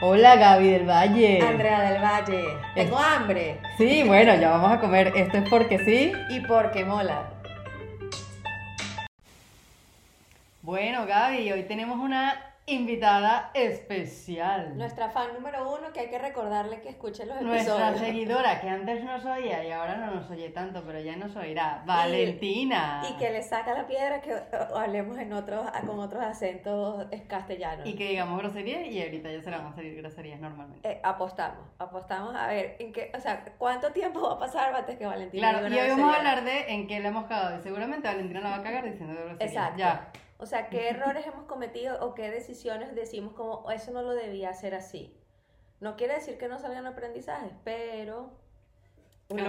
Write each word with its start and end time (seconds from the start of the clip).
Hola 0.00 0.36
Gaby 0.36 0.70
del 0.70 0.88
Valle. 0.88 1.40
Andrea 1.42 1.80
del 1.90 2.00
Valle. 2.00 2.44
Tengo 2.72 2.96
hambre. 2.96 3.58
Sí, 3.76 4.04
bueno, 4.06 4.32
ya 4.36 4.50
vamos 4.50 4.70
a 4.70 4.78
comer. 4.78 5.12
Esto 5.16 5.38
es 5.38 5.50
porque 5.50 5.80
sí. 5.80 6.12
Y 6.30 6.38
porque 6.38 6.84
mola. 6.84 7.28
Bueno, 10.62 11.04
Gaby, 11.04 11.50
hoy 11.50 11.64
tenemos 11.64 11.98
una 11.98 12.47
invitada 12.68 13.50
especial. 13.54 14.76
Nuestra 14.76 15.10
fan 15.10 15.32
número 15.34 15.70
uno 15.70 15.92
que 15.92 16.00
hay 16.00 16.08
que 16.08 16.18
recordarle 16.18 16.80
que 16.80 16.90
escuche 16.90 17.26
los 17.26 17.40
Nuestra 17.40 17.74
episodios. 17.74 18.00
seguidora, 18.00 18.60
que 18.60 18.68
antes 18.68 19.04
nos 19.04 19.24
oía 19.24 19.64
y 19.64 19.70
ahora 19.70 19.96
no 19.96 20.14
nos 20.14 20.30
oye 20.30 20.50
tanto, 20.50 20.82
pero 20.86 21.00
ya 21.00 21.16
nos 21.16 21.34
oirá. 21.36 21.82
Valentina. 21.86 23.02
Y 23.08 23.16
que 23.16 23.30
le 23.30 23.42
saca 23.42 23.74
la 23.74 23.86
piedra 23.86 24.20
que 24.20 24.34
hablemos 24.74 25.18
en 25.18 25.32
otros, 25.32 25.66
con 25.86 25.98
otros 25.98 26.22
acentos 26.22 27.06
castellanos. 27.26 27.86
Y 27.86 27.94
que 27.94 28.08
digamos 28.08 28.38
groserías 28.38 28.86
y 28.86 29.02
ahorita 29.02 29.30
ya 29.30 29.42
se 29.42 29.50
van 29.50 29.66
a 29.66 29.74
salir 29.74 29.96
groserías 29.96 30.40
normalmente. 30.40 30.88
Eh, 30.88 31.00
apostamos, 31.02 31.66
apostamos 31.78 32.34
a 32.34 32.46
ver 32.46 32.76
en 32.78 32.92
qué, 32.92 33.10
o 33.16 33.20
sea, 33.20 33.44
cuánto 33.58 33.90
tiempo 33.92 34.20
va 34.20 34.34
a 34.34 34.38
pasar 34.38 34.74
antes 34.74 34.96
que 34.96 35.06
Valentina 35.06 35.50
Claro, 35.50 35.68
y 35.68 35.78
hoy 35.78 35.90
vamos 35.90 36.14
a 36.14 36.18
hablar 36.18 36.44
de 36.44 36.72
en 36.72 36.86
qué 36.86 37.00
le 37.00 37.08
hemos 37.08 37.26
cagado. 37.26 37.58
Y 37.58 37.62
seguramente 37.62 38.08
Valentina 38.08 38.40
la 38.40 38.50
va 38.50 38.56
a 38.56 38.62
cagar 38.62 38.84
diciendo 38.84 39.14
groserías. 39.14 39.50
Exacto. 39.50 39.78
Ya. 39.78 40.08
O 40.38 40.46
sea, 40.46 40.68
qué 40.68 40.88
errores 40.88 41.26
hemos 41.26 41.44
cometido 41.44 41.98
o 42.06 42.14
qué 42.14 42.30
decisiones 42.30 42.94
decimos 42.94 43.32
como 43.34 43.54
"Oh, 43.64 43.70
eso 43.72 43.90
no 43.90 44.02
lo 44.02 44.14
debía 44.14 44.50
hacer 44.50 44.74
así. 44.74 45.14
No 45.80 45.96
quiere 45.96 46.14
decir 46.14 46.38
que 46.38 46.48
no 46.48 46.58
salgan 46.58 46.86
aprendizajes, 46.86 47.52
pero 47.64 48.30
pues. 49.28 49.42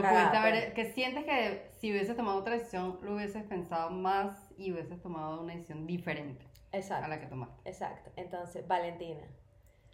que 0.73 0.91
sientes 0.91 1.25
que 1.25 1.69
si 1.77 1.91
hubieses 1.91 2.15
tomado 2.15 2.39
otra 2.39 2.55
decisión, 2.55 2.99
lo 3.01 3.15
hubieses 3.15 3.43
pensado 3.43 3.91
más 3.91 4.51
y 4.57 4.71
hubieses 4.71 4.99
tomado 5.01 5.41
una 5.41 5.53
decisión 5.53 5.87
diferente 5.87 6.45
a 6.71 7.07
la 7.07 7.19
que 7.19 7.27
tomaste. 7.27 7.69
exacto. 7.69 8.11
Entonces, 8.15 8.67
Valentina. 8.67 9.21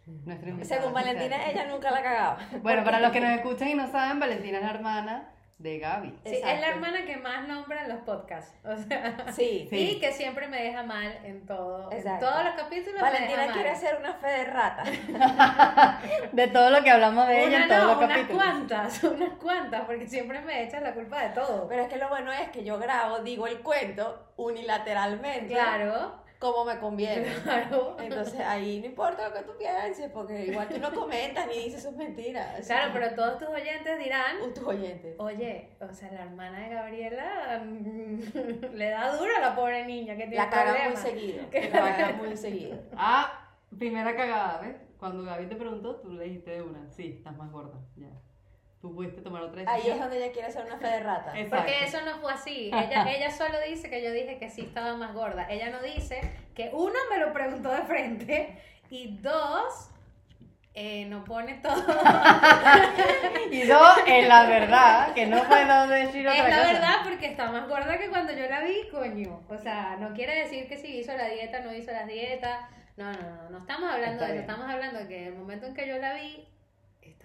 Nuestra 0.05 0.63
Según 0.63 0.93
Valentina, 0.93 1.49
ella 1.49 1.65
nunca 1.65 1.91
la 1.91 2.04
cagaba. 2.04 2.40
Bueno, 2.62 2.84
para 2.85 2.99
los 2.99 3.12
que 3.12 3.20
nos 3.20 3.32
escuchan 3.32 3.70
y 3.70 3.76
no 3.76 3.87
saben, 3.87 4.20
Valentina 4.20 4.57
es 4.57 4.63
la 4.63 4.70
hermana 4.71 5.35
de 5.58 5.80
Gaby. 5.80 6.14
Sí, 6.26 6.36
es 6.36 6.60
la 6.62 6.68
hermana 6.68 7.06
que 7.06 7.16
más 7.18 7.48
nombra 7.48 7.84
en 7.84 7.90
los 7.90 8.00
podcasts. 8.00 8.54
O 8.66 8.76
sea, 8.76 9.26
Sí. 9.32 9.66
Sí. 9.70 9.92
y 9.92 10.00
que 10.02 10.12
siempre 10.12 10.48
me 10.50 10.62
deja 10.62 10.84
mal 10.84 11.18
en 11.24 11.46
todo. 11.46 11.90
Exacto. 11.92 12.26
En 12.26 12.32
todos 12.32 12.44
los 12.46 12.54
capítulos 12.56 12.96
me 12.96 13.02
Valentina 13.02 13.42
deja 13.44 13.54
quiere 13.54 13.70
mal. 13.70 13.78
hacer 13.78 13.96
una 14.00 14.14
fe 14.16 14.28
de 14.28 14.44
rata. 14.46 14.84
De 16.34 16.48
todo 16.50 16.70
lo 16.70 16.84
que 16.84 16.92
hablamos 16.92 17.28
de 17.28 17.40
ella 17.46 17.48
Una 17.58 17.64
en 17.64 17.70
todos 17.70 17.82
no, 17.84 17.88
los 17.88 17.98
unas 17.98 18.10
capítulos. 18.18 18.44
cuantas, 18.44 19.04
unas 19.04 19.30
cuantas, 19.42 19.82
porque 19.86 20.08
siempre 20.08 20.42
me 20.42 20.64
echan 20.64 20.84
la 20.84 20.94
culpa 20.94 21.22
de 21.24 21.30
todo. 21.30 21.68
Pero 21.70 21.84
es 21.84 21.88
que 21.90 21.98
lo 21.98 22.10
bueno 22.10 22.32
es 22.34 22.50
que 22.50 22.64
yo 22.64 22.78
grabo, 22.78 23.20
digo 23.20 23.48
el 23.48 23.60
cuento 23.62 24.34
unilateralmente. 24.36 25.54
Claro, 25.54 26.22
Como 26.40 26.66
me 26.66 26.78
conviene. 26.80 27.28
claro. 27.44 27.96
Entonces 28.00 28.40
ahí 28.41 28.80
no 28.82 28.88
importa 28.88 29.30
lo 29.30 29.34
que 29.34 29.41
tú 29.44 29.58
pienses, 29.58 30.10
porque 30.12 30.46
igual 30.48 30.68
tú 30.68 30.77
no 30.80 30.92
comentas 30.94 31.48
ni 31.48 31.64
dices 31.64 31.82
sus 31.84 31.94
mentiras. 31.94 32.62
Claro, 32.68 32.92
pero 32.94 33.16
todos 33.16 33.40
tus 33.40 33.48
oyentes 33.50 33.98
dirán, 34.00 34.38
Uh, 34.42 34.54
Tus 34.54 34.64
oyentes. 34.66 35.16
oye, 35.18 35.70
o 35.80 35.94
sea, 35.94 36.12
la 36.12 36.24
hermana 36.24 36.60
de 36.68 36.70
Gabriela 36.76 37.62
mm, 37.66 38.20
le 38.74 38.90
da 38.90 39.16
duro 39.16 39.32
a 39.38 39.40
la 39.40 39.55
pobre 39.55 39.86
niña 39.86 40.16
que 40.16 40.27
tiene 40.27 40.36
La 40.38 40.50
caga 40.50 40.88
muy 40.90 40.98
seguido. 40.98 41.50
Que- 41.50 41.70
La 41.70 41.96
caga 41.96 42.14
muy 42.14 42.36
seguido. 42.38 42.77
Ah, 42.98 43.49
primera 43.77 44.16
cagada, 44.16 44.60
¿ves? 44.62 44.76
Cuando 44.99 45.24
Gaby 45.24 45.48
te 45.48 45.55
preguntó, 45.55 45.98
tú 45.98 46.12
le 46.14 46.26
dijiste 46.26 46.52
de 46.52 46.62
una. 46.62 46.90
Sí, 46.90 47.16
estás 47.18 47.36
más 47.38 47.52
gorda. 47.52 47.77
Ya. 47.96 48.08
Tú 48.86 48.94
pudiste 48.94 49.20
tomar 49.22 49.41
otra 49.41 49.62
decisión. 49.64 49.82
Ahí 49.84 49.90
es 49.90 50.00
donde 50.00 50.24
ella 50.24 50.32
quiere 50.32 50.48
hacer 50.48 50.64
una 50.64 50.78
fe 50.78 50.86
de 50.86 51.00
rata. 51.00 51.32
Exacto. 51.40 51.55
Porque 51.55 51.86
eso 51.86 52.02
no 52.05 52.20
fue 52.20 52.32
así. 52.32 52.68
Ella, 52.68 53.04
ella 53.18 53.32
solo 53.32 53.58
dice 53.68 53.90
que 53.90 54.04
yo 54.04 54.12
dije 54.12 54.38
que 54.38 54.48
sí 54.52 54.62
estaba 54.62 54.96
más 54.96 55.12
gorda. 55.16 55.48
Ella 55.50 55.72
no 55.72 55.82
dice 55.82 56.22
que 56.54 56.70
uno 56.72 56.94
me 57.10 57.18
lo 57.18 57.34
preguntó 57.34 57.72
de 57.72 57.82
frente 57.82 58.62
y 58.92 59.18
dos 59.18 59.90
eh, 60.76 61.05
no 61.05 61.24
pone 61.24 61.55
todo. 61.55 61.74
Y 63.50 63.64
dos, 63.64 63.98
es 64.06 64.28
la 64.28 64.46
verdad, 64.46 65.14
que 65.16 65.26
no 65.26 65.42
puedo 65.46 65.88
decir 65.88 66.28
otra 66.28 66.44
es 66.44 66.50
la 66.50 66.58
cosa. 66.58 66.74
verdad 66.74 66.96
porque 67.06 67.26
está 67.26 67.52
más 67.52 67.68
gorda 67.68 67.98
que 67.98 68.09
cuando 68.09 68.34
yo 68.34 68.48
la 68.48 68.62
vi, 68.62 68.88
coño. 68.92 69.42
O 69.50 69.58
sea, 69.58 69.96
no 70.00 70.14
quiere 70.14 70.44
decir 70.44 70.68
que 70.68 70.78
si 70.78 71.00
hizo 71.00 71.12
la 71.18 71.28
dieta, 71.30 71.62
no 71.62 71.74
hizo 71.74 71.92
la 71.92 72.06
dieta. 72.06 72.70
No, 72.98 73.12
no, 73.12 73.20
no. 73.20 73.50
No 73.50 73.58
estamos 73.58 73.92
hablando 73.92 74.24
Está 74.24 74.26
de 74.26 74.26
eso. 74.26 74.34
bien. 74.34 74.42
Estamos 74.42 74.70
hablando 74.70 75.00
de 75.00 75.08
que 75.08 75.28
el 75.30 75.34
momento 75.36 75.66
en 75.66 75.74
que 75.74 75.88
yo 75.88 75.98
la 75.98 76.14
vi, 76.14 76.48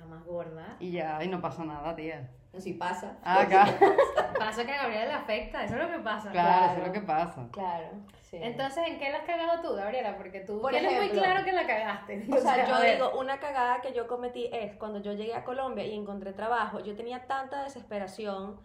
está 0.00 0.14
más 0.14 0.24
gorda. 0.24 0.76
Y 0.78 0.92
ya, 0.92 1.22
y 1.22 1.28
no 1.28 1.40
pasó 1.40 1.64
nada, 1.64 1.94
tía. 1.94 2.30
Así 2.56 2.72
pasa. 2.72 3.16
Ah, 3.22 3.42
acá. 3.42 3.66
Pasa 4.38 4.64
que 4.64 4.72
a 4.72 4.82
Gabriela 4.82 5.06
le 5.06 5.12
afecta. 5.12 5.62
Eso 5.64 5.74
es 5.76 5.82
lo 5.82 5.88
que 5.88 5.98
pasa. 6.00 6.30
Claro, 6.30 6.72
eso 6.72 6.80
es 6.80 6.86
lo 6.88 6.92
que 6.92 7.00
pasa. 7.02 7.46
Claro. 7.52 7.88
Sí. 8.22 8.38
Entonces, 8.40 8.88
¿en 8.88 8.98
qué 8.98 9.10
la 9.10 9.18
has 9.18 9.24
cagado 9.24 9.60
tú, 9.60 9.76
Gabriela? 9.76 10.16
Porque 10.16 10.40
tú 10.40 10.60
Por 10.60 10.70
tienes 10.70 10.90
muy 10.92 11.04
ejemplo. 11.04 11.22
claro 11.22 11.44
que 11.44 11.52
la 11.52 11.66
cagaste. 11.66 12.26
O 12.32 12.38
sea, 12.38 12.66
yo 12.66 12.80
digo, 12.80 13.20
una 13.20 13.38
cagada 13.38 13.80
que 13.82 13.92
yo 13.92 14.06
cometí 14.08 14.48
es 14.52 14.74
cuando 14.76 15.00
yo 15.00 15.12
llegué 15.12 15.34
a 15.34 15.44
Colombia 15.44 15.84
y 15.84 15.94
encontré 15.94 16.32
trabajo, 16.32 16.80
yo 16.80 16.96
tenía 16.96 17.26
tanta 17.26 17.62
desesperación 17.62 18.58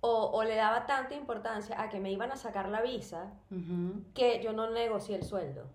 o, 0.00 0.30
o 0.32 0.42
le 0.44 0.56
daba 0.56 0.86
tanta 0.86 1.14
importancia 1.14 1.80
a 1.80 1.88
que 1.90 2.00
me 2.00 2.10
iban 2.10 2.32
a 2.32 2.36
sacar 2.36 2.68
la 2.68 2.80
visa 2.80 3.30
que 4.14 4.40
yo 4.42 4.52
no 4.52 4.70
negocié 4.70 5.16
el 5.16 5.24
sueldo. 5.24 5.66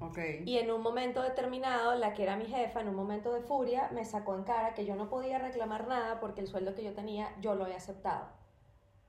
Ok. 0.00 0.18
Y 0.44 0.58
en 0.58 0.70
un 0.70 0.82
momento 0.82 1.22
determinado, 1.22 1.94
la 1.94 2.12
que 2.14 2.24
era 2.24 2.36
mi 2.36 2.46
jefa, 2.46 2.80
en 2.80 2.88
un 2.88 2.96
momento 2.96 3.32
de 3.32 3.40
furia, 3.40 3.88
me 3.92 4.04
sacó 4.04 4.34
en 4.34 4.42
cara 4.44 4.74
que 4.74 4.84
yo 4.84 4.96
no 4.96 5.08
podía 5.08 5.38
reclamar 5.38 5.86
nada 5.86 6.20
porque 6.20 6.40
el 6.40 6.46
sueldo 6.48 6.74
que 6.74 6.82
yo 6.84 6.92
tenía, 6.94 7.28
yo 7.40 7.54
lo 7.54 7.64
había 7.64 7.76
aceptado. 7.76 8.26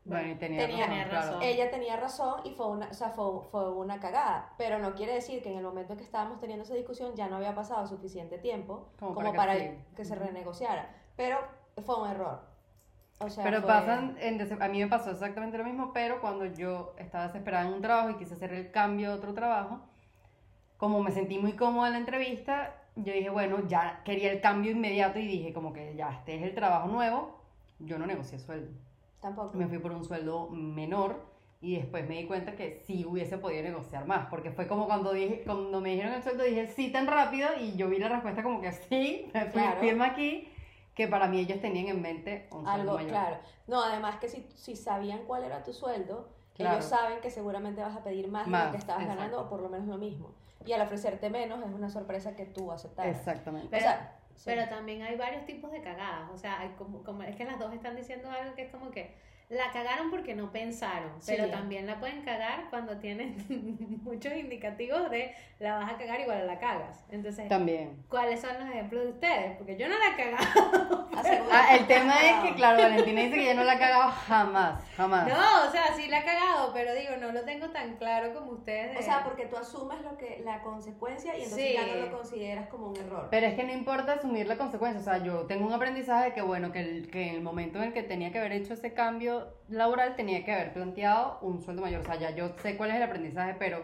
Bueno, 0.07 0.29
y 0.33 0.35
tenía, 0.35 0.67
Tenía 0.67 0.85
razón, 0.85 1.11
razón. 1.11 1.29
claro. 1.39 1.41
Ella 1.41 1.71
tenía 1.71 1.95
razón 1.97 2.41
y 2.43 2.51
fue 2.51 2.67
una, 2.67 2.87
o 2.89 2.93
sea, 2.93 3.09
fue, 3.09 3.41
fue 3.49 3.71
una 3.71 3.99
cagada, 3.99 4.53
pero 4.55 4.77
no 4.77 4.93
quiere 4.93 5.13
decir 5.15 5.41
que 5.41 5.51
en 5.51 5.57
el 5.57 5.63
momento 5.63 5.93
en 5.93 5.97
que 5.97 6.05
estábamos 6.05 6.39
teniendo 6.39 6.63
esa 6.63 6.75
discusión 6.75 7.15
ya 7.15 7.27
no 7.27 7.37
había 7.37 7.55
pasado 7.55 7.87
suficiente 7.87 8.37
tiempo 8.37 8.89
Como 8.99 9.15
como, 9.15 9.33
para 9.33 9.35
para, 9.35 9.53
que 9.55 9.71
sí. 9.71 9.95
que 9.95 10.05
se 10.05 10.13
renegociara. 10.13 10.93
Pero 11.15 11.39
fue 11.83 11.99
un 11.99 12.07
error. 12.11 12.39
O 13.19 13.29
sea, 13.31 13.43
Pero 13.43 13.61
fue- 13.61 13.67
pasan, 13.67 14.15
en 14.19 14.61
a 14.61 14.67
mí 14.67 14.79
me 14.83 14.87
pasó 14.87 15.09
exactamente 15.09 15.57
lo 15.57 15.63
mismo, 15.63 15.91
pero 15.91 16.21
cuando 16.21 16.45
yo 16.45 16.93
estaba 16.99 17.25
desesperada 17.25 17.65
en 17.67 17.73
un 17.73 17.81
trabajo 17.81 18.11
y 18.11 18.17
quise 18.17 18.35
hacer 18.35 18.53
el 18.53 18.69
cambio 18.71 19.11
a 19.11 19.15
otro 19.15 19.33
trabajo, 19.33 19.79
como 20.77 21.01
me 21.01 21.11
sentí 21.11 21.37
muy 21.39 21.53
cómoda 21.53 21.87
en 21.87 21.93
la 21.93 21.99
entrevista, 21.99 22.75
yo 22.95 23.13
dije, 23.13 23.29
bueno, 23.29 23.59
ya 23.67 24.01
quería 24.03 24.31
el 24.31 24.41
cambio 24.41 24.71
inmediato 24.71 25.19
y 25.19 25.27
dije 25.27 25.53
como 25.53 25.73
que 25.73 25.95
ya, 25.95 26.11
este 26.11 26.35
es 26.35 26.43
el 26.43 26.53
trabajo 26.55 26.87
nuevo, 26.87 27.37
yo 27.79 27.97
no 27.97 28.05
negocié 28.05 28.39
sueldo. 28.39 28.71
Tampoco. 29.21 29.57
Me 29.57 29.67
fui 29.67 29.79
por 29.79 29.91
un 29.91 30.03
sueldo 30.05 30.47
menor 30.49 31.19
y 31.61 31.75
después 31.77 32.07
me 32.07 32.15
di 32.17 32.25
cuenta 32.25 32.55
que 32.55 32.81
sí 32.85 33.05
hubiese 33.05 33.37
podido 33.37 33.63
negociar 33.63 34.05
más, 34.05 34.27
porque 34.29 34.51
fue 34.51 34.67
como 34.67 34.85
cuando, 34.85 35.13
dije, 35.13 35.41
cuando 35.45 35.81
me 35.81 35.91
dijeron 35.91 36.13
el 36.13 36.23
sueldo, 36.23 36.43
dije 36.43 36.67
sí 36.67 36.91
tan 36.91 37.07
rápido 37.07 37.49
y 37.59 37.75
yo 37.75 37.89
vi 37.89 37.97
la 37.97 38.09
respuesta 38.09 38.43
como 38.43 38.61
que 38.61 38.71
sí, 38.71 39.29
me 39.33 39.41
fui 39.45 39.61
Claro. 39.61 39.79
firme 39.79 40.05
aquí, 40.05 40.47
que 40.93 41.07
para 41.07 41.27
mí 41.27 41.39
ellos 41.39 41.59
tenían 41.59 41.87
en 41.87 42.01
mente 42.01 42.47
un 42.51 42.63
sueldo 42.65 42.71
Algo, 42.81 42.93
mayor. 42.95 43.09
claro. 43.09 43.37
No, 43.67 43.81
además 43.83 44.17
que 44.17 44.29
si, 44.29 44.47
si 44.55 44.75
sabían 44.75 45.19
cuál 45.25 45.43
era 45.43 45.63
tu 45.63 45.73
sueldo, 45.73 46.29
Claro. 46.55 46.75
ellos 46.77 46.85
saben 46.85 47.19
que 47.19 47.29
seguramente 47.29 47.81
vas 47.81 47.97
a 47.97 48.03
pedir 48.03 48.29
más, 48.29 48.45
de 48.45 48.51
Más, 48.51 48.65
lo 48.67 48.71
que 48.71 48.77
estabas 48.77 49.01
exacto. 49.03 49.19
ganando 49.21 49.41
o 49.45 49.49
por 49.49 49.59
lo 49.61 49.67
menos 49.67 49.87
lo 49.87 49.97
mismo. 49.97 50.29
Y 50.65 50.73
al 50.73 50.81
ofrecerte 50.81 51.29
menos 51.29 51.59
es 51.59 51.73
una 51.73 51.89
sorpresa 51.89 52.35
que 52.35 52.45
tú 52.45 52.71
aceptas. 52.71 53.05
Exactamente. 53.07 53.67
Pero, 53.69 53.85
o 53.85 53.87
sea, 53.87 54.15
sí. 54.35 54.43
pero 54.45 54.67
también 54.69 55.01
hay 55.03 55.15
varios 55.17 55.45
tipos 55.45 55.71
de 55.71 55.81
cagadas. 55.81 56.29
O 56.31 56.37
sea, 56.37 56.59
hay 56.59 56.69
como, 56.77 57.03
como- 57.03 57.23
es 57.23 57.35
que 57.35 57.45
las 57.45 57.59
dos 57.59 57.73
están 57.73 57.95
diciendo 57.95 58.29
algo 58.29 58.55
que 58.55 58.63
es 58.63 58.71
como 58.71 58.91
que 58.91 59.15
la 59.49 59.71
cagaron 59.71 60.09
porque 60.09 60.33
no 60.35 60.51
pensaron. 60.51 61.11
Sí. 61.21 61.33
Pero 61.35 61.49
también 61.51 61.85
la 61.85 61.99
pueden 61.99 62.23
cagar 62.23 62.65
cuando 62.69 62.97
tienen 62.97 63.35
muchos 64.03 64.33
indicativos 64.33 65.09
de 65.11 65.33
la 65.59 65.75
vas 65.77 65.93
a 65.93 65.97
cagar 65.97 66.19
igual 66.19 66.45
la 66.47 66.59
cagas. 66.59 67.05
Entonces, 67.11 67.47
También. 67.47 68.03
¿cuáles 68.09 68.41
son 68.41 68.51
los 68.59 68.67
ejemplos 68.69 69.03
de 69.03 69.09
ustedes? 69.11 69.55
Porque 69.57 69.77
yo 69.77 69.87
no 69.87 69.95
la 69.97 70.07
he 70.09 70.15
cagado. 70.17 71.07
Asegura- 71.15 71.45
Ah, 71.57 71.75
el 71.77 71.87
tema 71.87 72.15
es 72.21 72.35
que, 72.49 72.55
claro, 72.55 72.81
Valentina 72.81 73.21
dice 73.21 73.35
que 73.35 73.43
ella 73.43 73.53
no 73.53 73.63
la 73.63 73.73
ha 73.73 73.79
cagado 73.79 74.11
jamás, 74.11 74.83
jamás. 74.97 75.27
No, 75.27 75.67
o 75.67 75.71
sea, 75.71 75.93
sí 75.95 76.07
la 76.09 76.19
he 76.19 76.25
cagado, 76.25 76.73
pero 76.73 76.93
digo, 76.93 77.11
no 77.21 77.31
lo 77.31 77.43
tengo 77.45 77.69
tan 77.69 77.95
claro 77.95 78.33
como 78.33 78.51
ustedes. 78.51 78.91
de- 78.93 78.97
O 78.99 79.01
sea, 79.01 79.23
porque 79.23 79.45
tú 79.45 79.55
asumes 79.55 80.01
lo 80.01 80.17
que, 80.17 80.41
la 80.43 80.61
consecuencia 80.61 81.37
y 81.37 81.43
entonces 81.43 81.67
Sí. 81.69 81.73
ya 81.73 81.85
no 81.95 82.05
lo 82.07 82.11
consideras 82.17 82.67
como 82.67 82.87
un 82.87 82.97
error. 82.97 83.27
Pero 83.31 83.47
es 83.47 83.53
que 83.53 83.63
no 83.63 83.71
importa 83.71 84.13
asumir 84.13 84.47
la 84.47 84.57
consecuencia. 84.57 84.99
O 84.99 85.03
sea, 85.03 85.23
yo 85.23 85.45
tengo 85.45 85.65
un 85.65 85.71
aprendizaje 85.73 86.33
que, 86.33 86.41
bueno, 86.41 86.71
que, 86.73 86.79
el- 86.81 87.09
que 87.09 87.29
en 87.29 87.35
el 87.35 87.41
momento 87.41 87.77
en 87.77 87.85
el 87.85 87.93
que 87.93 88.03
tenía 88.03 88.31
que 88.33 88.39
haber 88.39 88.51
hecho 88.51 88.73
ese 88.73 88.93
cambio 88.93 89.34
laboral, 89.69 90.15
tenía 90.15 90.43
que 90.45 90.51
haber 90.53 90.73
planteado 90.73 91.39
un 91.41 91.61
sueldo 91.61 91.81
mayor. 91.81 92.01
O 92.01 92.05
sea, 92.05 92.15
ya 92.15 92.31
yo 92.31 92.49
sé 92.61 92.77
cuál 92.77 92.91
es 92.91 92.97
el 92.97 93.03
aprendizaje, 93.03 93.55
pero 93.57 93.83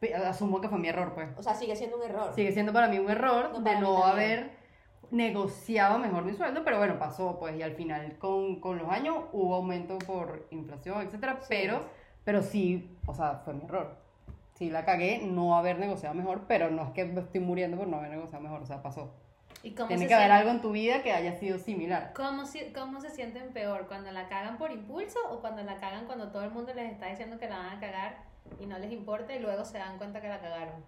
pe- 0.00 0.14
asumo 0.14 0.60
que 0.60 0.68
fue 0.68 0.78
mi 0.78 0.88
error, 0.88 1.12
pues. 1.14 1.28
O 1.36 1.42
sea, 1.42 1.54
sigue 1.54 1.74
siendo 1.76 1.96
un 1.96 2.02
error. 2.04 2.32
Sigue 2.34 2.52
siendo 2.52 2.72
para 2.72 2.88
mí 2.88 2.98
un 2.98 3.10
error 3.10 3.50
No, 3.52 3.60
de 3.60 3.80
no 3.80 4.04
haber 4.04 4.50
negociado 5.10 5.98
mejor 5.98 6.24
mi 6.24 6.34
sueldo, 6.34 6.62
pero 6.64 6.78
bueno, 6.78 6.98
pasó, 6.98 7.38
pues, 7.38 7.56
y 7.56 7.62
al 7.62 7.72
final 7.72 8.18
con, 8.18 8.60
con 8.60 8.78
los 8.78 8.88
años 8.90 9.16
hubo 9.32 9.54
aumento 9.54 9.98
por 9.98 10.46
inflación, 10.50 11.00
etcétera, 11.02 11.38
Sí. 11.40 11.46
pero, 11.48 11.80
pero 12.24 12.42
sí, 12.42 12.96
o 13.06 13.14
sea, 13.14 13.40
fue 13.44 13.54
mi 13.54 13.64
error. 13.64 13.94
Sí, 14.54 14.70
la 14.70 14.84
cagué 14.84 15.20
no 15.22 15.56
haber 15.56 15.78
negociado 15.78 16.14
mejor, 16.14 16.42
pero 16.48 16.70
no 16.70 16.82
es 16.82 16.90
que 16.90 17.04
me 17.04 17.20
estoy 17.20 17.40
muriendo 17.40 17.76
por 17.76 17.86
no 17.86 17.98
haber 17.98 18.10
negociado 18.10 18.42
mejor, 18.42 18.62
o 18.62 18.66
sea, 18.66 18.82
pasó. 18.82 19.12
¿Y 19.66 19.74
cómo 19.74 19.88
Tiene 19.88 20.04
se 20.04 20.08
que 20.08 20.14
haber 20.14 20.30
algo 20.30 20.50
en 20.50 20.60
tu 20.60 20.70
vida 20.70 21.02
que 21.02 21.12
haya 21.12 21.34
sido 21.34 21.58
similar. 21.58 22.12
¿Cómo, 22.14 22.46
si- 22.46 22.72
¿Cómo 22.72 23.00
se 23.00 23.10
sienten 23.10 23.52
peor? 23.52 23.88
¿Cuando 23.88 24.12
la 24.12 24.28
cagan 24.28 24.58
por 24.58 24.70
impulso 24.70 25.18
o 25.28 25.40
cuando 25.40 25.62
la 25.64 25.74
cagan 25.80 26.06
cuando 26.06 26.28
todo 26.30 26.44
el 26.44 26.52
mundo 26.52 26.72
les 26.72 26.92
está 26.92 27.06
diciendo 27.06 27.36
que 27.40 27.48
la 27.48 27.58
van 27.58 27.76
a 27.76 27.80
cagar 27.80 28.18
y 28.60 28.66
no 28.66 28.78
les 28.78 28.92
importa 28.92 29.34
y 29.34 29.40
luego 29.40 29.64
se 29.64 29.78
dan 29.78 29.98
cuenta 29.98 30.20
que 30.20 30.28
la 30.28 30.40
cagaron? 30.40 30.84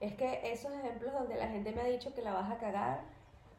es 0.00 0.14
que 0.14 0.52
esos 0.52 0.72
ejemplos 0.72 1.12
donde 1.12 1.36
la 1.36 1.46
gente 1.48 1.72
me 1.72 1.80
ha 1.80 1.84
dicho 1.84 2.12
que 2.14 2.22
la 2.22 2.32
vas 2.32 2.50
a 2.52 2.58
cagar, 2.58 3.00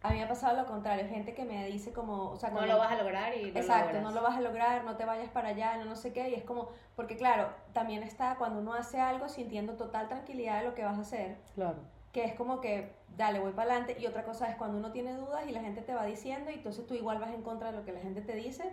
a 0.02 0.10
mí 0.12 0.18
me 0.18 0.24
ha 0.24 0.28
pasado 0.30 0.56
lo 0.56 0.66
contrario, 0.66 1.06
gente 1.10 1.34
que 1.34 1.44
me 1.46 1.66
dice 1.68 1.92
como, 1.94 2.32
o 2.32 2.36
sea, 2.38 2.50
No 2.50 2.56
cuando- 2.58 2.74
lo 2.74 2.80
vas 2.80 2.92
a 2.94 2.96
lograr 2.96 3.36
y 3.36 3.52
lo 3.52 3.60
Exacto, 3.60 3.88
logras. 3.94 4.04
no 4.04 4.12
lo 4.12 4.22
vas 4.22 4.38
a 4.38 4.42
lograr, 4.42 4.84
no 4.86 4.96
te 4.96 5.04
vayas 5.06 5.30
para 5.32 5.50
allá, 5.50 5.76
no, 5.78 5.84
no 5.86 5.96
sé 5.98 6.12
qué, 6.14 6.30
y 6.30 6.36
es 6.36 6.44
como, 6.44 6.70
porque 6.98 7.16
claro, 7.18 7.50
también 7.74 8.04
está 8.04 8.36
cuando 8.38 8.60
uno 8.60 8.74
hace 8.74 9.00
algo 9.02 9.28
sintiendo 9.30 9.74
total 9.76 10.08
tranquilidad 10.08 10.60
de 10.60 10.66
lo 10.68 10.76
que 10.76 10.84
vas 10.86 10.98
a 10.98 11.02
hacer, 11.02 11.38
Claro. 11.56 11.78
Que 12.12 12.24
es 12.26 12.34
como 12.34 12.60
que, 12.62 12.92
dale, 13.18 13.40
voy 13.40 13.52
para 13.52 13.72
adelante, 13.72 13.98
y 14.00 14.06
otra 14.08 14.24
cosa 14.24 14.50
es 14.50 14.56
cuando 14.56 14.78
uno 14.78 14.92
tiene 14.92 15.14
dudas 15.14 15.46
y 15.48 15.52
la 15.52 15.62
gente 15.62 15.82
te 15.82 15.94
va 15.94 16.06
diciendo, 16.06 16.50
y 16.52 16.56
entonces 16.56 16.86
tú 16.88 16.94
igual 16.96 17.20
vas 17.20 17.32
en 17.34 17.42
contra 17.42 17.72
de 17.72 17.78
lo 17.78 17.86
que 17.86 17.92
la 17.92 18.00
gente 18.00 18.22
te 18.22 18.36
dice, 18.36 18.64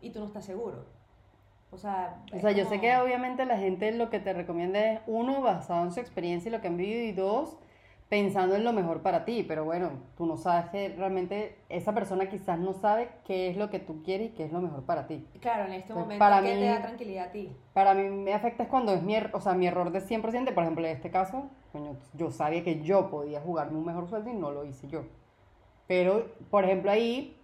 y 0.00 0.10
tú 0.10 0.20
no 0.20 0.26
estás 0.26 0.44
seguro. 0.44 0.84
O 1.70 1.78
sea, 1.78 2.22
O 2.32 2.38
sea, 2.40 2.52
yo 2.52 2.64
como- 2.64 2.74
sé 2.76 2.80
que 2.80 2.96
obviamente 2.96 3.44
la 3.44 3.58
gente 3.58 3.90
lo 3.92 4.08
que 4.08 4.20
te 4.20 4.32
recomienda 4.32 4.78
es, 4.92 5.00
uno, 5.06 5.42
basado 5.42 5.84
en 5.84 5.92
su 5.92 6.00
experiencia 6.00 6.48
y 6.48 6.52
lo 6.52 6.60
que 6.60 6.68
han 6.68 6.76
vivido, 6.76 7.02
y 7.04 7.12
dos, 7.12 7.58
pensando 8.08 8.54
en 8.54 8.62
lo 8.62 8.72
mejor 8.72 9.02
para 9.02 9.24
ti. 9.24 9.44
Pero 9.46 9.64
bueno, 9.64 9.90
tú 10.16 10.26
no 10.26 10.36
sabes 10.36 10.70
que 10.70 10.90
realmente 10.96 11.58
esa 11.68 11.92
persona 11.92 12.28
quizás 12.28 12.56
no 12.56 12.72
sabe 12.72 13.08
qué 13.24 13.48
es 13.50 13.56
lo 13.56 13.68
que 13.68 13.80
tú 13.80 14.04
quieres 14.04 14.28
y 14.28 14.30
qué 14.30 14.44
es 14.44 14.52
lo 14.52 14.60
mejor 14.60 14.84
para 14.84 15.08
ti. 15.08 15.26
Claro, 15.40 15.64
en 15.64 15.72
este 15.72 15.92
Pues 15.92 16.04
momento, 16.04 16.20
para 16.20 16.40
¿qué 16.40 16.54
mí- 16.54 16.60
te 16.60 16.66
da 16.66 16.82
tranquilidad 16.82 17.26
a 17.26 17.32
ti? 17.32 17.52
Para 17.74 17.94
mí 17.94 18.08
me 18.08 18.32
afecta 18.32 18.62
es 18.62 18.68
cuando 18.68 18.94
es 18.94 19.02
mi, 19.02 19.16
er- 19.16 19.30
o 19.32 19.40
sea, 19.40 19.54
mi 19.54 19.66
error 19.66 19.90
de 19.90 20.00
100%. 20.00 20.54
Por 20.54 20.62
ejemplo, 20.62 20.86
en 20.86 20.92
este 20.92 21.10
caso, 21.10 21.50
coño, 21.76 21.96
yo 22.14 22.30
sabía 22.30 22.64
que 22.64 22.82
yo 22.82 23.10
podía 23.10 23.40
jugarme 23.40 23.78
un 23.78 23.84
mejor 23.84 24.08
sueldo 24.08 24.30
y 24.30 24.34
no 24.34 24.50
lo 24.50 24.64
hice 24.64 24.88
yo. 24.88 25.04
Pero, 25.86 26.26
por 26.50 26.64
ejemplo, 26.64 26.90
ahí, 26.90 27.36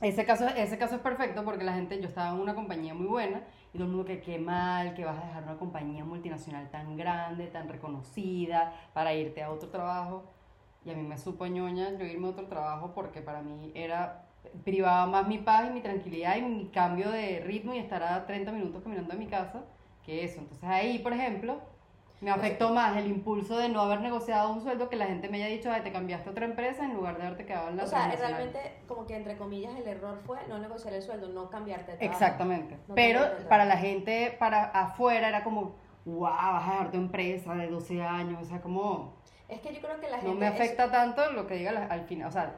ese 0.00 0.24
caso, 0.24 0.46
ese 0.48 0.78
caso 0.78 0.96
es 0.96 1.00
perfecto 1.00 1.44
porque 1.44 1.64
la 1.64 1.74
gente, 1.74 2.00
yo 2.00 2.08
estaba 2.08 2.30
en 2.30 2.40
una 2.40 2.54
compañía 2.54 2.94
muy 2.94 3.06
buena 3.06 3.42
y 3.72 3.78
todo 3.78 3.84
el 3.84 3.90
mundo 3.90 4.04
que 4.04 4.20
qué 4.20 4.38
mal, 4.38 4.94
que 4.94 5.04
vas 5.04 5.22
a 5.22 5.26
dejar 5.26 5.42
una 5.44 5.56
compañía 5.56 6.04
multinacional 6.04 6.70
tan 6.70 6.96
grande, 6.96 7.46
tan 7.46 7.68
reconocida, 7.68 8.74
para 8.92 9.14
irte 9.14 9.42
a 9.42 9.50
otro 9.50 9.68
trabajo. 9.68 10.24
Y 10.84 10.90
a 10.90 10.94
mí 10.94 11.02
me 11.02 11.18
supo 11.18 11.46
ñoña 11.46 11.96
yo 11.98 12.04
irme 12.04 12.28
a 12.28 12.30
otro 12.30 12.46
trabajo 12.46 12.92
porque 12.94 13.20
para 13.20 13.42
mí 13.42 13.72
era 13.74 14.24
privaba 14.64 15.04
más 15.06 15.26
mi 15.26 15.38
paz 15.38 15.68
y 15.68 15.72
mi 15.74 15.80
tranquilidad 15.80 16.36
y 16.36 16.42
mi 16.42 16.66
cambio 16.68 17.10
de 17.10 17.40
ritmo 17.40 17.74
y 17.74 17.78
estar 17.78 18.02
a 18.02 18.24
30 18.24 18.52
minutos 18.52 18.82
caminando 18.82 19.12
de 19.12 19.18
mi 19.18 19.26
casa 19.26 19.64
que 20.04 20.24
eso. 20.24 20.40
Entonces 20.40 20.64
ahí, 20.64 21.00
por 21.00 21.12
ejemplo, 21.12 21.60
me 22.20 22.30
afectó 22.32 22.70
más 22.74 22.96
el 22.96 23.06
impulso 23.06 23.56
de 23.58 23.68
no 23.68 23.80
haber 23.80 24.00
negociado 24.00 24.52
un 24.52 24.60
sueldo 24.60 24.88
que 24.88 24.96
la 24.96 25.06
gente 25.06 25.28
me 25.28 25.36
haya 25.36 25.46
dicho, 25.54 25.70
ay, 25.70 25.82
te 25.82 25.92
cambiaste 25.92 26.28
a 26.28 26.32
otra 26.32 26.46
empresa 26.46 26.84
en 26.84 26.94
lugar 26.94 27.16
de 27.16 27.22
haberte 27.22 27.46
quedado 27.46 27.68
en 27.68 27.76
la 27.76 27.84
O 27.84 27.86
sea, 27.86 28.00
transnacional". 28.08 28.42
realmente, 28.50 28.74
como 28.88 29.06
que 29.06 29.16
entre 29.16 29.36
comillas, 29.36 29.76
el 29.76 29.86
error 29.86 30.18
fue 30.26 30.38
no 30.48 30.58
negociar 30.58 30.94
el 30.94 31.02
sueldo, 31.02 31.28
no 31.28 31.48
cambiarte 31.48 31.92
de 31.92 31.98
trabajo. 31.98 32.12
Exactamente. 32.24 32.76
No 32.88 32.94
Pero 32.94 33.20
para 33.48 33.64
la 33.64 33.76
gente, 33.76 34.34
para 34.38 34.64
afuera, 34.64 35.28
era 35.28 35.44
como, 35.44 35.76
wow, 36.06 36.20
vas 36.22 36.68
a 36.68 36.72
dejar 36.72 36.90
tu 36.90 36.96
empresa 36.96 37.54
de 37.54 37.68
12 37.68 38.02
años, 38.02 38.42
o 38.42 38.44
sea, 38.46 38.60
como... 38.60 39.14
Es 39.48 39.60
que 39.60 39.72
yo 39.72 39.80
creo 39.80 40.00
que 40.00 40.10
la 40.10 40.16
gente... 40.18 40.32
No 40.32 40.38
me 40.38 40.48
es- 40.48 40.54
afecta 40.54 40.90
tanto 40.90 41.30
lo 41.32 41.46
que 41.46 41.54
diga 41.54 41.72
la- 41.72 41.86
al 41.86 42.02
final. 42.02 42.28
O 42.28 42.32
sea, 42.32 42.56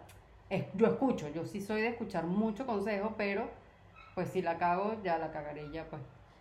es- 0.48 0.64
yo 0.74 0.86
escucho, 0.86 1.28
yo 1.28 1.44
sí 1.44 1.60
soy 1.60 1.82
de 1.82 1.88
escuchar 1.88 2.24
mucho 2.24 2.66
consejo, 2.66 3.14
pero 3.18 3.48
pues 4.14 4.30
si 4.30 4.40
la 4.42 4.56
cago, 4.58 4.96
ya 5.04 5.18
la 5.18 5.30
cagaré 5.30 5.70
ya 5.70 5.84
pues. 5.84 6.00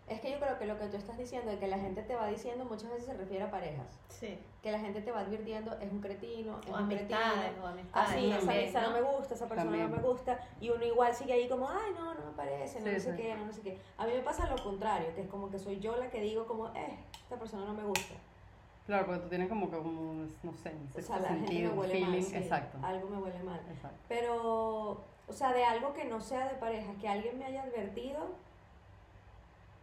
Es 0.10 0.20
que 0.22 0.32
yo 0.32 0.40
creo 0.40 0.58
que 0.58 0.66
lo 0.66 0.78
que 0.80 0.88
tú 0.88 0.98
estás 0.98 1.18
diciendo, 1.18 1.52
de 1.52 1.60
que 1.60 1.68
la 1.68 1.78
gente 1.78 2.02
te 2.02 2.16
va 2.16 2.26
diciendo, 2.28 2.66
muchas 2.66 2.90
veces 2.90 3.06
se 3.06 3.14
refiere 3.14 3.44
a 3.44 3.52
parejas. 3.52 3.86
Sí. 4.10 4.40
Que 4.64 4.72
la 4.72 4.80
gente 4.80 5.02
te 5.02 5.12
va 5.12 5.20
advirtiendo, 5.20 5.72
es 5.80 5.92
un 5.92 6.02
cretino, 6.02 6.60
es 6.62 6.68
O 6.68 6.74
un 6.74 6.76
amistades, 6.84 7.40
cretino. 7.40 7.64
o 7.64 7.68
amistades. 7.68 8.10
Así, 8.10 8.26
esa 8.32 8.38
también, 8.40 8.60
amistad 8.60 8.82
no 8.82 8.88
¿no? 8.90 8.94
me 8.96 9.02
gusta, 9.18 9.34
esa 9.36 9.48
persona 9.48 9.70
También. 9.72 9.92
no 9.92 9.96
me 9.98 10.02
gusta. 10.02 10.40
Y 10.60 10.70
uno 10.72 10.84
igual 10.84 11.14
sigue 11.14 11.34
ahí 11.34 11.48
como, 11.48 11.70
ay, 11.70 11.92
no, 11.96 12.14
no 12.16 12.26
me 12.26 12.32
parece, 12.36 12.80
no, 12.80 12.86
Sí, 12.88 12.92
no 12.94 13.00
sé 13.00 13.12
sí. 13.12 13.18
qué, 13.22 13.36
no, 13.36 13.46
no 13.46 13.54
sé 13.54 13.62
qué. 13.62 13.80
A 13.98 14.06
mí 14.08 14.14
me 14.14 14.22
pasa 14.22 14.48
lo 14.50 14.62
contrario, 14.64 15.14
que 15.14 15.22
es 15.22 15.28
como 15.28 15.50
que 15.52 15.60
soy 15.60 15.80
yo 15.80 15.96
la 15.96 16.10
que 16.10 16.22
digo 16.22 16.48
como, 16.48 16.68
eh, 16.70 16.98
esta 17.14 17.38
persona 17.38 17.66
no 17.66 17.74
me 17.76 17.84
gusta. 17.84 18.16
Claro, 18.88 19.06
porque 19.06 19.22
tú 19.22 19.30
tienes 19.30 19.48
como 19.48 19.70
que 19.70 19.78
un, 19.78 20.28
no 20.42 20.54
sé, 20.54 20.72
un 20.72 20.90
O 21.00 21.06
sea, 21.06 21.20
la 21.20 21.30
gente 21.30 21.54
me 21.54 21.70
huele 21.70 21.94
feeling, 21.94 22.10
mal, 22.10 22.24
sí, 22.24 22.36
exacto. 22.36 22.80
algo 22.82 23.08
me 23.10 23.18
huele 23.18 23.44
mal. 23.44 23.60
Exacto. 23.70 23.98
Pero, 24.08 25.04
o 25.28 25.32
sea, 25.34 25.54
de 25.54 25.64
algo 25.64 25.94
que 25.94 26.06
no 26.06 26.20
sea 26.20 26.48
de 26.48 26.56
pareja, 26.56 26.92
que 27.00 27.08
alguien 27.08 27.38
me 27.38 27.46
haya 27.46 27.62
advertido, 27.62 28.49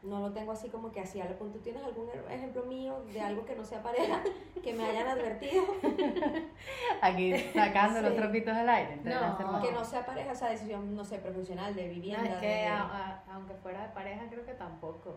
no 0.06 0.20
lo 0.20 0.32
tengo 0.32 0.52
así 0.52 0.68
como 0.68 0.90
que 0.92 1.00
así 1.00 1.20
a 1.20 1.24
lo 1.26 1.36
punto. 1.36 1.58
¿Tienes 1.58 1.82
algún 1.84 2.08
ejemplo 2.30 2.62
mío 2.64 3.00
de 3.12 3.20
algo 3.20 3.44
que 3.44 3.54
no 3.56 3.64
sea 3.64 3.82
pareja, 3.82 4.22
que 4.62 4.72
me 4.72 4.84
hayan 4.84 5.08
advertido? 5.08 5.64
Aquí 7.00 7.36
sacando 7.54 8.00
los 8.02 8.10
Sí. 8.12 8.16
trapitos 8.16 8.54
al 8.54 8.68
aire. 8.68 8.96
No. 9.04 9.60
Que 9.60 9.72
no 9.72 9.84
sea 9.84 10.04
pareja, 10.06 10.32
esa 10.32 10.48
decisión, 10.48 10.94
no 10.94 11.04
sé, 11.04 11.18
profesional, 11.18 11.74
de 11.74 11.86
No, 11.88 11.94
vivienda, 11.94 12.24
es 12.34 12.36
que 12.40 12.46
de... 12.46 12.66
a- 12.66 12.82
a- 12.82 13.22
aunque 13.34 13.54
fuera 13.54 13.82
de 13.82 13.88
pareja, 13.94 14.22
creo 14.30 14.44
que 14.44 14.54
tampoco. 14.54 15.14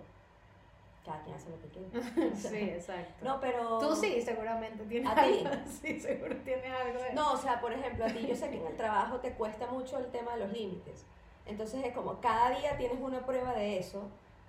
Cada 1.05 1.21
quien 1.23 1.35
hace 1.35 1.49
lo 1.49 1.59
que 1.61 1.67
quiere. 1.69 2.35
Sí, 2.35 2.57
exacto. 2.71 3.25
No, 3.25 3.39
pero... 3.39 3.79
Tú 3.79 3.95
sí, 3.95 4.21
seguramente 4.21 4.83
tienes 4.85 5.09
¿A 5.09 5.15
ti? 5.23 5.43
algo. 5.45 5.49
Sí, 5.81 5.99
seguro 5.99 6.35
tienes 6.43 6.71
algo 6.71 7.01
de 7.01 7.13
No, 7.13 7.33
o 7.33 7.37
sea, 7.37 7.59
por 7.61 7.71
ejemplo, 7.73 8.05
a 8.05 8.09
ti 8.09 8.27
yo 8.27 8.35
sé 8.35 8.49
que 8.49 8.57
en 8.57 8.67
el 8.67 8.75
trabajo 8.75 9.17
te 9.17 9.31
cuesta 9.33 9.67
mucho 9.67 9.97
el 9.97 10.07
tema 10.07 10.33
de 10.35 10.39
los 10.45 10.51
límites. 10.53 11.05
Entonces 11.45 11.83
es 11.83 11.93
como 11.95 12.19
cada 12.19 12.51
día 12.59 12.77
tienes 12.77 12.99
una 12.99 13.25
prueba 13.25 13.53
de 13.53 13.79
eso 13.79 14.03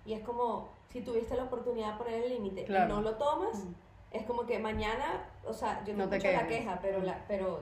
y 0.04 0.12
es 0.14 0.20
como 0.20 0.68
si 0.90 1.02
tuviste 1.02 1.36
la 1.36 1.44
oportunidad 1.44 1.92
de 1.92 1.98
poner 1.98 2.22
el 2.24 2.28
límite 2.30 2.64
Claro. 2.64 2.86
y 2.86 2.88
no 2.96 3.02
lo 3.02 3.14
tomas, 3.16 3.56
Mm. 3.64 3.74
es 4.12 4.24
como 4.26 4.44
que 4.46 4.58
mañana, 4.58 5.24
o 5.46 5.52
sea, 5.52 5.84
yo 5.84 5.92
no, 5.94 6.04
No 6.04 6.10
te 6.10 6.16
escucho 6.16 6.32
la 6.36 6.46
queja, 6.48 6.78
pero, 6.82 7.00
la, 7.00 7.24
pero 7.28 7.60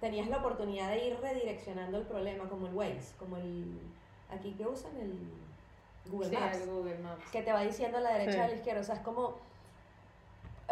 tenías 0.00 0.28
la 0.28 0.38
oportunidad 0.38 0.88
de 0.90 1.06
ir 1.06 1.18
redireccionando 1.20 1.98
el 1.98 2.04
problema 2.04 2.48
como 2.48 2.66
el 2.66 2.74
Waze, 2.74 3.14
como 3.18 3.36
el... 3.36 3.78
Aquí 4.30 4.52
que 4.52 4.66
usan 4.66 4.96
el 4.96 5.12
Google 6.10 6.30
Sí, 6.30 6.36
Maps 6.36 6.56
el 6.62 6.70
Google 6.70 6.98
Maps. 6.98 7.30
que 7.30 7.42
te 7.42 7.52
va 7.52 7.60
diciendo 7.60 7.98
a 7.98 8.00
la 8.00 8.12
derecha 8.14 8.32
Sí. 8.32 8.38
o 8.38 8.42
a 8.44 8.48
la 8.48 8.54
izquierda. 8.54 8.80
O 8.80 8.84
sea, 8.84 8.94
es 8.96 9.00
como. 9.02 9.34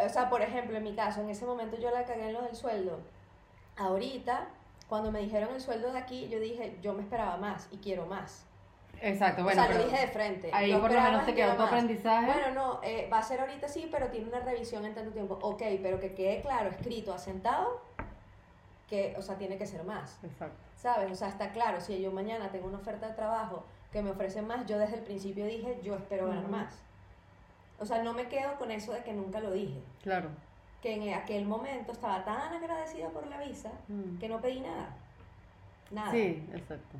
O 0.03 0.09
sea, 0.09 0.29
por 0.31 0.41
ejemplo, 0.41 0.75
en 0.77 0.83
mi 0.83 0.95
caso, 0.95 1.21
en 1.21 1.29
ese 1.29 1.45
momento 1.45 1.77
yo 1.77 1.91
la 1.91 2.03
cagué 2.05 2.27
en 2.27 2.33
lo 2.33 2.41
del 2.41 2.55
sueldo. 2.55 2.99
Ahorita, 3.77 4.47
cuando 4.89 5.11
me 5.11 5.19
dijeron 5.19 5.53
el 5.53 5.61
sueldo 5.61 5.91
de 5.91 5.99
aquí, 5.99 6.27
yo 6.27 6.39
dije, 6.39 6.77
yo 6.81 6.93
me 6.93 7.03
esperaba 7.03 7.37
más 7.37 7.67
y 7.71 7.77
quiero 7.77 8.05
más. 8.07 8.45
Exacto, 9.01 9.43
bueno, 9.43 9.61
o 9.61 9.65
sea, 9.65 9.75
lo 9.75 9.83
dije 9.83 9.99
de 9.99 10.07
frente. 10.07 10.51
ahí 10.53 10.73
por 10.73 10.91
lo 10.91 11.01
menos 11.01 11.25
te 11.25 11.33
quedó 11.33 11.55
tu 11.55 11.63
aprendizaje. 11.63 12.27
Bueno, 12.27 12.51
no, 12.53 12.79
eh, 12.83 13.09
va 13.11 13.17
a 13.17 13.23
ser 13.23 13.41
ahorita 13.41 13.67
sí, 13.67 13.89
pero 13.91 14.07
tiene 14.09 14.27
una 14.27 14.39
revisión 14.41 14.85
en 14.85 14.93
tanto 14.93 15.11
tiempo. 15.11 15.39
Ok, 15.41 15.63
pero 15.81 15.99
que 15.99 16.13
quede 16.13 16.41
claro, 16.41 16.69
escrito, 16.69 17.11
asentado, 17.13 17.81
que, 18.87 19.15
o 19.17 19.21
sea, 19.21 19.37
tiene 19.37 19.57
que 19.57 19.65
ser 19.65 19.83
más. 19.83 20.19
Exacto. 20.23 20.55
¿Sabes? 20.75 21.11
O 21.11 21.15
sea, 21.15 21.29
está 21.29 21.51
claro, 21.51 21.81
si 21.81 21.99
yo 21.99 22.11
mañana 22.11 22.51
tengo 22.51 22.67
una 22.67 22.77
oferta 22.77 23.07
de 23.07 23.13
trabajo 23.13 23.63
que 23.91 24.01
me 24.01 24.11
ofrece 24.11 24.41
más, 24.41 24.65
yo 24.67 24.77
desde 24.77 24.97
el 24.97 25.03
principio 25.03 25.45
dije, 25.45 25.79
yo 25.81 25.95
espero 25.95 26.27
ganar 26.27 26.47
más. 26.47 26.79
O 27.79 27.85
sea, 27.85 28.03
no 28.03 28.13
me 28.13 28.27
quedo 28.27 28.55
con 28.57 28.69
eso 28.69 28.93
de 28.93 29.01
que 29.01 29.13
nunca 29.13 29.39
lo 29.39 29.51
dije. 29.51 29.81
Claro. 30.03 30.29
Que 30.81 30.93
en 30.93 31.13
aquel 31.13 31.45
momento 31.45 31.91
estaba 31.91 32.23
tan 32.23 32.53
agradecida 32.53 33.09
por 33.09 33.25
la 33.27 33.39
visa 33.39 33.71
que 34.19 34.29
no 34.29 34.39
pedí 34.39 34.59
nada. 34.59 34.95
Nada. 35.89 36.11
Sí, 36.11 36.47
exacto. 36.53 36.97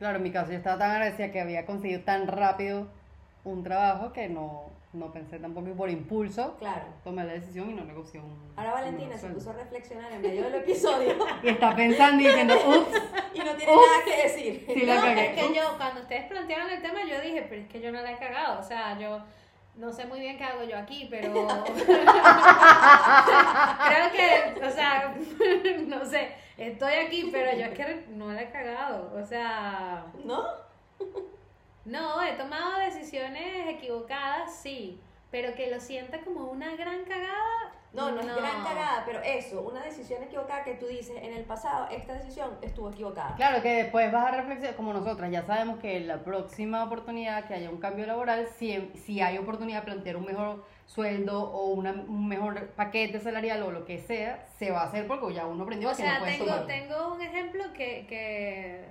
Claro, 0.00 0.16
en 0.16 0.22
mi 0.24 0.32
caso 0.32 0.50
yo 0.50 0.56
estaba 0.56 0.78
tan 0.78 0.90
agradecida 0.90 1.30
que 1.30 1.40
había 1.40 1.64
conseguido 1.64 2.00
tan 2.02 2.26
rápido 2.26 2.88
un 3.44 3.62
trabajo 3.62 4.12
que 4.12 4.28
no, 4.28 4.64
no 4.92 5.12
pensé 5.12 5.38
tampoco 5.38 5.68
y 5.68 5.72
por 5.74 5.88
impulso 5.90 6.56
Claro. 6.58 6.82
tomé 7.04 7.22
la 7.24 7.34
decisión 7.34 7.70
y 7.70 7.74
no 7.74 7.84
negocié 7.84 8.18
un 8.20 8.52
Ahora 8.56 8.72
Valentina 8.72 9.16
se 9.16 9.28
puso 9.28 9.50
a 9.50 9.52
reflexionar 9.52 10.10
en 10.12 10.20
medio 10.22 10.42
del 10.44 10.56
episodio 10.56 11.14
Y 11.42 11.48
está 11.48 11.76
pensando 11.76 12.22
y 12.22 12.26
diciendo, 12.26 12.54
ups, 12.54 13.02
y 13.34 13.38
no 13.38 13.54
tiene 13.54 13.72
Ups. 13.72 13.82
nada 13.86 14.04
que 14.04 14.22
decir. 14.24 14.66
Sí, 14.66 14.80
la 14.86 14.94
no, 14.96 15.00
cagué. 15.02 15.26
es 15.30 15.40
que 15.48 15.54
yo, 15.54 15.62
cuando 15.76 16.00
ustedes 16.00 16.24
plantearon 16.24 16.70
el 16.70 16.82
tema, 16.82 16.98
yo 17.08 17.20
dije, 17.20 17.46
pero 17.48 17.62
es 17.62 17.68
que 17.68 17.80
yo 17.80 17.92
no 17.92 18.00
la 18.02 18.12
he 18.12 18.16
cagado. 18.18 18.58
O 18.58 18.62
sea, 18.62 18.98
yo 18.98 19.20
no 19.76 19.92
sé 19.92 20.06
muy 20.06 20.20
bien 20.20 20.36
qué 20.36 20.44
hago 20.44 20.64
yo 20.64 20.76
aquí, 20.76 21.06
pero. 21.10 21.32
Creo 23.88 24.12
que, 24.12 24.60
o 24.64 24.70
sea, 24.70 25.14
no 25.86 26.04
sé, 26.04 26.34
estoy 26.56 26.94
aquí, 26.94 27.30
pero 27.32 27.56
yo 27.56 27.64
es 27.66 27.74
que 27.74 28.06
no 28.10 28.32
la 28.32 28.42
he 28.42 28.50
cagado. 28.50 29.12
O 29.14 29.24
sea, 29.24 30.04
¿No? 30.24 30.44
no, 31.84 32.22
he 32.22 32.32
tomado 32.32 32.80
decisiones 32.80 33.68
equivocadas, 33.68 34.54
sí, 34.56 35.00
pero 35.30 35.54
que 35.54 35.70
lo 35.70 35.80
sienta 35.80 36.20
como 36.20 36.46
una 36.46 36.76
gran 36.76 37.04
cagada. 37.04 37.72
No, 37.92 38.12
no 38.12 38.20
es 38.20 38.26
gran 38.36 38.62
cagada, 38.62 39.02
pero 39.04 39.20
eso, 39.22 39.62
una 39.62 39.82
decisión 39.82 40.22
equivocada 40.22 40.62
que 40.62 40.74
tú 40.74 40.86
dices 40.86 41.16
en 41.20 41.32
el 41.34 41.42
pasado, 41.44 41.88
esta 41.90 42.14
decisión 42.14 42.56
estuvo 42.62 42.88
equivocada. 42.90 43.34
Claro 43.34 43.60
que 43.62 43.68
después 43.82 44.12
vas 44.12 44.28
a 44.32 44.36
reflexionar, 44.36 44.76
como 44.76 44.92
nosotras 44.92 45.28
ya 45.30 45.42
sabemos 45.42 45.80
que 45.80 45.98
la 46.00 46.18
próxima 46.22 46.84
oportunidad 46.84 47.46
que 47.46 47.54
haya 47.54 47.68
un 47.68 47.78
cambio 47.78 48.06
laboral, 48.06 48.46
si, 48.58 48.92
si 48.94 49.20
hay 49.20 49.38
oportunidad 49.38 49.80
de 49.80 49.86
plantear 49.86 50.16
un 50.16 50.24
mejor 50.26 50.64
sueldo 50.86 51.42
o 51.50 51.72
una- 51.72 51.90
un 51.92 52.28
mejor 52.28 52.68
paquete 52.76 53.18
salarial 53.18 53.62
o 53.64 53.72
lo 53.72 53.84
que 53.84 53.98
sea, 53.98 54.44
se 54.58 54.70
va 54.70 54.82
a 54.82 54.84
hacer 54.84 55.06
porque 55.08 55.34
ya 55.34 55.46
uno 55.46 55.64
aprendió 55.64 55.88
O 55.88 55.90
que 55.92 55.96
sea, 56.02 56.14
no 56.14 56.20
puedes 56.20 56.38
tengo, 56.38 56.50
tomar. 56.52 56.66
tengo 56.66 57.14
un 57.14 57.20
ejemplo 57.22 57.64
que, 57.72 58.06
que, 58.08 58.84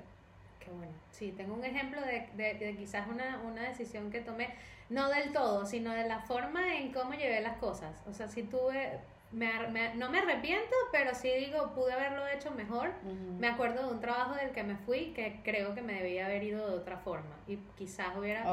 que 0.70 0.76
bueno, 0.78 0.94
sí, 1.12 1.32
tengo 1.32 1.54
un 1.56 1.64
ejemplo 1.66 2.00
de, 2.02 2.30
de, 2.36 2.54
de 2.54 2.76
quizás 2.76 3.08
una, 3.08 3.40
una 3.46 3.64
decisión 3.64 4.12
que 4.12 4.22
tomé, 4.22 4.54
no 4.90 5.10
del 5.10 5.32
todo, 5.34 5.66
sino 5.66 5.92
de 5.92 6.08
la 6.08 6.20
forma 6.20 6.76
en 6.78 6.92
cómo 6.92 7.14
llevé 7.14 7.42
las 7.42 7.58
cosas. 7.58 8.02
O 8.08 8.14
sea, 8.14 8.28
sí 8.28 8.44
tuve, 8.44 9.00
me 9.32 9.68
me- 9.70 9.94
no 9.96 10.10
me 10.10 10.20
arrepiento, 10.20 10.76
pero 10.92 11.14
sí 11.14 11.30
digo, 11.38 11.74
pude 11.76 11.94
haberlo 11.94 12.28
hecho 12.28 12.52
mejor. 12.52 12.92
Me 13.40 13.48
acuerdo 13.48 13.88
de 13.88 13.94
un 13.94 14.00
trabajo 14.00 14.36
del 14.36 14.52
que 14.52 14.64
me 14.64 14.76
fui 14.76 15.12
que 15.14 15.42
creo 15.44 15.74
que 15.76 15.82
me 15.82 15.94
debía 15.94 16.26
haber 16.26 16.44
ido 16.44 16.68
de 16.70 16.76
otra 16.76 16.98
forma 16.98 17.36
y 17.48 17.58
quizás 17.78 18.16
hubiera 18.18 18.48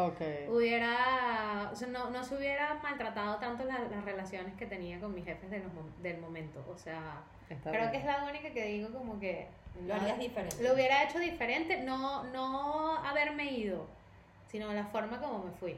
hubiera, 0.48 1.70
o 1.72 1.76
sea, 1.76 1.88
no, 1.88 2.10
no 2.10 2.22
se 2.24 2.36
hubiera 2.36 2.74
maltratado 2.82 3.36
tanto 3.38 3.64
la- 3.64 3.80
las 3.90 4.04
relaciones 4.04 4.54
que 4.54 4.66
tenía 4.66 5.00
con 5.00 5.14
mis 5.14 5.24
jefes 5.24 5.50
de 5.50 5.58
los 5.60 5.72
del 6.02 6.18
momento. 6.18 6.64
O 6.70 6.76
sea, 6.76 7.22
Está 7.48 7.70
creo 7.70 7.82
bien. 7.82 7.92
que 7.92 7.98
es 7.98 8.04
la 8.04 8.24
única 8.24 8.50
que 8.50 8.64
digo 8.66 8.90
como 8.92 9.18
que 9.20 9.46
Lo 9.86 9.94
harías 9.94 10.18
diferente. 10.18 10.62
lo 10.62 10.74
hubiera 10.74 11.02
hecho 11.04 11.18
diferente, 11.18 11.78
no, 11.82 12.24
no 12.24 12.96
haberme 13.04 13.50
ido, 13.52 13.86
sino 14.48 14.72
la 14.72 14.84
forma 14.86 15.20
como 15.20 15.44
me 15.44 15.50
fui. 15.52 15.76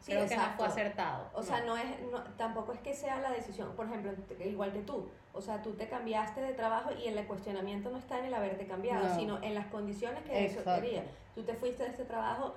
Sí, 0.00 0.12
creo 0.12 0.28
que 0.28 0.36
no 0.36 0.44
fue 0.56 0.66
acertado. 0.66 1.28
O 1.34 1.42
sea, 1.42 1.62
no 1.64 1.76
es, 1.76 1.84
no- 2.12 2.22
tampoco 2.36 2.72
es 2.72 2.78
que 2.80 2.94
sea 2.94 3.18
la 3.20 3.30
decisión, 3.30 3.74
por 3.74 3.86
ejemplo, 3.86 4.12
igual 4.44 4.72
que 4.72 4.80
tú. 4.80 5.08
O 5.32 5.40
sea, 5.40 5.62
tú 5.62 5.72
te 5.72 5.88
cambiaste 5.88 6.40
de 6.40 6.52
trabajo 6.52 6.90
y 6.92 7.08
el 7.08 7.26
cuestionamiento 7.26 7.90
no 7.90 7.98
está 7.98 8.18
en 8.20 8.26
el 8.26 8.34
haberte 8.34 8.66
cambiado, 8.66 9.08
No. 9.08 9.14
sino 9.16 9.42
en 9.42 9.54
las 9.54 9.66
condiciones 9.66 10.22
que 10.24 10.44
eso 10.46 10.62
quería. 10.64 11.04
Tú 11.34 11.42
te 11.42 11.54
fuiste 11.54 11.82
de 11.82 11.90
este 11.90 12.04
trabajo, 12.04 12.54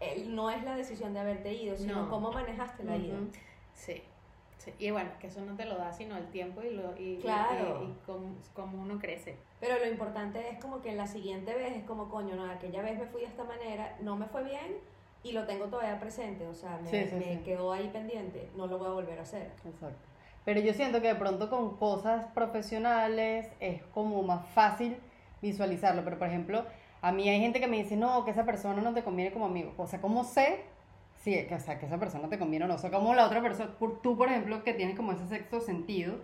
eh, 0.00 0.24
no 0.28 0.50
es 0.50 0.62
la 0.64 0.74
decisión 0.76 1.14
de 1.14 1.20
haberte 1.20 1.52
ido, 1.54 1.76
sino 1.76 2.02
No. 2.04 2.10
cómo 2.10 2.32
manejaste 2.32 2.84
la 2.84 2.96
ida. 2.96 3.16
Sí. 3.72 4.02
Sí. 4.60 4.72
Y 4.78 4.90
bueno, 4.90 5.10
que 5.20 5.26
eso 5.26 5.40
no 5.42 5.56
te 5.56 5.64
lo 5.64 5.76
da 5.76 5.92
sino 5.92 6.16
el 6.16 6.26
tiempo 6.30 6.62
y, 6.62 6.70
lo, 6.70 6.96
y, 6.96 7.14
y- 7.14 7.18
Claro. 7.20 7.82
y, 7.82 7.86
y 7.86 7.96
cómo, 8.06 8.28
cómo 8.54 8.80
uno 8.82 8.98
crece. 8.98 9.36
Pero 9.58 9.78
lo 9.78 9.86
importante 9.86 10.48
es 10.48 10.58
como 10.58 10.80
que 10.80 10.90
en 10.90 10.96
la 10.96 11.06
siguiente 11.06 11.52
vez 11.54 11.76
es 11.76 11.84
como, 11.84 12.08
coño, 12.08 12.36
no, 12.36 12.50
aquella 12.50 12.82
vez 12.82 12.98
me 12.98 13.06
fui 13.06 13.22
de 13.22 13.26
esta 13.26 13.44
manera, 13.44 13.96
no 14.00 14.16
me 14.16 14.26
fue 14.26 14.44
bien 14.44 14.76
y 15.22 15.32
lo 15.32 15.44
tengo 15.46 15.66
todavía 15.66 15.98
presente, 16.00 16.46
o 16.46 16.54
sea, 16.54 16.78
me, 16.82 16.88
Sí, 16.90 17.04
sí, 17.10 17.14
me 17.16 17.42
quedó 17.42 17.72
ahí 17.72 17.88
pendiente, 17.92 18.48
no 18.56 18.66
lo 18.66 18.78
voy 18.78 18.88
a 18.88 18.92
volver 18.92 19.18
a 19.18 19.22
hacer. 19.22 19.50
Exacto. 19.66 19.98
Pero 20.46 20.60
yo 20.60 20.72
siento 20.72 21.02
que 21.02 21.08
de 21.08 21.14
pronto 21.16 21.50
con 21.50 21.76
cosas 21.76 22.24
profesionales 22.34 23.48
es 23.60 23.82
como 23.94 24.22
más 24.22 24.46
fácil 24.54 24.96
visualizarlo. 25.42 26.02
Pero 26.04 26.18
por 26.18 26.28
ejemplo, 26.28 26.64
a 27.02 27.12
mí 27.12 27.28
hay 27.28 27.40
gente 27.40 27.60
que 27.60 27.66
me 27.66 27.76
dice, 27.76 27.96
no, 27.96 28.24
que 28.24 28.30
esa 28.30 28.44
persona 28.44 28.80
no 28.80 28.94
te 28.94 29.02
conviene 29.02 29.32
como 29.32 29.46
amigo. 29.46 29.72
O 29.76 29.86
sea, 29.86 30.00
¿cómo 30.00 30.24
sé? 30.24 30.60
Sí, 31.20 31.32
que, 31.46 31.54
o 31.54 31.60
sea, 31.60 31.78
que 31.78 31.86
esa 31.86 31.98
persona 31.98 32.28
te 32.28 32.38
conviene 32.38 32.64
o 32.64 32.68
no. 32.68 32.74
O 32.74 32.78
sea, 32.78 32.90
como 32.90 33.14
la 33.14 33.26
otra 33.26 33.42
persona, 33.42 33.70
por- 33.78 34.00
tú 34.00 34.16
por 34.16 34.28
ejemplo, 34.28 34.64
que 34.64 34.72
tienes 34.74 34.96
como 34.96 35.12
ese 35.12 35.26
sexto 35.28 35.60
sentido, 35.60 36.14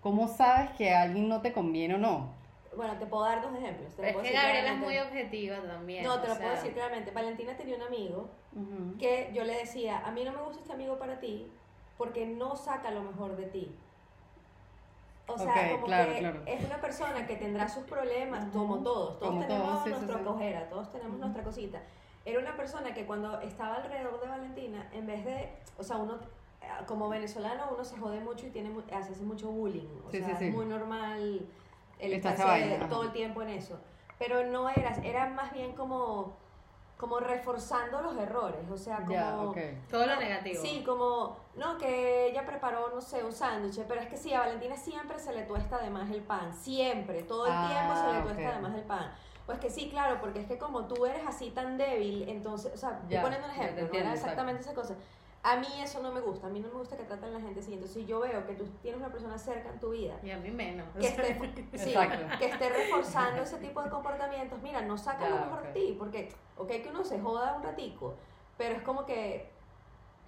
¿cómo 0.00 0.28
sabes 0.28 0.70
que 0.72 0.94
alguien 0.94 1.28
no 1.28 1.42
te 1.42 1.52
conviene 1.52 1.94
o 1.94 1.98
no? 1.98 2.30
Bueno, 2.74 2.94
te 2.98 3.06
puedo 3.06 3.24
dar 3.24 3.40
dos 3.42 3.54
ejemplos. 3.54 3.90
te 3.94 3.96
Pero 3.96 4.08
es 4.08 4.12
puedo 4.14 4.22
que 4.24 4.30
decir 4.30 4.42
Gabriela 4.42 4.70
es 4.70 4.76
claramente. 4.78 4.86
muy 4.86 4.98
objetiva 4.98 5.56
también. 5.60 6.04
No, 6.04 6.20
te 6.20 6.28
lo 6.28 6.34
puedo 6.36 6.48
sea, 6.50 6.56
decir 6.56 6.72
claramente. 6.72 7.10
Valentina 7.10 7.56
tenía 7.56 7.76
un 7.76 7.82
amigo 7.82 8.28
Ujú. 8.54 8.98
que 8.98 9.30
yo 9.34 9.44
le 9.44 9.54
decía, 9.54 10.02
a 10.04 10.10
mí 10.10 10.24
no 10.24 10.32
me 10.32 10.42
gusta 10.42 10.60
este 10.60 10.72
amigo 10.72 10.98
para 10.98 11.18
ti 11.20 11.46
porque 11.98 12.26
no 12.26 12.56
saca 12.56 12.90
lo 12.90 13.02
mejor 13.02 13.36
de 13.36 13.46
ti. 13.46 13.74
O 15.28 15.36
sea, 15.38 15.52
Ok, 15.52 15.70
como 15.72 15.86
claro, 15.86 16.12
que 16.12 16.18
claro. 16.20 16.40
es 16.46 16.64
una 16.64 16.80
persona 16.80 17.26
que 17.26 17.36
tendrá 17.36 17.68
sus 17.68 17.84
problemas, 17.84 18.46
como 18.52 18.78
todos. 18.82 19.18
Todos 19.18 19.32
Como 19.34 19.46
tenemos 19.46 19.66
todos, 19.68 19.78
sí, 19.84 19.90
sí, 19.90 19.96
nuestra 19.96 20.18
sí. 20.18 20.24
cojera, 20.24 20.68
todos 20.68 20.92
tenemos 20.92 21.12
Ujú. 21.14 21.20
nuestra 21.20 21.42
cosita. 21.42 21.82
Era 22.26 22.40
una 22.40 22.56
persona 22.56 22.92
que 22.92 23.06
cuando 23.06 23.40
estaba 23.40 23.76
alrededor 23.76 24.20
de 24.20 24.26
Valentina, 24.26 24.90
en 24.92 25.06
vez 25.06 25.24
de, 25.24 25.48
o 25.78 25.84
sea, 25.84 25.96
uno 25.96 26.18
eh, 26.60 26.66
como 26.86 27.08
venezolano 27.08 27.68
uno 27.72 27.84
se 27.84 27.96
jode 27.96 28.18
mucho 28.18 28.46
y 28.48 28.50
tiene 28.50 28.68
mu- 28.68 28.82
hace, 28.92 29.14
mucho 29.22 29.48
bullying, 29.48 29.86
o 30.04 30.10
Sí, 30.10 30.18
sea, 30.18 30.30
sí, 30.30 30.34
sí. 30.40 30.44
es 30.46 30.52
muy 30.54 30.66
normal 30.66 31.46
el 32.00 32.26
ajá. 32.26 32.88
todo 32.88 33.04
el 33.04 33.12
tiempo 33.12 33.42
en 33.42 33.50
eso. 33.50 33.78
Pero 34.18 34.42
no 34.44 34.68
era, 34.68 34.90
era 35.04 35.28
más 35.28 35.52
bien 35.52 35.72
como 35.74 36.44
como 36.96 37.20
reforzando 37.20 38.00
los 38.00 38.16
errores, 38.16 38.70
o 38.70 38.78
sea, 38.78 38.96
como 39.00 39.12
Ya, 39.12 39.36
ok. 39.36 39.58
Todo 39.90 40.06
lo 40.06 40.16
negativo. 40.16 40.62
Sí, 40.62 40.82
como, 40.84 41.36
no, 41.54 41.76
que 41.76 42.28
ella 42.30 42.46
preparó, 42.46 42.88
no 42.88 43.02
sé, 43.02 43.22
un 43.22 43.32
sándwich, 43.32 43.82
pero 43.86 44.00
es 44.00 44.08
que 44.08 44.16
sí, 44.16 44.32
a 44.32 44.40
Valentina 44.40 44.78
siempre 44.78 45.18
se 45.18 45.34
le 45.34 45.42
tuesta 45.42 45.76
además 45.76 46.10
el 46.10 46.22
pan, 46.22 46.54
siempre, 46.54 47.22
todo 47.24 47.46
el 47.48 47.52
Ah, 47.54 47.66
tiempo 47.68 47.94
se 48.00 48.12
le 48.14 48.22
tuesta 48.22 48.48
ok. 48.48 48.52
además 48.54 48.74
el 48.76 48.84
pan. 48.84 49.12
Pues 49.46 49.60
que 49.60 49.70
sí, 49.70 49.88
claro, 49.88 50.18
porque 50.20 50.40
es 50.40 50.46
que 50.46 50.58
como 50.58 50.86
tú 50.86 51.06
eres 51.06 51.24
así 51.26 51.50
tan 51.50 51.78
débil, 51.78 52.28
entonces, 52.28 52.74
o 52.74 52.76
sea, 52.76 53.00
estoy 53.02 53.18
poniendo 53.18 53.46
un 53.46 53.52
ejemplo, 53.52 53.82
no 53.82 53.88
era 53.88 53.98
exacto. 54.10 54.14
exactamente 54.14 54.62
esa 54.62 54.74
cosa. 54.74 54.96
A 55.44 55.56
mí 55.58 55.68
eso 55.80 56.02
no 56.02 56.10
me 56.10 56.20
gusta, 56.20 56.48
a 56.48 56.50
mí 56.50 56.58
no 56.58 56.66
me 56.66 56.74
gusta 56.74 56.96
que 56.96 57.04
traten 57.04 57.28
a 57.28 57.38
la 57.38 57.40
gente 57.40 57.60
así. 57.60 57.72
Entonces, 57.72 57.94
si 57.94 58.04
yo 58.04 58.18
veo 58.18 58.44
que 58.44 58.54
tú 58.54 58.64
tienes 58.82 59.00
una 59.00 59.10
persona 59.10 59.38
cerca 59.38 59.68
en 59.68 59.78
tu 59.78 59.90
vida 59.90 60.16
Y 60.24 60.30
a 60.32 60.38
mí 60.38 60.50
menos. 60.50 60.88
que 60.98 61.06
esté, 61.06 61.34
sí, 61.78 61.94
que 62.40 62.46
esté 62.46 62.68
reforzando 62.68 63.42
ese 63.42 63.58
tipo 63.58 63.80
de 63.80 63.88
comportamientos, 63.88 64.60
mira, 64.60 64.80
no 64.82 64.98
saca 64.98 65.28
lo 65.28 65.36
mejor 65.36 65.62
de 65.62 65.72
ti, 65.72 65.94
porque, 65.96 66.32
ok, 66.56 66.68
que 66.68 66.88
uno 66.90 67.04
se 67.04 67.20
joda 67.20 67.54
un 67.54 67.62
ratico, 67.62 68.14
pero 68.58 68.74
es 68.74 68.82
como 68.82 69.06
que, 69.06 69.48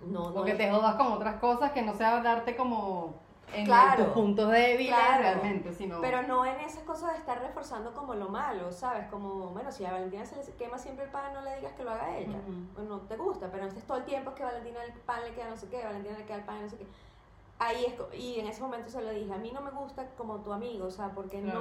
no, 0.02 0.30
no. 0.30 0.42
O 0.42 0.44
que 0.44 0.54
te 0.54 0.70
jodas 0.70 0.94
con 0.94 1.08
otras 1.08 1.40
cosas 1.40 1.72
que 1.72 1.82
no 1.82 1.94
sea 1.94 2.22
darte 2.22 2.54
como 2.54 3.14
en 3.52 3.64
Claro. 3.64 4.04
tus 4.04 4.12
puntos 4.14 4.50
débiles 4.50 4.94
Claro. 4.94 5.22
realmente, 5.22 5.72
sino... 5.72 6.00
Pero 6.00 6.22
no 6.22 6.44
en 6.44 6.60
esas 6.60 6.82
cosas 6.84 7.12
de 7.12 7.18
estar 7.18 7.40
reforzando 7.40 7.92
como 7.94 8.14
lo 8.14 8.28
malo, 8.28 8.70
¿sabes? 8.72 9.06
Como, 9.08 9.48
bueno, 9.48 9.72
si 9.72 9.84
a 9.84 9.92
Valentina 9.92 10.24
se 10.26 10.36
le 10.36 10.42
quema 10.56 10.78
siempre 10.78 11.04
el 11.06 11.10
pan, 11.10 11.32
no 11.32 11.40
le 11.42 11.56
digas 11.56 11.72
que 11.72 11.84
lo 11.84 11.90
haga 11.90 12.16
ella. 12.16 12.36
Ujú. 12.38 12.52
Pues 12.74 12.88
no 12.88 12.98
te 13.00 13.16
gusta, 13.16 13.50
pero 13.50 13.62
entonces 13.64 13.86
todo 13.86 13.98
el 13.98 14.04
tiempo 14.04 14.30
es 14.30 14.36
que 14.36 14.42
a 14.42 14.46
Valentina 14.46 14.84
el 14.84 14.92
pan 14.92 15.22
le 15.24 15.32
queda 15.34 15.48
no 15.48 15.56
sé 15.56 15.68
qué, 15.68 15.82
a 15.82 15.86
Valentina 15.86 16.18
le 16.18 16.24
queda 16.24 16.36
el 16.36 16.44
pan 16.44 16.62
no 16.62 16.68
sé 16.68 16.76
qué. 16.76 16.86
Ahí 17.60 17.84
es, 17.86 18.18
y 18.20 18.38
en 18.38 18.46
ese 18.46 18.60
momento 18.60 18.88
se 18.88 19.02
lo 19.02 19.10
dije, 19.10 19.32
a 19.32 19.38
mí 19.38 19.50
no 19.52 19.60
me 19.60 19.70
gusta 19.70 20.06
como 20.16 20.36
tu 20.38 20.52
amigo, 20.52 20.86
o 20.86 20.90
sea, 20.90 21.08
porque 21.10 21.40
Claro. 21.40 21.58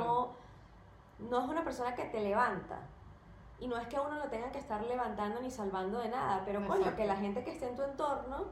no, 1.19 1.29
no 1.29 1.39
es 1.43 1.49
una 1.49 1.63
persona 1.63 1.95
que 1.95 2.03
te 2.05 2.19
levanta. 2.21 2.79
Y 3.59 3.67
no 3.67 3.75
es 3.77 3.87
que 3.87 3.99
uno 3.99 4.11
lo 4.17 4.25
tenga 4.29 4.51
que 4.51 4.59
estar 4.59 4.83
levantando 4.83 5.41
ni 5.41 5.49
salvando 5.49 5.97
de 5.97 6.09
nada, 6.09 6.43
pero 6.45 6.59
coño, 6.67 6.81
Exacto. 6.81 6.97
que 6.97 7.07
la 7.07 7.15
gente 7.15 7.43
que 7.43 7.51
esté 7.51 7.67
en 7.67 7.75
tu 7.75 7.81
entorno, 7.81 8.45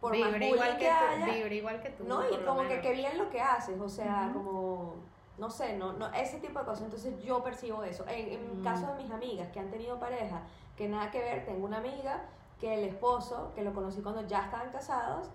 por 0.00 0.16
más 0.16 0.32
Vibra 0.32 0.46
igual 0.46 0.72
que, 0.72 0.78
que, 0.78 0.90
haya, 0.90 1.26
tú, 1.26 1.32
vibra 1.32 1.54
igual 1.54 1.80
que 1.82 1.90
tú. 1.90 2.04
no, 2.04 2.22
y 2.30 2.36
como 2.44 2.66
que 2.66 2.80
qué 2.80 2.92
bien 2.92 3.18
lo 3.18 3.28
que 3.28 3.40
haces, 3.40 3.78
o 3.80 3.88
sea, 3.88 4.30
como, 4.32 4.94
no 5.38 5.50
sé, 5.50 5.76
no, 5.76 5.92
no, 5.92 6.10
ese 6.12 6.38
tipo 6.40 6.58
de 6.58 6.64
cosas. 6.64 6.84
Entonces 6.84 7.18
yo 7.22 7.42
percibo 7.42 7.82
eso. 7.84 8.04
En, 8.08 8.32
en 8.32 8.60
Mm. 8.60 8.62
caso 8.62 8.86
de 8.86 9.02
mis 9.02 9.10
amigas 9.10 9.48
que 9.52 9.60
han 9.60 9.70
tenido 9.70 9.98
pareja, 9.98 10.42
que 10.76 10.88
nada 10.88 11.10
que 11.10 11.18
ver, 11.20 11.44
tengo 11.44 11.66
una 11.66 11.78
amiga 11.78 12.24
que 12.58 12.74
el 12.74 12.84
esposo, 12.84 13.52
que 13.54 13.62
lo 13.62 13.72
conocí 13.74 14.00
cuando 14.02 14.26
ya 14.26 14.44
estaban 14.44 14.70
casados, 14.70 15.30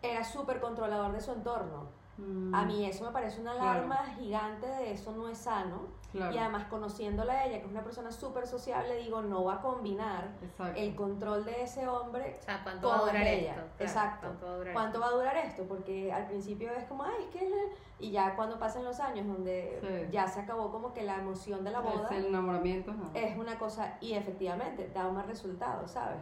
era 0.00 0.24
súper 0.24 0.60
controlador 0.60 1.12
de 1.12 1.20
su 1.20 1.32
entorno. 1.32 1.88
Mm, 2.18 2.54
A 2.54 2.64
mí 2.64 2.84
eso 2.86 3.04
me 3.04 3.10
parece 3.10 3.40
una 3.40 3.52
Claro. 3.54 3.70
alarma 3.70 4.04
gigante 4.18 4.66
de 4.66 4.92
eso 4.92 5.12
no 5.12 5.28
es 5.28 5.38
sano. 5.38 5.86
Claro, 6.12 6.34
Y 6.34 6.38
además 6.38 6.64
conociéndola 6.66 7.32
a 7.32 7.44
ella, 7.46 7.58
que 7.58 7.64
es 7.64 7.70
una 7.70 7.82
persona 7.82 8.12
súper 8.12 8.46
sociable, 8.46 8.96
digo, 8.98 9.22
no 9.22 9.44
va 9.44 9.54
a 9.54 9.60
combinar 9.60 10.28
exacto. 10.42 10.78
el 10.80 10.94
control 10.94 11.44
de 11.44 11.62
ese 11.62 11.88
hombre 11.88 12.36
O 12.40 12.42
sea, 12.44 12.62
¿cuánto 12.62 12.88
va 12.88 12.94
a 12.94 12.98
con 12.98 13.08
durar 13.08 13.26
ella. 13.26 13.50
esto? 13.50 13.62
Claro, 13.62 13.72
Exacto. 13.78 14.26
¿Cuánto 14.28 14.46
va 14.46 14.52
a 14.52 14.56
durar 14.56 14.72
¿Cuánto 14.74 15.00
va 15.00 15.06
a 15.06 15.10
durar 15.10 15.36
esto? 15.38 15.64
Porque 15.64 16.12
al 16.12 16.26
principio 16.26 16.70
es 16.72 16.84
como, 16.84 17.02
ay, 17.04 17.14
es 17.24 17.26
que... 17.36 17.44
es 17.44 17.50
la-". 17.50 17.56
Y 17.98 18.10
ya 18.10 18.34
cuando 18.36 18.58
pasan 18.58 18.84
los 18.84 18.98
años, 19.00 19.26
donde 19.26 19.78
Sí. 19.80 20.08
ya 20.12 20.26
se 20.28 20.40
acabó 20.40 20.70
como 20.70 20.92
que 20.92 21.02
la 21.02 21.16
emoción 21.16 21.62
de 21.64 21.70
la 21.70 21.80
boda, 21.80 22.06
Es 22.10 22.16
el 22.18 22.26
enamoramiento. 22.26 22.90
ajá. 22.90 23.02
es 23.14 23.36
una 23.38 23.58
cosa, 23.58 23.96
y 24.00 24.14
efectivamente, 24.14 24.90
da 24.92 25.08
más 25.10 25.26
resultados, 25.26 25.90
¿sabes? 25.92 26.18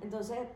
Entonces, 0.00 0.46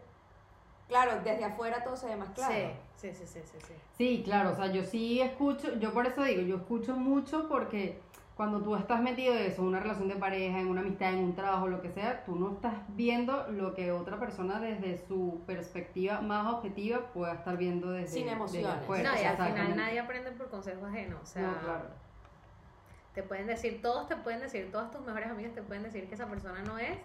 claro, 0.88 1.20
desde 1.24 1.44
afuera 1.44 1.82
todo 1.82 1.96
se 1.96 2.06
ve 2.06 2.16
más 2.16 2.30
claro. 2.30 2.54
Sí, 2.96 3.12
sí, 3.12 3.26
sí, 3.26 3.26
sí, 3.26 3.40
sí, 3.44 3.58
sí. 3.66 3.74
Sí, 3.96 4.22
claro, 4.24 4.52
o 4.52 4.54
sea, 4.54 4.66
yo 4.66 4.82
sí 4.84 5.20
escucho, 5.20 5.74
yo 5.78 5.92
por 5.92 6.06
eso 6.06 6.22
digo, 6.22 6.42
yo 6.42 6.56
escucho 6.56 6.94
mucho 6.94 7.48
porque 7.48 8.00
cuando 8.40 8.62
tú 8.62 8.74
estás 8.74 9.02
metido 9.02 9.34
en 9.34 9.42
eso, 9.52 9.60
en 9.60 9.68
una 9.68 9.80
relación 9.80 10.08
de 10.08 10.16
pareja, 10.16 10.58
en 10.60 10.68
una 10.68 10.80
amistad, 10.80 11.12
en 11.12 11.18
un 11.18 11.34
trabajo, 11.34 11.68
lo 11.68 11.82
que 11.82 11.90
sea, 11.90 12.24
tú 12.24 12.36
no 12.36 12.52
estás 12.52 12.72
viendo 12.96 13.46
lo 13.48 13.74
que 13.74 13.92
otra 13.92 14.18
persona 14.18 14.58
desde 14.58 14.96
su 15.06 15.42
perspectiva 15.46 16.22
más 16.22 16.50
objetiva 16.50 17.00
pueda 17.12 17.34
estar 17.34 17.58
viendo 17.58 17.90
desde, 17.90 18.08
Sin 18.08 18.22
desde 18.24 18.36
emociones. 18.36 18.70
afuera. 18.70 19.12
no, 19.12 19.20
y 19.20 19.24
al 19.26 19.36
final 19.36 19.76
nadie 19.76 20.00
aprende 20.00 20.30
por 20.32 20.48
consejos 20.48 20.82
ajenos. 20.84 21.20
O 21.22 21.26
sea, 21.26 21.42
No, 21.42 21.58
claro. 21.58 21.84
te 23.14 23.22
pueden 23.24 23.46
decir, 23.46 23.82
todos 23.82 24.08
te 24.08 24.16
pueden 24.16 24.40
decir, 24.40 24.72
todas 24.72 24.90
tus 24.90 25.02
mejores 25.02 25.28
amigas 25.30 25.52
te 25.52 25.60
pueden 25.60 25.82
decir 25.82 26.08
que 26.08 26.14
esa 26.14 26.26
persona 26.26 26.62
no 26.62 26.78
es, 26.78 26.96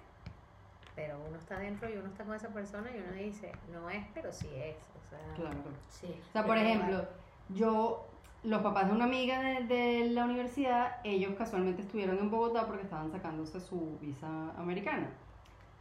pero 0.96 1.18
uno 1.28 1.38
está 1.38 1.60
dentro 1.60 1.90
y 1.90 1.98
uno 1.98 2.08
está 2.08 2.24
con 2.24 2.36
esa 2.36 2.48
persona 2.48 2.90
y 2.96 2.98
uno 2.98 3.12
dice, 3.12 3.52
no 3.74 3.90
es, 3.90 4.06
pero 4.14 4.32
sí 4.32 4.48
es. 4.56 4.78
O 4.78 5.10
sea, 5.10 5.20
Claro. 5.36 5.58
Sí. 5.90 6.18
O 6.30 6.32
sea, 6.32 6.46
por 6.46 6.58
ejemplo, 6.58 7.06
yo, 7.50 8.08
los 8.46 8.62
papás 8.62 8.88
de 8.88 8.94
una 8.94 9.06
amiga 9.06 9.42
de, 9.62 10.10
la 10.12 10.26
universidad, 10.26 10.98
ellos 11.04 11.34
casualmente 11.36 11.82
estuvieron 11.82 12.20
en 12.20 12.30
Bogotá 12.30 12.68
porque 12.68 12.84
estaban 12.84 13.12
sacándose 13.12 13.60
su 13.60 13.98
visa 14.00 14.52
americana. 14.58 15.10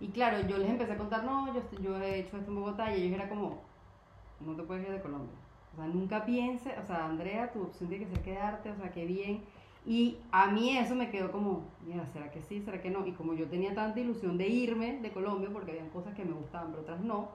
Y 0.00 0.08
claro, 0.08 0.40
yo 0.48 0.58
les 0.58 0.70
empecé 0.70 0.92
a 0.92 0.98
contar, 0.98 1.24
no, 1.24 1.52
yo, 1.54 1.62
yo 1.80 1.96
he 1.98 2.20
hecho 2.20 2.36
esto 2.36 2.50
en 2.50 2.56
Bogotá 2.56 2.94
y 2.94 3.02
ellos 3.02 3.18
era 3.18 3.28
como, 3.28 3.62
no 4.40 4.56
te 4.56 4.62
puedes 4.62 4.86
ir 4.86 4.92
de 4.92 5.00
Colombia. 5.00 5.34
O 5.72 5.76
sea, 5.76 5.86
nunca 5.86 6.24
pienses, 6.24 6.72
o 6.78 6.86
sea, 6.86 7.06
Andrea, 7.06 7.52
tu 7.52 7.62
opción 7.62 7.88
tiene 7.88 8.06
que 8.06 8.14
ser 8.14 8.22
quedarte, 8.24 8.70
o 8.70 8.76
sea, 8.76 8.90
qué 8.92 9.04
bien. 9.04 9.42
Y 9.86 10.16
a 10.32 10.46
mí 10.46 10.76
eso 10.78 10.94
me 10.94 11.10
quedó 11.10 11.30
como, 11.30 11.64
mira, 11.86 12.06
¿será 12.06 12.30
que 12.30 12.40
sí? 12.40 12.62
¿Será 12.62 12.80
que 12.80 12.90
no? 12.90 13.06
Y 13.06 13.12
como 13.12 13.34
yo 13.34 13.46
tenía 13.46 13.74
tanta 13.74 14.00
ilusión 14.00 14.38
de 14.38 14.48
irme 14.48 15.00
de 15.00 15.10
Colombia, 15.12 15.50
porque 15.52 15.72
había 15.72 15.88
cosas 15.90 16.14
que 16.14 16.24
me 16.24 16.32
gustaban, 16.32 16.70
pero 16.70 16.82
otras 16.82 17.00
no, 17.00 17.28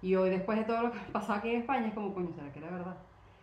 y 0.00 0.14
hoy 0.14 0.30
después 0.30 0.58
de 0.58 0.64
todo 0.64 0.82
lo 0.82 0.92
que 0.92 0.98
pasó 1.12 1.32
aquí 1.32 1.50
en 1.50 1.62
España, 1.62 1.88
es 1.88 1.94
como, 1.94 2.14
coño, 2.14 2.30
¿será 2.34 2.52
que 2.52 2.60
era 2.60 2.70
verdad? 2.70 2.96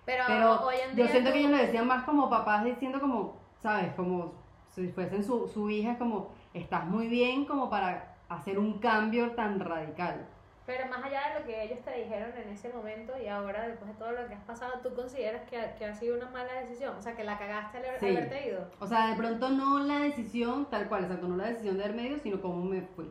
Pero, 0.06 0.24
Pero 0.28 0.62
hoy 0.68 0.76
en 0.90 0.96
día 0.96 1.06
yo 1.06 1.12
siento 1.12 1.30
tú- 1.30 1.34
que 1.34 1.40
ellos 1.40 1.52
lo 1.52 1.58
decían 1.58 1.88
más 1.88 2.04
como 2.04 2.30
papás 2.30 2.64
diciendo 2.66 3.00
como, 3.00 3.38
¿sabes? 3.60 3.94
Como 3.96 4.34
si 4.70 4.88
fuesen 4.90 5.24
su, 5.24 5.48
su 5.48 5.70
hija, 5.70 5.94
es 5.94 5.98
como, 5.98 6.32
estás 6.54 6.86
muy 6.86 7.08
bien 7.08 7.46
como 7.46 7.70
para 7.70 8.16
hacer 8.30 8.60
un 8.60 8.80
cambio 8.80 9.32
tan 9.32 9.60
radical. 9.60 10.28
Pero 10.66 10.88
más 10.88 11.04
allá 11.04 11.34
de 11.34 11.40
lo 11.42 11.46
que 11.46 11.62
ellos 11.64 11.80
te 11.84 11.92
dijeron 11.94 12.32
en 12.38 12.50
ese 12.50 12.70
momento 12.70 13.12
y 13.22 13.28
ahora, 13.28 13.68
después 13.68 13.92
de 13.92 13.98
todo 13.98 14.12
lo 14.14 14.28
que 14.28 14.34
has 14.34 14.44
pasado, 14.46 14.80
¿tú 14.82 14.94
consideras 14.96 15.42
que, 15.50 15.60
ha- 15.60 15.76
que 15.76 15.86
ha 15.86 15.94
sido 15.94 16.16
una 16.18 16.30
mala 16.30 16.54
decisión? 16.54 16.96
O 16.96 17.02
sea, 17.02 17.16
que 17.18 17.24
la 17.26 17.38
cagaste 17.38 17.80
al 17.80 18.00
Sí. 18.00 18.08
haberte 18.08 18.48
ido. 18.48 18.70
O 18.80 18.88
sea, 18.88 19.08
de 19.08 19.16
pronto 19.18 19.50
no 19.50 19.80
la 19.80 20.00
decisión 20.00 20.66
tal 20.70 20.88
cual, 20.88 21.04
exacto, 21.04 21.28
no 21.28 21.36
la 21.36 21.48
decisión 21.50 21.78
de 21.78 21.84
haber 21.84 21.96
medio, 21.98 22.18
sino 22.20 22.42
cómo 22.42 22.64
me 22.64 22.82
fui. 22.82 23.10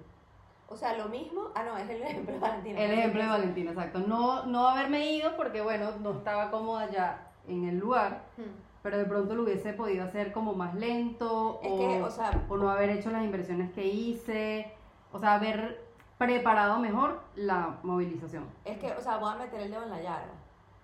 O 0.72 0.76
sea, 0.76 0.96
lo 0.96 1.08
mismo. 1.08 1.48
Ah, 1.54 1.64
no, 1.64 1.76
es 1.76 1.88
el 1.90 2.02
ejemplo 2.02 2.32
de 2.32 2.40
Valentina. 2.40 2.80
El 2.80 2.90
ejemplo 2.92 3.22
de 3.22 3.28
Valentina, 3.28 3.70
exacto. 3.72 3.98
No, 4.00 4.46
no 4.46 4.68
haberme 4.68 5.12
ido 5.12 5.36
porque, 5.36 5.60
bueno, 5.60 5.90
no 6.00 6.12
estaba 6.12 6.50
cómoda 6.50 6.90
ya 6.90 7.28
en 7.46 7.68
el 7.68 7.78
lugar, 7.78 8.22
Hmm. 8.38 8.42
pero 8.82 8.96
de 8.98 9.04
pronto 9.04 9.34
lo 9.34 9.42
hubiese 9.42 9.74
podido 9.74 10.04
hacer 10.04 10.32
como 10.32 10.54
más 10.54 10.74
lento 10.74 11.60
Es 11.62 11.70
o, 11.72 11.78
que, 11.78 12.02
o 12.02 12.10
sea, 12.10 12.30
o 12.48 12.56
no 12.56 12.70
haber 12.70 12.88
hecho 12.90 13.10
las 13.10 13.22
inversiones 13.22 13.70
que 13.72 13.84
hice, 13.86 14.72
o 15.12 15.18
sea, 15.18 15.34
haber 15.34 15.84
preparado 16.18 16.78
mejor 16.78 17.20
la 17.36 17.76
movilización. 17.82 18.44
es 18.64 18.78
que, 18.78 18.92
o 18.92 19.00
sea, 19.00 19.18
voy 19.18 19.32
a 19.34 19.36
meter 19.36 19.60
el 19.60 19.70
dedo 19.70 19.82
en 19.82 19.90
la 19.90 20.00
llaga. 20.00 20.30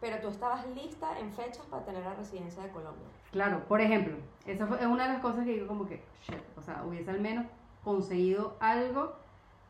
Pero 0.01 0.19
tú 0.21 0.29
estabas 0.29 0.65
lista 0.77 1.19
en 1.19 1.33
fechas 1.33 1.65
para 1.71 1.85
tener 1.85 2.05
la 2.05 2.15
residencia 2.15 2.63
de 2.63 2.69
Colombia. 2.71 3.07
Claro, 3.33 3.65
por 3.67 3.81
ejemplo, 3.81 4.17
esa 4.47 4.67
fue 4.67 4.87
una 4.87 5.07
de 5.09 5.15
las 5.15 5.23
cosas 5.23 5.45
que 5.45 5.53
digo 5.55 5.67
como 5.67 5.87
que, 5.87 6.03
shit, 6.23 6.39
o 6.57 6.63
sea, 6.63 6.85
hubiese 6.87 7.11
al 7.11 7.21
menos 7.21 7.47
conseguido 7.83 8.55
algo 8.61 9.15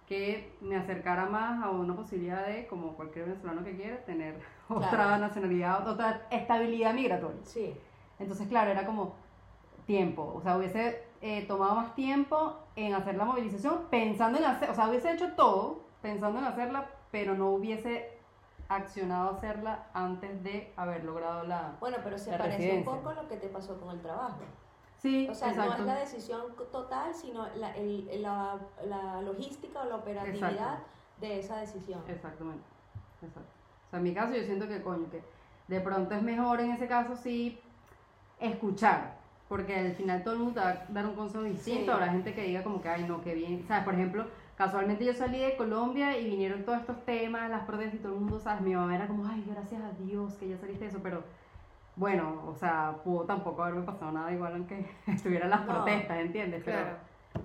que 0.08 0.56
me 0.62 0.76
acercara 0.76 1.26
más 1.26 1.62
a 1.62 1.70
una 1.70 1.94
posibilidad 1.94 2.46
de, 2.46 2.66
como 2.66 2.94
cualquier 2.94 3.26
venezolano 3.26 3.62
que 3.62 3.76
quiera, 3.76 4.02
tener 4.04 4.40
otra 4.68 4.88
Claro. 4.90 5.18
nacionalidad, 5.18 5.86
otra 5.86 6.26
estabilidad 6.30 6.94
migratoria. 6.94 7.40
Sí. 7.44 7.76
Entonces, 8.18 8.48
claro, 8.48 8.70
era 8.70 8.86
como 8.86 9.14
tiempo, 9.86 10.32
o 10.34 10.40
sea, 10.40 10.56
hubiese 10.56 11.04
eh, 11.20 11.44
tomado 11.46 11.74
más 11.76 11.94
tiempo 11.94 12.56
en 12.76 12.94
hacer 12.94 13.16
la 13.16 13.24
movilización, 13.24 13.86
pensando 13.90 14.38
en 14.38 14.44
hacer, 14.44 14.70
o 14.70 14.74
sea, 14.74 14.88
hubiese 14.88 15.12
hecho 15.12 15.32
todo 15.34 15.80
pensando 16.02 16.38
en 16.38 16.46
hacerla, 16.46 16.86
pero 17.10 17.34
no 17.34 17.50
hubiese 17.50 18.16
accionado 18.68 19.30
hacerla 19.30 19.86
antes 19.94 20.42
de 20.42 20.72
haber 20.76 21.04
logrado 21.04 21.44
la... 21.44 21.76
Bueno, 21.80 21.96
pero 22.04 22.18
se 22.18 22.30
La 22.32 22.38
parece 22.38 22.58
residencia. 22.58 22.90
un 22.92 22.98
poco 22.98 23.08
a 23.10 23.14
lo 23.14 23.28
que 23.28 23.36
te 23.36 23.48
pasó 23.48 23.80
con 23.80 23.90
el 23.90 24.00
trabajo. 24.02 24.36
Sí, 24.99 25.28
O 25.31 25.35
sea, 25.35 25.49
no 25.52 25.62
exacto. 25.62 25.83
es 25.83 25.87
la 25.87 25.95
decisión 26.00 26.43
total, 26.73 27.14
sino 27.14 27.47
la, 27.57 27.71
el- 27.76 28.21
la, 28.21 28.59
la 28.85 29.23
logística 29.23 29.83
o 29.83 29.85
la 29.88 29.97
operatividad 29.97 30.50
Exacto. 30.50 30.85
de 31.21 31.38
esa 31.38 31.57
decisión. 31.59 32.00
Exactamente. 32.09 32.64
Exacto. 33.23 33.49
O 33.87 33.90
sea, 33.90 33.99
en 33.99 34.02
mi 34.02 34.12
caso 34.12 34.35
yo 34.35 34.43
siento 34.43 34.67
que 34.67 34.83
coño, 34.83 35.09
que 35.11 35.23
de 35.69 35.81
pronto 35.81 36.14
es 36.14 36.23
mejor 36.23 36.61
en 36.61 36.73
ese 36.73 36.88
caso 36.88 37.14
sí 37.17 37.61
escuchar. 38.40 39.17
Porque 39.49 39.75
al 39.78 39.93
final 39.93 40.23
todo 40.23 40.35
el 40.35 40.40
mundo 40.40 40.55
te 40.55 40.61
va 40.61 40.71
a 40.73 40.85
dar 40.90 41.07
un 41.07 41.14
consejo 41.14 41.43
distinto. 41.45 41.85
Sí. 41.85 41.90
Habrá 41.90 42.09
gente 42.11 42.35
que 42.35 42.43
diga 42.43 42.62
como 42.62 42.83
que, 42.83 42.88
ay, 42.90 43.05
no, 43.05 43.23
qué 43.23 43.35
bien. 43.35 43.64
¿Sabes? 43.67 43.85
Por 43.85 43.95
ejemplo, 43.95 44.26
casualmente 44.59 45.07
yo 45.07 45.14
salí 45.14 45.38
de 45.38 45.57
Colombia 45.57 46.19
y 46.19 46.28
vinieron 46.28 46.64
todos 46.64 46.81
estos 46.81 47.02
temas, 47.07 47.49
las 47.49 47.62
protestas 47.64 47.95
y 47.95 48.02
todo 48.02 48.12
el 48.14 48.21
mundo, 48.21 48.38
¿sabes? 48.40 48.61
Mi 48.61 48.75
mamá 48.75 48.95
era 48.95 49.07
como, 49.07 49.26
ay, 49.26 49.43
gracias 49.49 49.81
a 49.81 49.93
Dios 49.93 50.35
que 50.35 50.49
ya 50.50 50.59
saliste 50.59 50.85
de 50.85 50.90
eso. 50.90 50.99
Pero 51.02 51.23
bueno, 51.99 52.45
o 52.47 52.55
sea, 52.55 52.97
pudo 53.05 53.25
tampoco 53.25 53.62
haberme 53.62 53.83
pasado 53.83 54.12
nada 54.12 54.33
igual 54.33 54.55
aunque 54.55 54.87
estuvieran 55.07 55.50
las 55.50 55.67
No. 55.67 55.73
protestas, 55.75 56.19
¿entiendes? 56.19 56.62
Pero, 56.64 56.78
Claro. 56.78 56.97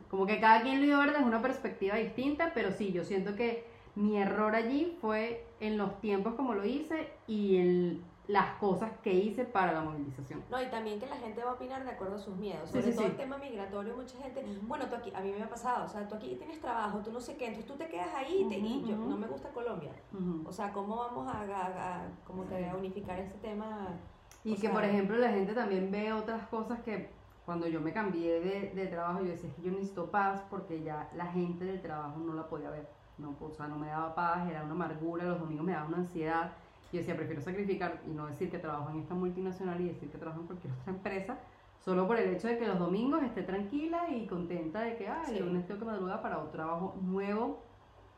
como 0.09 0.25
que 0.25 0.39
cada 0.39 0.61
quien 0.61 0.79
lo 0.79 0.85
iba 0.85 0.97
a 0.97 1.05
ver 1.05 1.11
desde 1.13 1.25
una 1.25 1.41
perspectiva 1.41 1.95
distinta, 1.95 2.51
pero 2.53 2.71
sí, 2.71 2.91
yo 2.93 3.03
siento 3.03 3.35
que 3.35 3.65
mi 3.95 4.17
error 4.17 4.55
allí 4.55 4.97
fue 5.01 5.45
en 5.59 5.77
los 5.77 5.99
tiempos 6.01 6.35
como 6.35 6.53
lo 6.53 6.65
hice 6.65 7.11
y 7.27 7.57
en 7.57 8.03
las 8.27 8.55
cosas 8.55 8.89
que 9.03 9.13
hice 9.13 9.43
para 9.43 9.73
la 9.73 9.81
movilización. 9.81 10.41
No, 10.49 10.61
y 10.61 10.67
también 10.67 10.97
que 10.99 11.05
la 11.07 11.17
gente 11.17 11.43
va 11.43 11.51
a 11.51 11.53
opinar 11.55 11.83
de 11.83 11.91
acuerdo 11.91 12.15
a 12.15 12.19
sus 12.19 12.35
miedos. 12.37 12.69
Sí, 12.69 12.79
Sobre 12.79 12.91
sí, 12.91 12.97
todo 12.97 13.05
sí. 13.05 13.11
el 13.11 13.17
tema 13.17 13.37
migratorio, 13.37 13.95
mucha 13.97 14.17
gente, 14.19 14.45
bueno, 14.61 14.85
tú 14.87 14.95
aquí, 14.95 15.11
a 15.13 15.19
mí 15.19 15.33
me 15.37 15.43
ha 15.43 15.49
pasado, 15.49 15.85
o 15.85 15.87
sea, 15.89 16.07
tú 16.07 16.15
aquí 16.15 16.35
tienes 16.37 16.59
trabajo, 16.61 16.99
tú 16.99 17.11
no 17.11 17.19
sé 17.19 17.35
qué, 17.35 17.47
entonces 17.47 17.69
tú 17.69 17.77
te 17.77 17.87
quedas 17.89 18.13
ahí 18.15 18.43
y 18.45 18.49
te- 18.49 18.57
y 18.59 18.81
yo, 18.87 18.95
ujú. 18.95 19.09
no 19.09 19.17
me 19.17 19.27
gusta 19.27 19.49
Colombia. 19.49 19.91
Ujú. 20.13 20.47
O 20.47 20.51
sea, 20.53 20.71
¿cómo 20.71 20.95
vamos 20.95 21.27
a, 21.27 21.41
a- 21.41 21.97
a- 22.05 22.07
como 22.25 22.47
que 22.47 22.65
a 22.69 22.75
unificar 22.75 23.19
este 23.19 23.37
tema? 23.39 23.89
Y 24.43 24.51
O 24.51 24.55
que, 24.55 24.61
sea- 24.61 24.71
por 24.71 24.83
ejemplo, 24.83 25.17
la 25.17 25.29
gente 25.29 25.53
también 25.53 25.89
ve 25.91 26.11
otras 26.13 26.47
cosas 26.47 26.79
que 26.81 27.09
cuando 27.45 27.67
yo 27.67 27.81
me 27.81 27.91
cambié 27.93 28.39
de, 28.39 28.71
de 28.73 28.87
trabajo, 28.87 29.19
yo 29.21 29.31
decía 29.31 29.49
"Es 29.49 29.55
que 29.55 29.61
yo 29.61 29.71
necesito 29.71 30.09
paz 30.11 30.43
porque 30.49 30.81
ya 30.83 31.09
la 31.15 31.27
gente 31.27 31.65
del 31.65 31.81
trabajo 31.81 32.19
no 32.19 32.33
la 32.33 32.47
podía 32.47 32.69
ver. 32.69 32.87
No, 33.17 33.35
o 33.39 33.51
sea, 33.51 33.67
no 33.67 33.77
me 33.77 33.87
daba 33.87 34.15
paz, 34.15 34.49
era 34.49 34.63
una 34.63 34.71
amargura, 34.73 35.23
los 35.25 35.39
domingos 35.39 35.65
me 35.65 35.73
daba 35.73 35.87
una 35.87 35.97
ansiedad. 35.97 36.51
Yo 36.91 36.99
decía, 36.99 37.15
prefiero 37.15 37.41
sacrificar 37.41 38.01
y 38.07 38.11
no 38.11 38.27
decir 38.27 38.49
que 38.49 38.59
trabajo 38.59 38.89
en 38.91 38.99
esta 38.99 39.13
multinacional 39.13 39.79
y 39.81 39.87
decir 39.89 40.09
que 40.11 40.17
trabajo 40.17 40.41
en 40.41 40.47
cualquier 40.47 40.73
otra 40.81 40.93
empresa, 40.93 41.37
solo 41.79 42.07
por 42.07 42.17
el 42.17 42.33
hecho 42.33 42.47
de 42.47 42.57
que 42.57 42.67
los 42.67 42.79
domingos 42.79 43.23
esté 43.23 43.43
tranquila 43.43 44.09
y 44.09 44.25
contenta 44.27 44.81
de 44.81 44.95
que, 44.95 45.07
ah, 45.07 45.23
Sí. 45.25 45.39
lunes 45.39 45.65
tengo 45.67 45.79
que 45.79 45.85
madrugar 45.85 46.21
para 46.21 46.37
un 46.39 46.51
trabajo 46.51 46.95
nuevo 47.01 47.63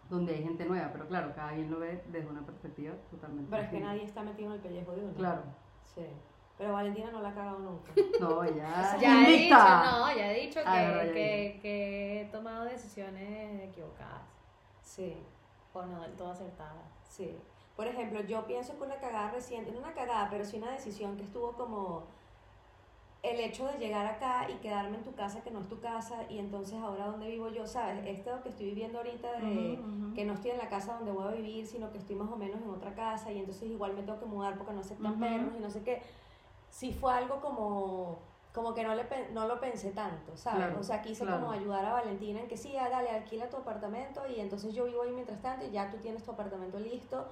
donde 0.10 0.36
hay 0.36 0.44
gente 0.44 0.66
nueva. 0.66 0.90
Pero 0.94 1.08
claro, 1.08 1.34
cada 1.36 1.54
quien 1.54 1.72
lo 1.72 1.80
ve 1.80 2.04
desde 2.12 2.30
una 2.30 2.46
perspectiva 2.46 2.94
totalmente 3.10 3.50
Pero 3.50 3.64
es 3.64 3.70
que 3.70 3.80
nadie 3.80 4.04
está 4.04 4.22
metido 4.24 4.50
en 4.50 4.56
el 4.56 4.62
pellejo 4.62 4.92
de 4.92 5.02
uno. 5.06 5.14
Claro. 5.16 5.42
Sí. 5.94 6.06
Pero 6.58 6.72
Valentina 6.74 7.12
no 7.12 7.22
la 7.22 7.30
ha 7.30 7.34
cagado 7.34 7.60
nunca. 7.60 7.92
No, 8.20 8.44
ya. 8.46 8.98
Ya 9.00 9.28
he 9.28 9.32
dicho, 9.38 9.56
no, 9.56 10.16
ya 10.16 10.32
he 10.32 10.40
dicho 10.42 10.60
que, 10.62 10.68
Ah, 10.70 11.04
ya 11.06 11.14
que, 11.14 11.60
que 11.62 12.22
he 12.22 12.26
tomado 12.26 12.64
decisiones 12.66 13.62
equivocadas 13.70 14.22
Sí. 14.82 15.18
o 15.74 15.82
no 15.86 16.02
del 16.02 16.14
todo 16.14 16.32
acertadas. 16.32 16.86
Sí. 17.10 17.38
Por 17.76 17.88
ejemplo, 17.88 18.22
yo 18.22 18.46
pienso 18.48 18.78
que 18.78 18.84
una 18.86 18.96
cagada 19.00 19.32
reciente, 19.32 19.72
no 19.72 19.80
una 19.80 19.94
cagada, 19.94 20.30
pero 20.30 20.46
sí 20.46 20.58
una 20.58 20.72
decisión 20.72 21.18
que 21.18 21.24
estuvo 21.24 21.52
como 21.52 22.04
el 23.32 23.40
hecho 23.40 23.66
de 23.68 23.78
llegar 23.78 24.06
acá 24.06 24.48
y 24.50 24.56
quedarme 24.56 24.98
en 24.98 25.04
tu 25.04 25.14
casa 25.16 25.42
que 25.44 25.52
no 25.52 25.60
es 25.60 25.68
tu 25.68 25.80
casa 25.80 26.26
y 26.30 26.38
entonces 26.38 26.76
ahora 26.80 27.08
donde 27.08 27.28
vivo 27.28 27.50
yo, 27.50 27.66
¿sabes? 27.66 28.06
Esto 28.06 28.42
que 28.44 28.50
estoy 28.50 28.68
viviendo 28.68 29.00
ahorita 29.00 29.40
de 29.40 29.80
que 30.14 30.26
no 30.26 30.34
estoy 30.34 30.52
en 30.52 30.60
la 30.60 30.70
casa 30.70 30.94
donde 30.96 31.12
voy 31.12 31.28
a 31.28 31.32
vivir, 31.32 31.66
sino 31.66 31.92
que 31.92 31.98
estoy 31.98 32.16
más 32.16 32.32
o 32.32 32.38
menos 32.38 32.62
en 32.62 32.70
otra 32.70 32.94
casa 32.94 33.32
y 33.32 33.40
entonces 33.40 33.70
igual 33.70 33.94
me 33.94 34.04
tengo 34.04 34.20
que 34.20 34.26
mudar 34.26 34.58
porque 34.58 34.74
no 34.74 34.82
aceptan 34.82 35.14
Ujú. 35.14 35.22
perros 35.22 35.54
y 35.58 35.60
no 35.60 35.70
sé 35.70 35.84
qué. 35.84 36.02
Sí 36.70 36.94
fue 36.94 37.14
algo 37.14 37.42
como 37.42 38.20
como 38.54 38.74
que 38.74 38.84
no, 38.84 38.96
le, 38.96 39.06
no 39.34 39.48
lo 39.48 39.60
pensé 39.60 39.92
tanto, 39.92 40.38
¿sabes? 40.38 40.68
Claro, 40.68 40.80
o 40.80 40.84
sea, 40.84 41.02
quise 41.02 41.26
claro. 41.26 41.42
como 41.42 41.52
ayudar 41.52 41.84
a 41.86 41.92
Valentina 41.92 42.40
en 42.40 42.48
que 42.48 42.56
sí, 42.56 42.74
ah, 42.78 42.88
dale, 42.90 43.10
alquila 43.10 43.50
tu 43.50 43.58
apartamento 43.58 44.22
y 44.34 44.40
entonces 44.40 44.74
yo 44.74 44.86
vivo 44.86 45.02
ahí 45.02 45.12
mientras 45.12 45.42
tanto 45.42 45.66
y 45.66 45.72
ya 45.72 45.92
tú 45.92 45.98
tienes 45.98 46.24
tu 46.24 46.32
apartamento 46.32 46.80
listo, 46.80 47.28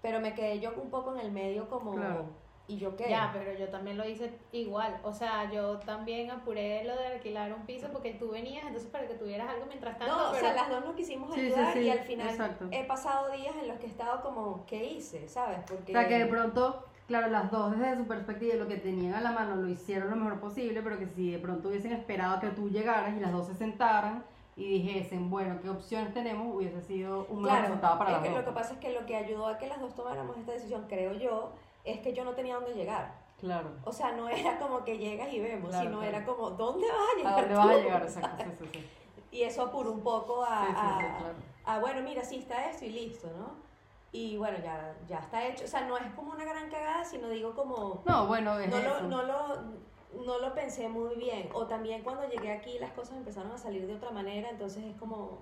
pero 0.00 0.20
me 0.20 0.32
quedé 0.32 0.60
yo 0.60 0.72
un 0.80 0.90
poco 0.90 1.12
en 1.12 1.18
el 1.18 1.32
medio 1.32 1.68
como, 1.68 1.90
Claro. 1.90 2.26
¿Y 2.66 2.78
yo 2.78 2.96
qué? 2.96 3.08
Ya, 3.10 3.30
pero 3.32 3.52
yo 3.58 3.68
también 3.68 3.98
lo 3.98 4.08
hice 4.08 4.32
igual. 4.52 4.98
O 5.02 5.12
sea, 5.12 5.50
yo 5.52 5.78
también 5.80 6.30
apuré 6.30 6.82
lo 6.84 6.96
de 6.96 7.06
alquilar 7.08 7.52
un 7.52 7.66
piso 7.66 7.88
porque 7.92 8.14
tú 8.14 8.30
venías, 8.30 8.64
entonces 8.64 8.90
para 8.90 9.06
que 9.06 9.14
tuvieras 9.14 9.48
algo 9.50 9.66
mientras 9.66 9.98
tanto. 9.98 10.16
no, 10.16 10.28
o 10.28 10.32
pero 10.32 10.46
sea, 10.46 10.54
las 10.54 10.68
dos 10.70 10.84
nos 10.84 10.94
quisimos 10.94 11.34
Sí, 11.34 11.40
sí, 11.40 11.46
ayudar 11.52 11.72
sí, 11.74 11.78
y 11.80 11.90
al 11.90 11.98
final 12.00 12.28
exacto. 12.28 12.66
he 12.70 12.84
pasado 12.84 13.30
días 13.32 13.54
en 13.60 13.68
los 13.68 13.78
que 13.78 13.86
he 13.86 13.90
estado 13.90 14.22
como, 14.22 14.64
¿qué 14.66 14.84
hice? 14.84 15.28
¿Sabes? 15.28 15.58
Porque... 15.68 15.92
O 15.92 16.00
sea, 16.00 16.08
que 16.08 16.18
de 16.20 16.26
pronto, 16.26 16.84
claro, 17.06 17.28
las 17.28 17.50
dos 17.50 17.78
desde 17.78 17.96
su 17.98 18.06
perspectiva, 18.06 18.54
lo 18.54 18.66
que 18.66 18.78
tenían 18.78 19.14
a 19.14 19.20
la 19.20 19.32
mano 19.32 19.56
lo 19.56 19.68
hicieron 19.68 20.08
lo 20.08 20.16
mejor 20.16 20.40
posible, 20.40 20.80
pero 20.82 20.98
que 20.98 21.06
si 21.06 21.32
de 21.32 21.38
pronto 21.38 21.68
hubiesen 21.68 21.92
esperado 21.92 22.40
que 22.40 22.48
tú 22.48 22.70
llegaras 22.70 23.14
y 23.14 23.20
las 23.20 23.32
dos 23.32 23.46
se 23.46 23.54
sentaran 23.54 24.24
y 24.56 24.78
dijesen, 24.78 25.28
bueno, 25.30 25.58
¿qué 25.60 25.68
opciones 25.68 26.14
tenemos? 26.14 26.54
Hubiese 26.54 26.80
sido 26.80 27.26
un 27.28 27.42
mejor 27.42 27.48
Claro, 27.58 27.62
resultado 27.66 27.98
para 27.98 28.10
es 28.10 28.14
las 28.16 28.22
que 28.22 28.28
dos. 28.30 28.38
lo 28.38 28.44
que 28.46 28.52
pasa 28.52 28.72
es 28.74 28.78
que 28.78 28.92
lo 28.92 29.04
que 29.04 29.16
ayudó 29.16 29.48
a 29.48 29.58
que 29.58 29.66
las 29.66 29.80
dos 29.80 29.94
tomáramos 29.96 30.36
esta 30.38 30.52
decisión, 30.52 30.84
creo 30.88 31.12
yo, 31.14 31.50
es 31.84 32.00
que 32.00 32.12
yo 32.12 32.24
no 32.24 32.32
tenía 32.32 32.54
dónde 32.56 32.74
llegar. 32.74 33.22
Claro. 33.38 33.70
O 33.84 33.92
sea, 33.92 34.12
no 34.12 34.28
era 34.28 34.58
como 34.58 34.84
que 34.84 34.96
llegas 34.98 35.32
y 35.32 35.40
vemos, 35.40 35.68
Claro, 35.70 35.84
sino 35.84 35.98
claro. 36.00 36.16
era 36.16 36.24
como, 36.26 36.50
¿dónde 36.50 36.86
vas 36.88 36.98
a 37.12 37.16
llegar? 37.18 37.32
¿A 37.34 37.40
dónde 37.40 37.54
vas 37.54 37.66
a 37.68 37.72
tú? 37.72 37.78
llegar? 37.78 38.02
Exacto, 38.02 38.44
sí, 38.58 38.64
sí, 38.64 38.70
sí. 38.72 38.90
Y 39.30 39.42
eso 39.42 39.62
apuró 39.62 39.92
un 39.92 40.00
poco 40.00 40.42
a, 40.44 40.62
a- 40.64 41.18
claro. 41.18 41.34
a, 41.64 41.78
bueno, 41.80 42.02
mira, 42.02 42.24
sí 42.24 42.36
está 42.36 42.70
esto 42.70 42.84
y 42.84 42.90
listo, 42.90 43.28
¿no? 43.36 43.62
Y 44.12 44.36
bueno, 44.36 44.58
ya, 44.62 44.96
ya 45.08 45.18
está 45.18 45.44
hecho. 45.44 45.64
O 45.64 45.66
sea, 45.66 45.82
no 45.82 45.98
es 45.98 46.06
como 46.14 46.30
una 46.32 46.44
gran 46.44 46.70
cagada, 46.70 47.04
sino 47.04 47.28
digo 47.28 47.52
como, 47.54 48.02
No, 48.06 48.26
bueno, 48.28 48.58
es 48.60 48.70
no 48.70 48.78
eso. 48.78 49.00
lo, 49.02 49.08
no, 49.08 49.22
lo, 49.24 50.24
no 50.24 50.38
lo 50.38 50.54
pensé 50.54 50.88
muy 50.88 51.16
bien. 51.16 51.50
O 51.52 51.66
también 51.66 52.04
cuando 52.04 52.28
llegué 52.28 52.52
aquí 52.52 52.78
las 52.78 52.92
cosas 52.92 53.16
empezaron 53.16 53.50
a 53.50 53.58
salir 53.58 53.86
de 53.88 53.94
otra 53.96 54.10
manera, 54.12 54.48
entonces 54.50 54.84
es 54.84 54.96
como... 54.96 55.38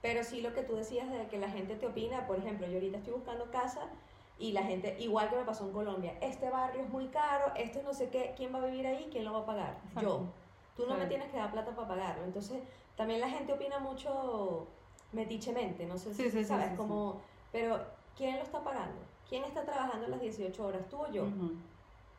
Pero 0.00 0.24
sí 0.24 0.40
lo 0.40 0.54
que 0.54 0.62
tú 0.62 0.74
decías 0.76 1.10
de 1.10 1.26
que 1.28 1.38
la 1.38 1.48
gente 1.50 1.76
te 1.76 1.86
opina, 1.86 2.26
por 2.26 2.38
ejemplo, 2.38 2.66
yo 2.66 2.74
ahorita 2.74 2.96
estoy 2.98 3.12
buscando 3.12 3.50
casa 3.50 3.88
y 4.38 4.52
la 4.52 4.62
gente, 4.62 4.96
igual 4.98 5.30
que 5.30 5.36
me 5.36 5.44
pasó 5.44 5.64
en 5.64 5.72
Colombia, 5.72 6.18
este 6.20 6.50
barrio 6.50 6.82
es 6.82 6.88
muy 6.88 7.06
caro, 7.08 7.52
esto 7.56 7.78
es 7.78 7.84
no 7.84 7.94
sé 7.94 8.08
qué, 8.08 8.34
¿quién 8.36 8.52
va 8.52 8.58
a 8.58 8.66
vivir 8.66 8.86
ahí? 8.86 9.08
¿Quién 9.10 9.24
lo 9.24 9.32
va 9.32 9.40
a 9.40 9.46
pagar? 9.46 9.80
Exacto. 9.86 10.00
Yo. 10.02 10.26
Tú 10.76 10.86
no 10.88 10.96
me 10.96 11.06
tienes 11.06 11.30
que 11.30 11.36
dar 11.36 11.52
plata 11.52 11.74
para 11.74 11.86
pagarlo. 11.86 12.24
Entonces, 12.24 12.60
también 12.96 13.20
la 13.20 13.28
gente 13.28 13.52
opina 13.52 13.78
mucho 13.78 14.66
metichemente, 15.12 15.86
no 15.86 15.96
sé 15.96 16.12
si 16.12 16.24
sí, 16.24 16.30
sí, 16.30 16.44
sabes, 16.44 16.76
como, 16.76 17.20
pero 17.52 17.80
¿quién 18.16 18.36
lo 18.36 18.42
está 18.42 18.62
pagando? 18.64 19.00
¿Quién 19.28 19.44
está 19.44 19.64
trabajando 19.64 20.08
las 20.08 20.20
18 20.20 20.66
horas? 20.66 20.88
¿Tú 20.88 20.96
o 20.96 21.10
yo? 21.12 21.24
Ujú. 21.24 21.52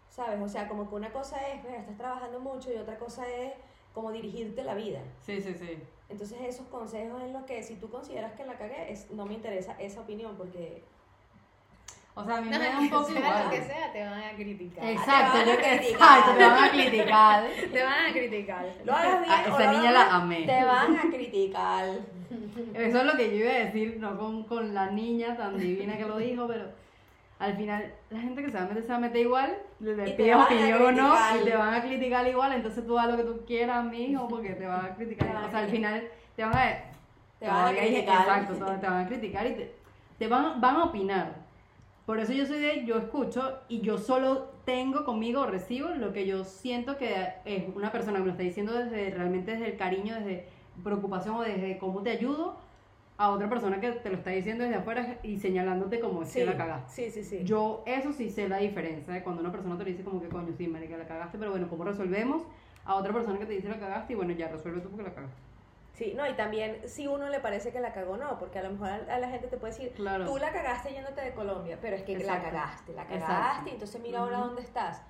¿Sabes? 0.09 0.39
O 0.41 0.47
sea, 0.47 0.69
como 0.69 0.89
que 0.89 0.95
una 0.95 1.11
cosa 1.11 1.45
es, 1.49 1.61
mira, 1.65 1.77
estás 1.77 1.97
trabajando 1.97 2.39
mucho 2.39 2.71
y 2.71 2.77
otra 2.77 2.97
cosa 2.97 3.27
es 3.27 3.53
como 3.93 4.11
dirigirte 4.11 4.63
la 4.63 4.73
vida. 4.75 5.01
Sí, 5.21 5.41
sí, 5.41 5.53
sí. 5.53 5.77
Entonces 6.07 6.39
esos 6.41 6.67
consejos 6.67 7.21
en 7.21 7.33
los 7.33 7.43
que 7.43 7.61
si 7.63 7.75
tú 7.75 7.89
consideras 7.89 8.33
que 8.33 8.45
la 8.45 8.57
cagué, 8.57 8.91
es, 8.91 9.11
no 9.11 9.25
me 9.25 9.33
interesa 9.33 9.75
esa 9.79 10.01
opinión 10.01 10.35
porque... 10.37 10.83
O 12.17 12.23
sea, 12.23 12.37
a 12.37 12.41
mí 12.41 12.49
No, 12.49 12.57
me 12.59 12.65
da 12.65 12.79
un 12.79 12.89
poco 12.89 13.03
sea 13.09 13.19
igual. 13.19 13.43
lo 13.43 13.49
que 13.51 13.61
sea, 13.61 13.91
te 13.91 14.03
van 14.05 14.23
a 14.23 14.31
criticar. 14.35 14.85
Exacto, 14.85 15.37
Te 15.37 15.37
van 15.37 15.49
a 15.49 15.51
yo 15.51 15.57
que 15.57 15.77
criticar. 15.77 16.19
exacto, 16.19 16.37
te 16.37 16.45
van 16.45 16.63
a 16.63 16.71
criticar. 16.71 17.43
Te 17.73 17.83
van 17.83 18.05
a 18.05 18.13
criticar. 18.13 18.65
Lo 18.85 18.93
hagas 18.93 19.19
bien 19.21 19.33
Ah, 19.33 19.43
o 19.45 19.59
esa 19.59 19.65
lo 19.65 19.77
niña 19.77 19.89
hagas 19.89 20.07
la 20.09 20.15
amé. 20.15 20.41
Te 20.45 20.63
van 20.65 20.95
a 20.97 21.01
criticar. 21.11 21.85
Eso 22.73 22.97
es 22.99 23.03
lo 23.05 23.13
que 23.17 23.29
yo 23.37 23.43
iba 23.45 23.51
a 23.51 23.59
decir, 23.65 23.97
no 23.99 24.17
con, 24.17 24.43
con 24.43 24.73
la 24.73 24.91
niña 24.91 25.35
tan 25.35 25.57
divina 25.57 25.97
que 25.97 26.05
lo 26.05 26.17
dijo, 26.17 26.47
pero 26.47 26.65
al 27.37 27.55
final 27.57 27.93
la 28.09 28.19
gente 28.21 28.43
que 28.43 28.49
se 28.49 28.57
va 28.57 28.63
a 28.63 28.67
meter 28.67 28.83
se 28.83 28.89
va 28.89 28.95
a 28.95 28.99
meter 28.99 29.21
igual, 29.21 29.57
le 29.81 29.93
pides 30.11 30.35
a 30.35 30.43
opinión 30.45 30.81
o 30.83 30.91
no, 30.93 31.15
y 31.41 31.43
te 31.43 31.55
van 31.55 31.73
a 31.73 31.81
criticar 31.81 32.25
igual, 32.27 32.53
entonces 32.53 32.85
tú 32.87 32.97
haz 32.97 33.09
lo 33.09 33.17
que 33.17 33.23
tú 33.23 33.43
quieras, 33.45 33.83
mijo, 33.85 34.25
porque 34.29 34.51
te 34.51 34.65
van 34.65 34.85
a 34.85 34.95
criticar. 34.95 35.35
A 35.35 35.45
o 35.47 35.49
sea, 35.51 35.59
al 35.59 35.69
final 35.69 36.01
te 36.35 36.43
van 36.45 36.55
a... 36.55 36.77
Te 37.39 37.47
van 37.47 37.65
a 37.67 37.77
criticar. 37.77 38.21
Exacto, 38.21 38.53
te 38.79 38.87
van 38.87 39.03
a 39.05 39.07
criticar 39.07 39.47
y 39.47 39.53
te, 39.55 39.75
te 40.17 40.27
van, 40.27 40.61
van 40.61 40.75
a 40.77 40.83
opinar. 40.85 41.44
Por 42.05 42.19
eso 42.19 42.33
yo 42.33 42.45
soy 42.45 42.59
de, 42.59 42.85
yo 42.85 42.97
escucho 42.97 43.59
y 43.67 43.81
yo 43.81 43.97
solo 43.97 44.49
tengo 44.63 45.05
conmigo 45.05 45.41
o 45.41 45.47
recibo 45.47 45.89
lo 45.89 46.13
que 46.13 46.27
yo 46.27 46.43
siento 46.43 46.97
que 46.97 47.33
es 47.45 47.63
una 47.75 47.91
persona 47.91 48.17
que 48.17 48.21
me 48.21 48.27
lo 48.27 48.31
está 48.33 48.43
diciendo 48.43 48.73
desde 48.73 49.09
realmente 49.09 49.51
desde 49.51 49.71
el 49.71 49.77
cariño, 49.77 50.15
desde 50.15 50.47
preocupación 50.83 51.35
o 51.35 51.41
desde 51.41 51.79
cómo 51.79 52.03
te 52.03 52.11
ayudo 52.11 52.57
a 53.17 53.29
otra 53.29 53.49
persona 53.49 53.79
que 53.79 53.91
te 53.91 54.09
lo 54.09 54.17
está 54.17 54.31
diciendo 54.31 54.63
desde 54.63 54.77
afuera 54.77 55.19
y 55.23 55.39
señalándote 55.39 55.99
como 55.99 56.25
si 56.25 56.43
la 56.43 56.57
cagaste. 56.57 57.09
sí, 57.09 57.09
sí, 57.09 57.23
sí. 57.23 57.43
Yo 57.43 57.81
eso 57.87 58.11
sí 58.11 58.29
sé 58.29 58.49
la 58.49 58.57
diferencia 58.57 59.13
de 59.13 59.23
cuando 59.23 59.41
una 59.41 59.51
persona 59.51 59.77
te 59.77 59.85
lo 59.85 59.89
dice 59.89 60.03
como 60.03 60.21
que 60.21 60.27
coño, 60.27 60.53
sí, 60.55 60.67
marica, 60.67 60.97
la 60.97 61.07
cagaste, 61.07 61.37
pero 61.37 61.51
bueno, 61.51 61.69
¿cómo 61.69 61.85
resolvemos? 61.85 62.43
A 62.83 62.95
otra 62.95 63.13
persona 63.13 63.39
que 63.39 63.45
te 63.45 63.53
dice 63.53 63.69
la 63.69 63.79
cagaste 63.79 64.13
y 64.13 64.15
bueno, 64.15 64.33
ya 64.33 64.49
resuelve 64.49 64.81
tú 64.81 64.89
porque 64.89 65.03
la 65.03 65.15
cagaste. 65.15 65.44
Sí, 65.95 66.13
no, 66.15 66.27
y 66.29 66.33
también 66.33 66.81
si 66.89 67.07
uno 67.07 67.29
le 67.29 67.39
parece 67.39 67.71
que 67.71 67.79
la 67.79 67.93
cagó, 67.93 68.17
no, 68.17 68.37
porque 68.37 68.59
a 68.59 68.63
lo 68.63 68.71
mejor 68.71 68.89
a, 68.89 69.15
a 69.15 69.17
la 69.19 69.29
gente 69.29 69.47
te 69.47 69.55
puede 69.57 69.71
decir, 69.73 69.93
Claro. 69.93 70.25
tú 70.25 70.37
la 70.37 70.51
cagaste 70.51 70.91
yéndote 70.91 71.21
de 71.21 71.33
Colombia, 71.33 71.77
pero 71.81 71.95
es 71.95 72.03
que 72.03 72.13
Exacto. 72.17 72.33
la 72.47 72.51
cagaste, 72.51 72.93
la 72.93 73.01
Exacto. 73.03 73.25
cagaste, 73.27 73.69
y 73.69 73.73
entonces 73.73 74.01
mira 74.01 74.19
ahora 74.19 74.39
dónde 74.39 74.61
estás. 74.61 75.01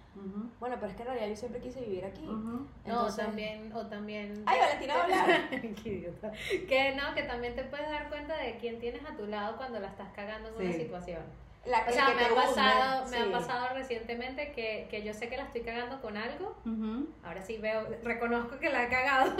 Bueno, 0.62 0.78
pero 0.80 0.88
es 0.92 0.96
que 0.96 1.02
en 1.02 1.08
realidad 1.10 1.28
yo 1.28 1.36
siempre 1.36 1.60
quise 1.60 1.82
vivir 1.82 2.06
aquí. 2.06 2.24
ujú. 2.24 2.34
No, 2.36 2.68
Entonces- 2.86 3.26
también, 3.26 3.74
o 3.74 3.86
también... 3.88 4.44
Ay, 4.46 4.60
Valentina 4.62 5.04
hablar. 5.04 5.50
Qué 5.84 5.90
idiota. 5.90 6.32
Que 6.70 6.96
no, 6.96 7.14
que 7.14 7.24
también 7.24 7.54
te 7.56 7.64
puedes 7.66 7.90
dar 7.90 8.08
cuenta 8.08 8.38
de 8.38 8.56
quién 8.58 8.80
tienes 8.80 9.04
a 9.06 9.16
tu 9.18 9.26
lado 9.28 9.58
cuando 9.58 9.80
la 9.82 9.88
estás 9.88 10.08
cagando 10.16 10.48
en 10.50 10.56
una 10.68 10.72
situación. 10.72 11.22
La, 11.66 11.80
O 11.80 11.88
el 11.88 11.94
sea, 11.94 12.06
que 12.08 12.14
me 12.14 12.26
te 12.26 12.32
ha, 12.32 12.36
pasado, 12.36 13.06
me 13.10 13.18
sí. 13.18 13.24
ha 13.28 13.32
pasado 13.32 13.70
recientemente 13.74 14.52
que, 14.52 14.88
que 14.92 15.02
yo 15.04 15.14
sé 15.16 15.30
que 15.30 15.38
la 15.38 15.44
estoy 15.44 15.62
cagando 15.62 16.00
con 16.00 16.16
algo. 16.16 16.56
Ujú. 16.64 17.08
Ahora 17.24 17.42
sí 17.42 17.58
veo, 17.58 17.88
reconozco 18.04 18.60
que 18.60 18.70
la 18.70 18.84
he 18.84 18.90
cagado. 18.90 19.34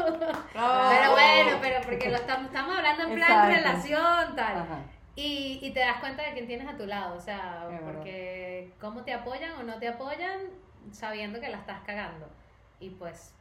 Ah. 0.56 0.90
Pero 1.00 1.12
bueno, 1.12 1.60
pero 1.62 1.82
porque 1.86 2.10
lo 2.10 2.16
estamos, 2.16 2.48
estamos 2.48 2.76
hablando 2.78 3.04
en 3.04 3.14
plan 3.16 3.52
Exacto. 3.52 3.56
relación, 3.56 4.36
tal. 4.36 4.58
Ajá. 4.58 4.80
Y, 5.16 5.60
y 5.62 5.72
te 5.72 5.80
das 5.82 6.00
cuenta 6.00 6.24
de 6.24 6.34
quién 6.34 6.48
tienes 6.48 6.68
a 6.68 6.76
tu 6.76 6.86
lado, 6.88 7.16
o 7.16 7.22
sea, 7.22 7.66
Es 7.66 7.80
verdad. 7.80 7.94
porque 7.94 8.74
cómo 8.82 9.04
te 9.04 9.14
apoyan 9.14 9.52
o 9.60 9.64
no 9.64 9.78
te 9.78 9.88
apoyan 9.88 10.40
sabiendo 10.92 11.40
que 11.40 11.50
la 11.50 11.58
estás 11.58 11.82
cagando. 11.86 12.28
Y 12.80 12.90
pues 12.90 13.34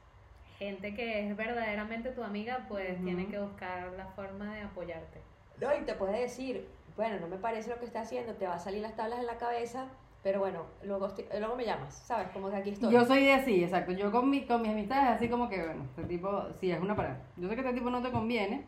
gente 0.58 0.94
que 0.94 1.26
es 1.28 1.36
verdaderamente 1.36 2.10
tu 2.10 2.22
amiga, 2.22 2.66
pues 2.68 2.94
Ujú. 2.96 3.04
tiene 3.04 3.26
que 3.28 3.38
buscar 3.40 3.90
la 3.96 4.06
forma 4.08 4.54
de 4.54 4.60
apoyarte. 4.62 5.20
No, 5.58 5.74
y 5.74 5.80
te 5.84 5.94
puede 5.94 6.20
decir, 6.20 6.68
bueno, 6.96 7.18
no 7.20 7.26
me 7.28 7.36
parece 7.38 7.70
lo 7.70 7.78
que 7.78 7.86
estás 7.86 8.06
haciendo, 8.06 8.34
te 8.34 8.46
va 8.46 8.54
a 8.54 8.58
salir 8.58 8.80
las 8.82 8.94
tablas 8.96 9.18
en 9.20 9.26
la 9.26 9.36
cabeza, 9.38 9.86
pero 10.22 10.40
bueno, 10.40 10.64
luego, 10.82 11.06
estoy- 11.08 11.26
luego 11.38 11.56
me 11.56 11.64
llamas, 11.64 11.94
¿sabes? 12.06 12.28
Como 12.32 12.50
que 12.50 12.56
aquí 12.56 12.70
estoy. 12.70 12.92
Yo 12.92 13.04
soy 13.04 13.24
de 13.24 13.32
así, 13.34 13.62
exacto. 13.64 13.92
Yo 13.92 14.10
con, 14.10 14.30
mi, 14.30 14.46
con 14.46 14.62
mis 14.62 14.70
amistades 14.70 15.16
así 15.16 15.28
como 15.28 15.48
que, 15.48 15.62
bueno, 15.64 15.84
este 15.84 16.04
tipo, 16.04 16.44
sí, 16.60 16.70
es 16.70 16.80
una 16.80 16.94
pareja. 16.96 17.16
Yo 17.36 17.48
sé 17.48 17.54
que 17.54 17.60
este 17.62 17.74
tipo 17.74 17.90
no 17.90 18.00
te 18.00 18.10
conviene, 18.10 18.64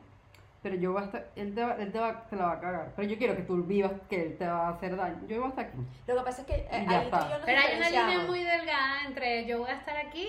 pero 0.62 0.74
yo 0.76 0.92
voy 0.92 1.02
a 1.02 1.04
estar, 1.06 1.30
él, 1.36 1.54
te, 1.54 1.62
va, 1.64 1.74
él 1.76 1.92
te, 1.92 1.98
va, 2.00 2.24
te 2.28 2.36
la 2.36 2.46
va 2.46 2.52
a 2.52 2.60
cagar. 2.60 2.92
Pero 2.96 3.08
yo 3.08 3.16
quiero 3.16 3.36
que 3.36 3.42
tú 3.42 3.62
vivas 3.62 3.92
que 4.10 4.22
él 4.26 4.36
te 4.36 4.46
va 4.46 4.66
a 4.66 4.70
hacer 4.70 4.96
daño. 4.96 5.20
Yo 5.28 5.40
voy 5.40 5.48
hasta 5.48 5.62
aquí. 5.62 5.78
Lo 6.06 6.16
que 6.16 6.22
pasa 6.22 6.40
es 6.42 6.46
que 6.48 6.54
eh, 6.56 6.68
ahí 6.72 6.86
tú 6.86 7.16
está. 7.16 7.26
y 7.26 7.30
yo 7.30 7.36
nos 7.38 7.46
Pero 7.46 7.60
hay 7.60 7.76
una 7.78 7.90
línea 7.90 8.26
muy 8.26 8.42
delgada 8.42 9.04
entre 9.06 9.46
yo 9.46 9.60
voy 9.60 9.70
a 9.70 9.74
estar 9.74 9.96
aquí 9.96 10.26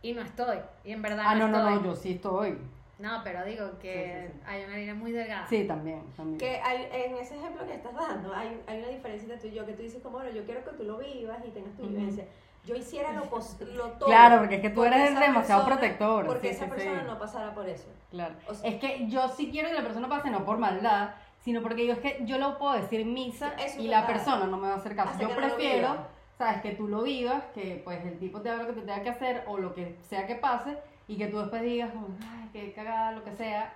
y 0.00 0.12
no 0.12 0.22
estoy. 0.22 0.58
Y 0.84 0.92
en 0.92 1.02
verdad 1.02 1.24
Ah, 1.26 1.34
no, 1.34 1.48
no, 1.48 1.58
estoy. 1.58 1.74
no, 1.74 1.84
yo 1.84 1.94
sí 1.96 2.12
estoy. 2.12 2.58
No, 2.98 3.20
pero 3.22 3.44
digo 3.44 3.78
que 3.80 3.92
Sí, 4.26 4.32
sí, 4.32 4.32
sí. 4.38 4.40
hay 4.46 4.64
una 4.64 4.76
línea 4.76 4.94
muy 4.94 5.12
delgada. 5.12 5.46
Sí, 5.46 5.64
también, 5.66 6.02
también. 6.16 6.38
Que 6.38 6.60
hay, 6.60 6.88
en 6.92 7.16
ese 7.16 7.36
ejemplo 7.36 7.64
que 7.66 7.74
estás 7.74 7.94
dando, 7.94 8.34
hay, 8.34 8.60
hay 8.66 8.78
una 8.80 8.88
diferencia 8.88 9.32
entre 9.32 9.48
tú 9.48 9.54
y 9.54 9.56
yo, 9.56 9.64
que 9.66 9.72
tú 9.74 9.82
dices 9.82 10.02
como, 10.02 10.18
bueno, 10.18 10.30
yo 10.32 10.44
quiero 10.44 10.64
que 10.64 10.70
tú 10.72 10.82
lo 10.84 10.98
vivas 10.98 11.38
y 11.46 11.50
tengas 11.50 11.76
tu 11.76 11.86
vivencia. 11.86 12.24
Yo 12.64 12.74
hiciera 12.74 13.12
lo, 13.12 13.22
pos- 13.30 13.56
lo 13.60 13.90
todo. 13.98 14.08
Claro, 14.08 14.38
porque 14.40 14.56
es 14.56 14.60
que 14.62 14.70
tú 14.70 14.82
eres 14.84 15.10
demasiado 15.18 15.64
persona- 15.64 15.64
protector, 15.66 16.26
Porque 16.26 16.48
sí, 16.48 16.54
esa 16.56 16.64
sí, 16.64 16.70
persona 16.70 17.00
sí. 17.00 17.06
no 17.06 17.18
pasara 17.18 17.54
por 17.54 17.68
eso. 17.68 17.86
Claro. 18.10 18.34
O 18.48 18.54
sea- 18.54 18.68
es 18.68 18.80
que 18.80 19.06
yo 19.08 19.28
sí 19.28 19.48
quiero 19.52 19.68
que 19.68 19.74
la 19.74 19.82
persona 19.82 20.08
pase, 20.08 20.30
no 20.30 20.44
por 20.44 20.58
maldad, 20.58 21.10
sino 21.38 21.62
porque 21.62 21.86
yo 21.86 21.92
es 21.92 22.00
que 22.00 22.18
yo 22.24 22.36
lo 22.38 22.58
puedo 22.58 22.74
decir 22.74 23.00
en 23.00 23.14
misa 23.14 23.52
y 23.78 23.86
la 23.86 24.00
verdad. 24.00 24.12
persona 24.12 24.46
no 24.46 24.56
me 24.56 24.66
va 24.68 24.74
a 24.74 24.76
hacer 24.78 24.96
caso. 24.96 25.10
Hasta 25.10 25.22
yo 25.22 25.36
prefiero, 25.36 25.96
sabes, 26.36 26.60
que 26.62 26.72
tú 26.72 26.88
lo 26.88 27.02
vivas, 27.02 27.44
que 27.54 27.80
pues 27.84 28.04
el 28.04 28.18
tipo 28.18 28.40
te 28.42 28.50
haga 28.50 28.64
lo 28.64 28.68
que 28.74 28.80
te 28.80 28.80
tenga 28.80 29.02
que 29.04 29.10
hacer 29.10 29.44
o 29.46 29.56
lo 29.56 29.72
que 29.72 29.96
sea 30.02 30.26
que 30.26 30.34
pase 30.34 30.76
y 31.08 31.16
que 31.16 31.26
tú 31.28 31.38
después 31.38 31.62
digas, 31.62 31.90
como, 31.92 32.08
ay, 32.22 32.48
qué 32.52 32.72
cagada, 32.72 33.12
lo 33.12 33.24
que 33.24 33.32
sea, 33.32 33.74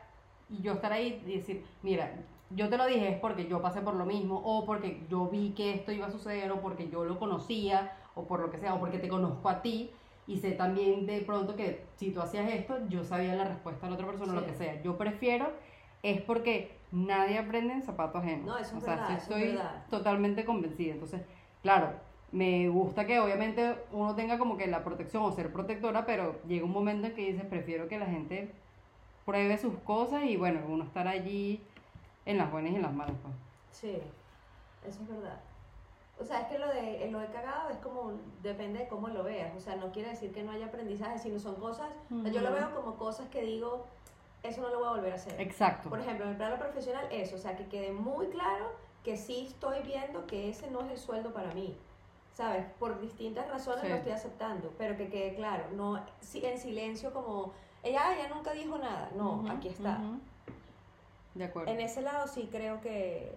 y 0.49 0.61
yo 0.62 0.73
estar 0.75 0.92
ahí 0.92 1.23
y 1.27 1.38
decir, 1.38 1.64
mira, 1.83 2.12
yo 2.51 2.68
te 2.68 2.77
lo 2.77 2.87
dije 2.87 3.09
es 3.09 3.18
porque 3.21 3.49
yo 3.49 3.62
pasé 3.62 3.81
por 3.81 3.95
lo 3.95 4.05
mismo 4.05 4.37
o 4.45 4.66
porque 4.66 5.07
yo 5.09 5.29
vi 5.29 5.53
que 5.55 5.73
esto 5.75 5.90
iba 5.92 6.07
a 6.07 6.11
suceder 6.11 6.53
o 6.53 6.61
porque 6.61 6.88
yo 6.90 7.05
lo 7.05 7.18
conocía 7.18 7.97
o 8.14 8.27
por 8.27 8.40
lo 8.40 8.51
que 8.51 8.59
sea 8.59 8.75
o 8.75 8.79
porque 8.81 8.99
te 8.99 9.09
conozco 9.09 9.49
a 9.49 9.62
ti 9.62 9.90
y 10.27 10.37
sé 10.37 10.53
también 10.53 11.07
de 11.07 11.23
pronto 11.23 11.57
que 11.57 11.87
si 11.97 12.12
tú 12.12 12.21
hacías 12.21 12.53
esto 12.53 12.87
yo 12.88 13.03
sabía 13.05 13.35
la 13.35 13.45
respuesta 13.45 13.87
de 13.87 13.90
la 13.90 13.95
otra 13.95 14.07
persona 14.07 14.33
o 14.33 14.35
lo 14.37 14.42
Sí. 14.42 14.49
que 14.49 14.55
sea 14.55 14.83
yo 14.83 14.99
prefiero 14.99 15.51
es 16.03 16.21
porque 16.21 16.79
nadie 16.90 17.38
aprende 17.38 17.73
en 17.73 17.83
zapatos 17.83 18.23
ajenos 18.23 18.45
No, 18.47 18.59
eso 18.59 18.77
es 18.77 18.83
o 18.83 18.85
sea 18.85 18.97
verdad, 18.97 19.09
sí 19.09 19.12
eso 19.14 19.23
es 19.23 19.42
estoy 19.42 19.57
verdad. 19.57 19.87
totalmente 19.88 20.45
convencida 20.45 20.92
entonces 20.92 21.23
claro 21.62 21.95
me 22.33 22.68
gusta 22.68 23.07
que 23.07 23.21
obviamente 23.21 23.77
uno 23.92 24.14
tenga 24.14 24.38
como 24.38 24.57
que 24.57 24.66
la 24.66 24.83
protección 24.83 25.23
o 25.23 25.33
ser 25.33 25.53
protectora 25.53 26.07
pero 26.07 26.40
llega 26.49 26.64
un 26.64 26.73
momento 26.73 27.07
en 27.07 27.14
que 27.14 27.33
dices 27.33 27.45
prefiero 27.45 27.88
que 27.88 27.99
la 27.99 28.07
gente 28.07 28.51
pruebe 29.25 29.59
sus 29.59 29.75
cosas 29.81 30.25
y 30.25 30.37
bueno 30.37 30.61
uno 30.68 30.85
estar 30.85 31.07
allí 31.07 31.62
en 32.25 32.38
las 32.38 32.51
buenas 32.51 32.73
y 32.73 32.77
en 32.77 32.83
las 32.83 32.92
malas 32.92 33.16
pues. 33.23 33.35
Sí, 33.73 33.99
eso 34.87 35.03
es 35.03 35.09
verdad. 35.09 35.40
O 36.21 36.25
sea, 36.25 36.42
es 36.42 36.47
que 36.49 36.59
lo 36.59 36.68
de 36.68 37.09
lo 37.11 37.21
he 37.21 37.27
cagado 37.27 37.71
es 37.71 37.79
como, 37.79 38.12
depende 38.42 38.81
de 38.81 38.88
cómo 38.88 39.09
lo 39.09 39.25
veas. 39.25 39.57
O 39.57 39.61
sea, 39.61 39.77
no 39.77 39.90
quiere 39.90 40.11
decir 40.11 40.33
que 40.33 40.42
no 40.42 40.53
haya 40.53 40.66
aprendizaje, 40.66 41.18
sino 41.18 41.38
son 41.40 41.57
cosas, 41.57 41.88
yo 42.11 42.40
lo 42.40 42.53
veo 42.53 42.75
como 42.75 42.97
cosas 42.97 43.29
que 43.29 43.42
digo, 43.42 43.87
eso 44.42 44.61
no 44.61 44.68
lo 44.68 44.79
voy 44.79 44.88
a 44.88 44.90
volver 44.90 45.12
a 45.12 45.16
hacer. 45.16 45.40
exacto 45.40 45.88
Por 45.88 46.01
ejemplo, 46.01 46.25
en 46.27 46.33
el 46.33 46.37
plano 46.37 46.59
profesional, 46.59 47.07
eso, 47.11 47.37
o 47.37 47.38
sea, 47.38 47.57
que 47.57 47.66
quede 47.66 47.92
muy 47.92 48.27
claro 48.27 48.73
que 49.03 49.16
sí 49.16 49.47
estoy 49.49 49.83
viendo 49.83 50.27
que 50.27 50.49
ese 50.49 50.71
no 50.71 50.83
es 50.83 50.92
el 50.92 50.99
sueldo 50.99 51.33
para 51.33 51.53
mí. 51.55 51.77
¿Sabes? 52.33 52.64
Por 52.79 52.99
distintas 53.01 53.47
razones 53.49 53.83
Sí. 53.83 53.88
lo 53.88 53.95
estoy 53.97 54.12
aceptando, 54.12 54.73
pero 54.79 54.97
que 54.97 55.09
quede 55.11 55.35
claro, 55.35 55.64
no 55.75 56.03
si- 56.21 56.45
en 56.45 56.59
silencio 56.59 57.12
como, 57.12 57.53
ella, 57.83 58.01
"Ah, 58.07 58.14
ella 58.14 58.29
nunca 58.35 58.53
dijo 58.53 58.79
nada, 58.79 59.11
no, 59.14 59.45
aquí 59.51 59.68
está. 59.68 59.99
de 61.35 61.45
acuerdo 61.45 61.71
En 61.71 61.81
ese 61.81 62.03
lado 62.03 62.27
sí 62.27 62.49
creo 62.53 62.81
que, 62.83 63.35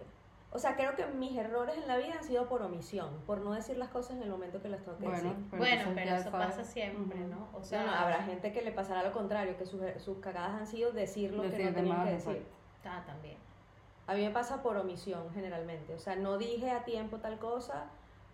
o 0.52 0.58
sea, 0.58 0.76
creo 0.76 0.94
que 0.96 1.06
mis 1.06 1.36
errores 1.36 1.76
en 1.76 1.88
la 1.88 1.96
vida 1.96 2.14
han 2.18 2.24
sido 2.24 2.46
por 2.48 2.62
omisión, 2.62 3.08
por 3.26 3.40
no 3.40 3.52
decir 3.52 3.76
las 3.78 3.88
cosas 3.88 4.16
en 4.16 4.22
el 4.22 4.30
momento 4.30 4.60
que 4.62 4.68
las 4.68 4.82
tengo 4.82 4.96
que 4.98 5.04
bueno 5.04 5.22
decir. 5.22 5.46
pero 5.50 5.62
bueno, 5.62 5.82
pero 5.94 6.14
eso 6.16 6.30
pasa 6.30 6.64
siempre. 6.64 7.18
¿no? 7.20 7.48
O 7.54 7.62
sea, 7.64 7.84
no, 7.84 7.92
habrá 7.92 8.22
gente 8.22 8.52
que 8.52 8.62
le 8.62 8.72
pasará 8.72 9.02
lo 9.02 9.12
contrario, 9.12 9.56
que 9.58 9.64
sus, 9.66 9.80
sus 10.02 10.18
cagadas 10.18 10.60
han 10.60 10.66
sido 10.66 10.92
decir 10.92 11.32
lo 11.34 11.42
que 11.42 11.48
no 11.50 11.54
de 11.64 11.72
tenían 11.72 12.04
que 12.04 12.12
decir. 12.12 12.46
ah, 12.84 13.02
también. 13.06 13.36
A 14.06 14.14
mí 14.14 14.22
me 14.24 14.30
pasa 14.30 14.62
por 14.62 14.76
omisión 14.76 15.30
generalmente. 15.34 15.94
O 15.94 15.98
sea, 15.98 16.16
no 16.16 16.38
dije 16.38 16.70
a 16.70 16.84
tiempo 16.84 17.16
tal 17.18 17.38
cosa, 17.38 17.86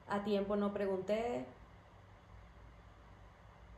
a 0.09 0.23
tiempo 0.25 0.57
no 0.57 0.73
pregunté, 0.73 1.45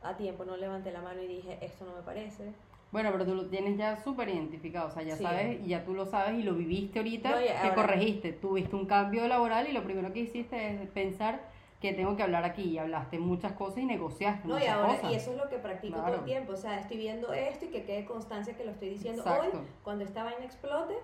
a 0.03 0.15
tiempo 0.15 0.45
no 0.45 0.57
levanté 0.57 0.91
la 0.91 1.01
mano 1.01 1.21
y 1.21 1.27
dije, 1.27 1.57
esto 1.61 1.85
no 1.85 1.95
me 1.95 2.01
parece. 2.01 2.51
Bueno, 2.91 3.09
pero 3.11 3.25
tú 3.25 3.35
lo 3.35 3.45
tienes 3.47 3.77
ya 3.77 4.01
súper 4.03 4.29
identificado, 4.29 4.87
o 4.87 4.91
sea, 4.91 5.03
ya 5.03 5.15
Sí. 5.17 5.23
sabes, 5.23 5.59
y 5.61 5.67
ya 5.69 5.83
tú 5.83 5.93
lo 5.93 6.05
sabes 6.05 6.35
y 6.39 6.43
lo 6.43 6.53
viviste 6.53 6.99
ahorita, 6.99 7.31
No, 7.31 7.41
y 7.41 7.45
que 7.45 7.53
ahora- 7.57 7.75
corregiste, 7.75 8.31
tuviste 8.33 8.75
un 8.75 8.85
cambio 8.85 9.27
laboral 9.27 9.67
y 9.67 9.73
lo 9.73 9.83
primero 9.83 10.13
que 10.13 10.19
hiciste 10.21 10.83
es 10.83 10.89
pensar 10.91 11.41
que 11.81 11.93
tengo 11.93 12.15
que 12.15 12.23
hablar 12.23 12.45
aquí 12.45 12.63
y 12.63 12.77
hablaste 12.77 13.19
muchas 13.19 13.51
cosas 13.53 13.79
y 13.79 13.85
negociaste 13.85 14.47
No, 14.47 14.57
y 14.59 14.65
ahora, 14.65 14.95
cosas. 14.95 15.11
y 15.11 15.15
eso 15.15 15.31
es 15.31 15.37
lo 15.37 15.49
que 15.49 15.57
practico 15.57 15.95
todo 15.95 16.05
Claro. 16.05 16.19
el 16.19 16.25
tiempo. 16.25 16.53
O 16.53 16.57
sea, 16.57 16.79
estoy 16.79 16.97
viendo 16.97 17.33
esto 17.33 17.65
y 17.65 17.67
que 17.69 17.83
quede 17.83 18.05
constancia 18.05 18.55
que 18.55 18.63
lo 18.63 18.71
estoy 18.71 18.89
diciendo 18.89 19.21
Exacto. 19.23 19.57
hoy. 19.57 19.63
Cuando 19.83 20.03
estaba 20.05 20.31
en 20.31 20.43
explote, 20.43 20.95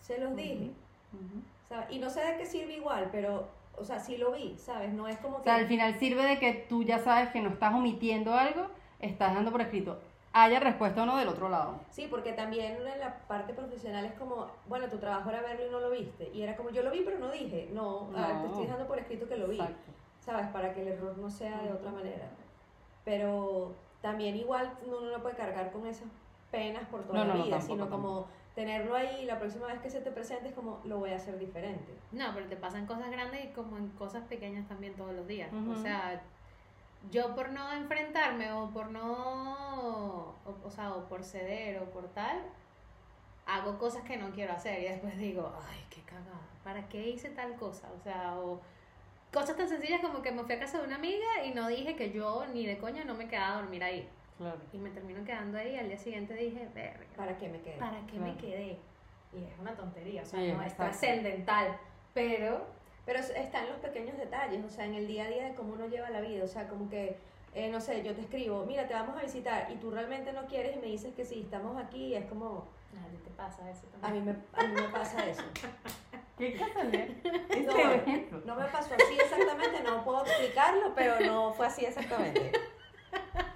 se 0.00 0.18
los 0.18 0.34
dije. 0.36 0.70
Y 1.90 1.98
no 1.98 2.08
sé 2.08 2.20
de 2.24 2.38
qué 2.38 2.46
sirve 2.46 2.74
igual, 2.76 3.08
pero, 3.12 3.46
o 3.80 3.84
sea, 3.84 3.98
sí 4.00 4.16
lo 4.16 4.32
vi, 4.32 4.56
¿sabes? 4.58 4.92
No 4.92 5.08
es 5.08 5.18
como 5.18 5.36
O 5.36 5.38
que... 5.38 5.44
sea, 5.44 5.56
al 5.56 5.66
final 5.66 5.94
sirve 5.98 6.22
de 6.24 6.38
que 6.38 6.52
tú 6.68 6.82
ya 6.82 6.98
sabes 6.98 7.30
que 7.30 7.40
no 7.40 7.50
estás 7.50 7.74
omitiendo 7.74 8.34
algo, 8.34 8.66
estás 9.00 9.34
dando 9.34 9.50
por 9.50 9.60
escrito, 9.60 9.98
haya 10.32 10.60
respuesta 10.60 11.02
o 11.02 11.06
no 11.06 11.16
del 11.16 11.28
otro 11.28 11.48
lado. 11.48 11.80
Sí, 11.90 12.06
porque 12.10 12.32
también 12.32 12.76
en 12.76 13.00
la 13.00 13.18
parte 13.26 13.54
profesional 13.54 14.04
es 14.04 14.12
como, 14.12 14.46
bueno, 14.66 14.88
tu 14.88 14.98
trabajo 14.98 15.30
era 15.30 15.42
verlo 15.42 15.66
y 15.66 15.70
no 15.70 15.80
lo 15.80 15.90
viste. 15.90 16.30
Y 16.32 16.42
era 16.42 16.56
como, 16.56 16.70
yo 16.70 16.82
lo 16.82 16.90
vi, 16.90 17.00
pero 17.04 17.18
no 17.18 17.30
dije. 17.30 17.68
No, 17.72 18.08
a 18.16 18.26
ver, 18.26 18.36
te 18.36 18.42
No. 18.42 18.46
estoy 18.46 18.64
dejando 18.64 18.86
por 18.86 18.98
escrito 18.98 19.28
que 19.28 19.36
lo 19.36 19.48
vi. 19.48 19.56
Exacto. 19.60 19.92
¿Sabes? 20.20 20.46
Para 20.48 20.74
que 20.74 20.82
el 20.82 20.88
error 20.88 21.16
no 21.16 21.30
sea 21.30 21.62
de 21.62 21.72
otra 21.72 21.90
manera. 21.90 22.28
Pero 23.04 23.74
también 24.02 24.36
igual 24.36 24.70
uno 24.86 25.00
no 25.00 25.22
puede 25.22 25.36
cargar 25.36 25.72
con 25.72 25.86
esas 25.86 26.08
penas 26.50 26.86
por 26.88 27.02
toda 27.02 27.18
No, 27.20 27.24
la 27.24 27.32
no, 27.32 27.38
no, 27.38 27.44
vida, 27.44 27.58
tampoco, 27.58 27.74
sino 27.74 27.90
como 27.90 28.26
tenerlo 28.58 28.96
ahí 28.96 29.24
la 29.24 29.38
próxima 29.38 29.68
vez 29.68 29.78
que 29.80 29.88
se 29.88 30.00
te 30.00 30.10
presente 30.10 30.48
es 30.48 30.52
como, 30.52 30.80
lo 30.82 30.98
voy 30.98 31.10
a 31.10 31.16
hacer 31.16 31.38
diferente. 31.38 31.92
No, 32.10 32.34
pero 32.34 32.48
te 32.48 32.56
pasan 32.56 32.86
cosas 32.86 33.08
grandes 33.08 33.44
y 33.44 33.48
como 33.52 33.76
en 33.76 33.88
cosas 33.90 34.24
pequeñas 34.24 34.66
también 34.66 34.94
todos 34.94 35.14
los 35.14 35.28
días. 35.28 35.48
O 35.52 35.76
sea, 35.76 36.20
yo 37.12 37.36
por 37.36 37.50
no 37.50 37.72
enfrentarme 37.72 38.50
o 38.50 38.68
por 38.70 38.90
no, 38.90 40.34
o, 40.44 40.56
o 40.64 40.70
sea, 40.72 40.92
o 40.92 41.04
por 41.04 41.22
ceder 41.22 41.80
o 41.80 41.84
por 41.84 42.08
tal, 42.08 42.42
hago 43.46 43.78
cosas 43.78 44.02
que 44.02 44.16
no 44.16 44.32
quiero 44.32 44.54
hacer 44.54 44.82
y 44.82 44.88
después 44.88 45.16
digo, 45.16 45.52
ay, 45.70 45.78
qué 45.88 46.00
cagada, 46.00 46.40
¿para 46.64 46.88
qué 46.88 47.10
hice 47.10 47.30
tal 47.30 47.54
cosa? 47.54 47.88
O 47.96 48.02
sea, 48.02 48.34
o 48.40 48.60
cosas 49.32 49.56
tan 49.56 49.68
sencillas 49.68 50.00
como 50.00 50.20
que 50.20 50.32
me 50.32 50.42
fui 50.42 50.56
a 50.56 50.58
casa 50.58 50.78
de 50.78 50.84
una 50.88 50.96
amiga 50.96 51.44
y 51.44 51.54
no 51.54 51.68
dije 51.68 51.94
que 51.94 52.10
yo 52.10 52.44
ni 52.52 52.66
de 52.66 52.76
coña 52.78 53.04
no 53.04 53.14
me 53.14 53.28
quedaba 53.28 53.58
a 53.58 53.60
dormir 53.60 53.84
ahí. 53.84 54.08
Claro. 54.38 54.58
Y 54.72 54.78
me 54.78 54.90
termino 54.90 55.24
quedando 55.24 55.58
ahí 55.58 55.74
y 55.74 55.78
al 55.78 55.88
día 55.88 55.98
siguiente 55.98 56.32
dije, 56.34 56.68
verga, 56.74 57.04
¿Para 57.16 57.36
qué 57.36 57.48
me 57.48 57.60
quedé? 57.60 57.76
¿para 57.78 58.00
qué 58.06 58.18
me 58.18 58.36
quedé? 58.36 58.78
Y 59.32 59.44
es 59.44 59.58
una 59.60 59.74
tontería, 59.74 60.22
o 60.22 60.24
sea, 60.24 60.40
Sí, 60.40 60.52
no 60.52 60.62
es 60.62 60.74
trascendental, 60.76 61.76
pero 62.14 62.66
Pero 63.04 63.18
es- 63.20 63.30
está 63.30 63.62
en 63.62 63.68
los 63.70 63.78
pequeños 63.78 64.16
detalles, 64.18 64.62
o 64.64 64.68
sea, 64.68 64.84
en 64.84 64.92
el 64.94 65.06
día 65.06 65.24
a 65.24 65.28
día 65.28 65.44
de 65.48 65.54
cómo 65.54 65.72
uno 65.72 65.86
lleva 65.88 66.10
la 66.10 66.20
vida, 66.20 66.44
o 66.44 66.48
sea, 66.48 66.68
como 66.68 66.90
que, 66.90 67.16
eh, 67.54 67.70
no 67.70 67.80
sé, 67.80 68.02
yo 68.02 68.14
te 68.14 68.20
escribo, 68.20 68.64
mira, 68.66 68.86
te 68.86 68.92
vamos 68.92 69.16
a 69.18 69.22
visitar 69.22 69.70
y 69.72 69.76
tú 69.76 69.90
realmente 69.90 70.30
no 70.34 70.46
quieres 70.46 70.76
y 70.76 70.78
me 70.78 70.86
dices 70.88 71.14
que 71.14 71.24
sí, 71.24 71.40
estamos 71.40 71.76
aquí, 71.82 72.14
es 72.14 72.26
como, 72.26 72.68
a 72.94 73.08
ti 73.10 73.16
te 73.24 73.30
pasa 73.30 73.68
eso 73.70 73.86
a 73.96 74.00
también. 74.02 74.24
mí 74.26 74.32
me, 74.32 74.62
a 74.62 74.66
mí 74.68 74.74
me 74.74 74.88
pasa 74.90 75.26
eso. 75.26 75.42
¿Qué 76.38 76.52
casualidad? 76.54 77.06
No, 77.66 77.92
evento. 77.92 78.42
no 78.44 78.54
me 78.56 78.64
pasó 78.66 78.94
así 78.94 79.14
exactamente, 79.18 79.82
no 79.82 80.04
puedo 80.04 80.24
explicarlo, 80.26 80.92
pero 80.94 81.18
no 81.20 81.52
fue 81.54 81.66
así 81.66 81.84
exactamente. 81.86 82.52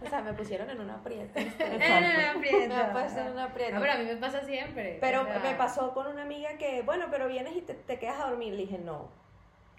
O 0.04 0.08
sea, 0.08 0.22
me 0.22 0.32
pusieron 0.32 0.68
en 0.70 0.80
una 0.80 0.94
aprieta. 0.94 1.40
No, 1.40 1.46
no, 1.56 2.38
aprieto. 2.38 2.74
Me 2.92 3.02
pusieron 3.04 3.26
en 3.26 3.32
una 3.32 3.44
aprieta. 3.44 3.74
No, 3.74 3.80
pero 3.80 3.92
a 3.92 3.96
mí 3.98 4.04
me 4.04 4.16
pasa 4.16 4.42
siempre. 4.42 4.98
Pero 5.00 5.22
o 5.22 5.24
sea, 5.24 5.38
me 5.38 5.54
pasó 5.54 5.92
con 5.94 6.06
una 6.06 6.22
amiga 6.22 6.56
que, 6.58 6.82
bueno, 6.82 7.06
pero 7.10 7.28
vienes 7.28 7.54
y 7.56 7.62
te, 7.62 7.74
te 7.74 7.98
quedas 7.98 8.20
a 8.20 8.28
dormir. 8.28 8.52
Le 8.54 8.62
dije, 8.62 8.78
no. 8.78 9.08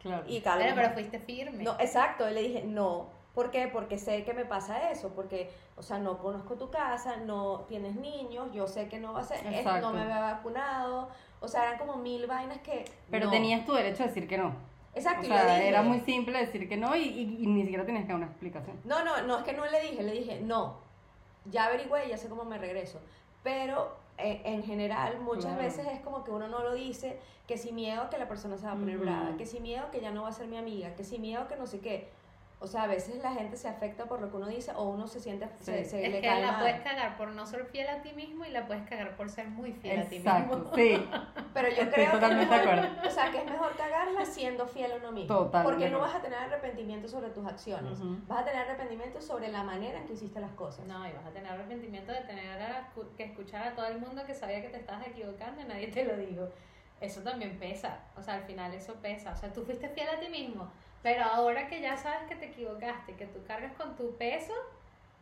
Claro. 0.01 0.23
Y 0.27 0.41
calma. 0.41 0.63
Pero, 0.65 0.75
pero 0.75 0.89
fuiste 0.93 1.19
firme. 1.19 1.63
No, 1.63 1.73
exacto, 1.79 2.29
y 2.29 2.33
le 2.33 2.41
dije, 2.41 2.63
no. 2.63 3.09
¿Por 3.33 3.49
qué? 3.49 3.67
Porque 3.67 3.97
sé 3.97 4.23
que 4.23 4.33
me 4.33 4.45
pasa 4.45 4.91
eso, 4.91 5.09
porque, 5.15 5.49
o 5.75 5.81
sea, 5.81 5.97
no 5.97 6.19
conozco 6.19 6.53
tu 6.55 6.69
casa, 6.69 7.17
no 7.17 7.61
tienes 7.67 7.95
niños, 7.95 8.49
yo 8.53 8.67
sé 8.67 8.87
que 8.89 8.99
no 8.99 9.13
va 9.13 9.21
a 9.21 9.23
ser, 9.23 9.37
es- 9.51 9.65
no 9.81 9.91
me 9.91 10.01
había 10.03 10.19
vacunado, 10.19 11.09
o 11.39 11.47
sea, 11.47 11.63
eran 11.63 11.79
como 11.79 11.95
mil 11.95 12.27
vainas 12.27 12.59
que... 12.59 12.85
Pero 13.09 13.25
no. 13.25 13.31
tenías 13.31 13.65
tu 13.65 13.73
derecho 13.73 14.03
a 14.03 14.05
decir 14.05 14.27
que 14.27 14.37
no. 14.37 14.53
Exacto, 14.95 15.21
O 15.21 15.25
y 15.25 15.27
le 15.29 15.35
sea, 15.35 15.55
dije, 15.55 15.67
era 15.69 15.81
muy 15.81 15.99
simple 16.01 16.37
decir 16.37 16.69
que 16.69 16.77
no 16.77 16.95
y, 16.95 16.99
y- 17.01 17.37
y 17.43 17.47
ni 17.47 17.63
siquiera 17.63 17.85
tenías 17.85 18.03
que 18.03 18.09
dar 18.09 18.17
una 18.17 18.27
explicación. 18.27 18.79
No, 18.85 19.03
no, 19.03 19.21
no 19.23 19.39
es 19.39 19.43
que 19.43 19.53
no 19.53 19.65
le 19.65 19.81
dije, 19.81 20.03
le 20.03 20.11
dije, 20.11 20.39
no, 20.41 20.77
ya 21.45 21.65
averigüé, 21.65 22.07
ya 22.09 22.17
sé 22.17 22.29
cómo 22.29 22.43
me 22.45 22.57
regreso. 22.57 22.99
Pero 23.43 23.95
eh, 24.17 24.41
en 24.45 24.63
general 24.63 25.19
muchas 25.19 25.45
Claro. 25.45 25.63
veces 25.63 25.87
es 25.91 25.99
como 26.01 26.23
que 26.23 26.31
uno 26.31 26.47
no 26.47 26.59
lo 26.63 26.73
dice, 26.73 27.19
que 27.47 27.57
si 27.57 27.71
miedo 27.71 28.09
que 28.09 28.17
la 28.17 28.27
persona 28.27 28.57
se 28.57 28.65
va 28.65 28.73
a 28.73 28.75
poner 28.75 28.97
brava, 28.99 29.35
que 29.37 29.45
si 29.45 29.59
miedo 29.59 29.89
que 29.91 29.99
ya 29.99 30.11
no 30.11 30.23
va 30.23 30.29
a 30.29 30.33
ser 30.33 30.47
mi 30.47 30.57
amiga, 30.57 30.95
que 30.95 31.03
si 31.03 31.17
miedo 31.19 31.47
que 31.47 31.55
no 31.55 31.65
sé 31.67 31.79
qué. 31.79 32.07
O 32.63 32.67
sea, 32.67 32.83
a 32.83 32.87
veces 32.87 33.21
la 33.21 33.33
gente 33.33 33.57
se 33.57 33.67
afecta 33.67 34.05
por 34.05 34.21
lo 34.21 34.29
que 34.31 34.37
uno 34.37 34.47
dice 34.47 34.71
o 34.73 34.83
uno 34.83 35.05
se 35.05 35.19
siente, 35.19 35.49
se, 35.59 35.83
Sí. 35.83 35.89
se 35.89 36.05
Es 36.05 36.11
le 36.13 36.21
que 36.21 36.27
cae 36.29 36.41
la 36.41 36.59
puedes 36.59 36.79
cagar 36.79 37.17
por 37.17 37.27
no 37.27 37.45
ser 37.45 37.65
fiel 37.65 37.89
a 37.89 38.01
ti 38.01 38.13
mismo 38.13 38.45
y 38.45 38.51
la 38.51 38.65
puedes 38.65 38.87
cagar 38.87 39.17
por 39.17 39.29
ser 39.29 39.49
muy 39.49 39.73
fiel 39.73 39.99
a 39.99 40.05
ti 40.05 40.15
Exacto, 40.15 40.55
mismo. 40.57 40.71
sí. 40.73 41.09
Pero 41.53 41.67
yo 41.67 41.81
Estoy 41.81 41.87
creo 41.87 41.95
que 41.95 42.03
es 42.03 42.11
totalmente 42.11 42.55
de 42.55 42.61
mejor, 42.61 42.79
acuerdo. 42.85 43.07
o 43.07 43.11
sea, 43.11 43.31
que 43.31 43.37
es 43.39 43.45
mejor 43.45 43.75
cagarla 43.75 44.25
siendo 44.25 44.65
fiel 44.65 44.93
a 44.93 44.95
uno 44.95 45.11
mismo. 45.11 45.35
Totalmente 45.35 45.69
Porque 45.75 45.89
no 45.91 45.99
vas 45.99 46.15
a 46.15 46.21
tener 46.21 46.39
arrepentimiento 46.39 47.07
sobre 47.09 47.29
tus 47.31 47.45
acciones. 47.45 47.99
Vas 48.27 48.39
a 48.41 48.45
tener 48.45 48.61
arrepentimiento 48.61 49.21
sobre 49.21 49.49
la 49.49 49.63
manera 49.63 49.99
en 49.99 50.05
que 50.07 50.13
hiciste 50.13 50.39
las 50.39 50.51
cosas. 50.53 50.85
No, 50.87 51.05
y 51.05 51.11
vas 51.11 51.25
a 51.25 51.31
tener 51.31 51.51
arrepentimiento 51.51 52.13
de 52.13 52.21
tener 52.21 52.61
a- 52.61 52.89
que 53.17 53.23
escuchar 53.25 53.67
a 53.67 53.75
todo 53.75 53.87
el 53.87 53.99
mundo 53.99 54.23
que 54.25 54.33
sabía 54.33 54.61
que 54.61 54.69
te 54.69 54.77
estabas 54.77 55.05
equivocando 55.05 55.61
y 55.61 55.65
nadie 55.65 55.87
te 55.87 56.05
lo 56.05 56.15
dijo. 56.15 56.47
Eso 57.01 57.19
también 57.23 57.59
pesa. 57.59 57.99
O 58.15 58.21
sea, 58.23 58.35
al 58.35 58.43
final 58.43 58.73
eso 58.73 58.93
pesa. 59.01 59.33
O 59.33 59.35
sea, 59.35 59.51
tú 59.51 59.65
fuiste 59.65 59.89
fiel 59.89 60.07
a 60.07 60.17
ti 60.21 60.29
mismo. 60.29 60.71
Pero 61.03 61.23
ahora 61.25 61.67
que 61.67 61.81
ya 61.81 61.97
sabes 61.97 62.27
que 62.29 62.35
te 62.35 62.45
equivocaste, 62.45 63.13
que 63.15 63.25
tú 63.27 63.39
cargas 63.45 63.73
con 63.73 63.95
tu 63.97 64.15
peso, 64.15 64.53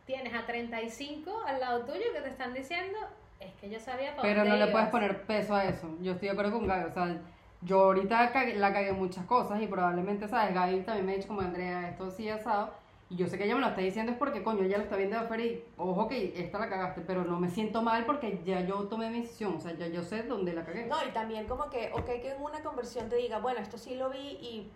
tienes 0.06 0.32
a 0.34 0.46
35 0.46 1.42
al 1.46 1.60
lado 1.60 1.84
tuyo 1.84 2.04
que 2.14 2.20
te 2.20 2.28
están 2.28 2.54
diciendo, 2.54 2.98
es 3.40 3.52
que 3.60 3.68
yo 3.68 3.80
sabía 3.80 4.10
para 4.16 4.22
Pero 4.22 4.44
no 4.44 4.56
le 4.56 4.66
puedes 4.68 4.88
ibas". 4.88 4.90
poner 4.90 5.22
peso 5.26 5.54
a 5.54 5.64
eso. 5.64 5.88
Yo 6.00 6.12
estoy 6.12 6.28
de 6.28 6.32
acuerdo 6.32 6.52
con 6.52 6.66
Gaby. 6.68 6.84
O 6.84 6.92
sea, 6.92 7.16
yo 7.62 7.80
ahorita 7.84 8.32
cagué- 8.32 8.54
la 8.54 8.72
cagué 8.72 8.90
en 8.90 8.98
muchas 8.98 9.26
cosas 9.26 9.60
y 9.60 9.66
probablemente, 9.66 10.28
¿sabes? 10.28 10.54
Gaby 10.54 10.80
también 10.82 11.06
me 11.06 11.12
ha 11.12 11.16
dicho 11.16 11.28
como 11.28 11.40
Andrea, 11.40 11.88
esto 11.88 12.10
sí 12.10 12.28
asado. 12.28 12.70
Y 13.10 13.16
yo 13.16 13.26
sé 13.26 13.36
que 13.36 13.44
ella 13.44 13.56
me 13.56 13.60
lo 13.60 13.66
está 13.68 13.80
diciendo 13.82 14.10
es 14.12 14.16
porque, 14.18 14.42
coño, 14.42 14.62
ella 14.64 14.78
lo 14.78 14.84
está 14.84 14.96
viendo 14.96 15.18
de 15.18 15.24
afuera 15.24 15.42
y, 15.42 15.62
ojo 15.76 16.08
que 16.08 16.32
esta 16.40 16.58
la 16.58 16.68
cagaste, 16.70 17.02
pero 17.02 17.24
no 17.24 17.38
me 17.38 17.50
siento 17.50 17.82
mal 17.82 18.06
porque 18.06 18.40
ya 18.44 18.60
yo 18.62 18.84
tomé 18.88 19.10
mi 19.10 19.20
decisión. 19.20 19.56
O 19.56 19.60
sea, 19.60 19.72
ya 19.74 19.86
yo 19.88 20.02
sé 20.02 20.22
dónde 20.22 20.54
la 20.54 20.64
cagué. 20.64 20.86
No, 20.86 20.96
y 21.06 21.10
también 21.10 21.46
como 21.46 21.68
que, 21.68 21.90
ok, 21.92 22.06
que 22.06 22.30
en 22.30 22.40
una 22.42 22.62
conversión 22.62 23.08
te 23.10 23.16
diga, 23.16 23.38
bueno, 23.38 23.60
esto 23.60 23.76
sí 23.76 23.96
lo 23.96 24.08
vi 24.08 24.18
y 24.18 24.70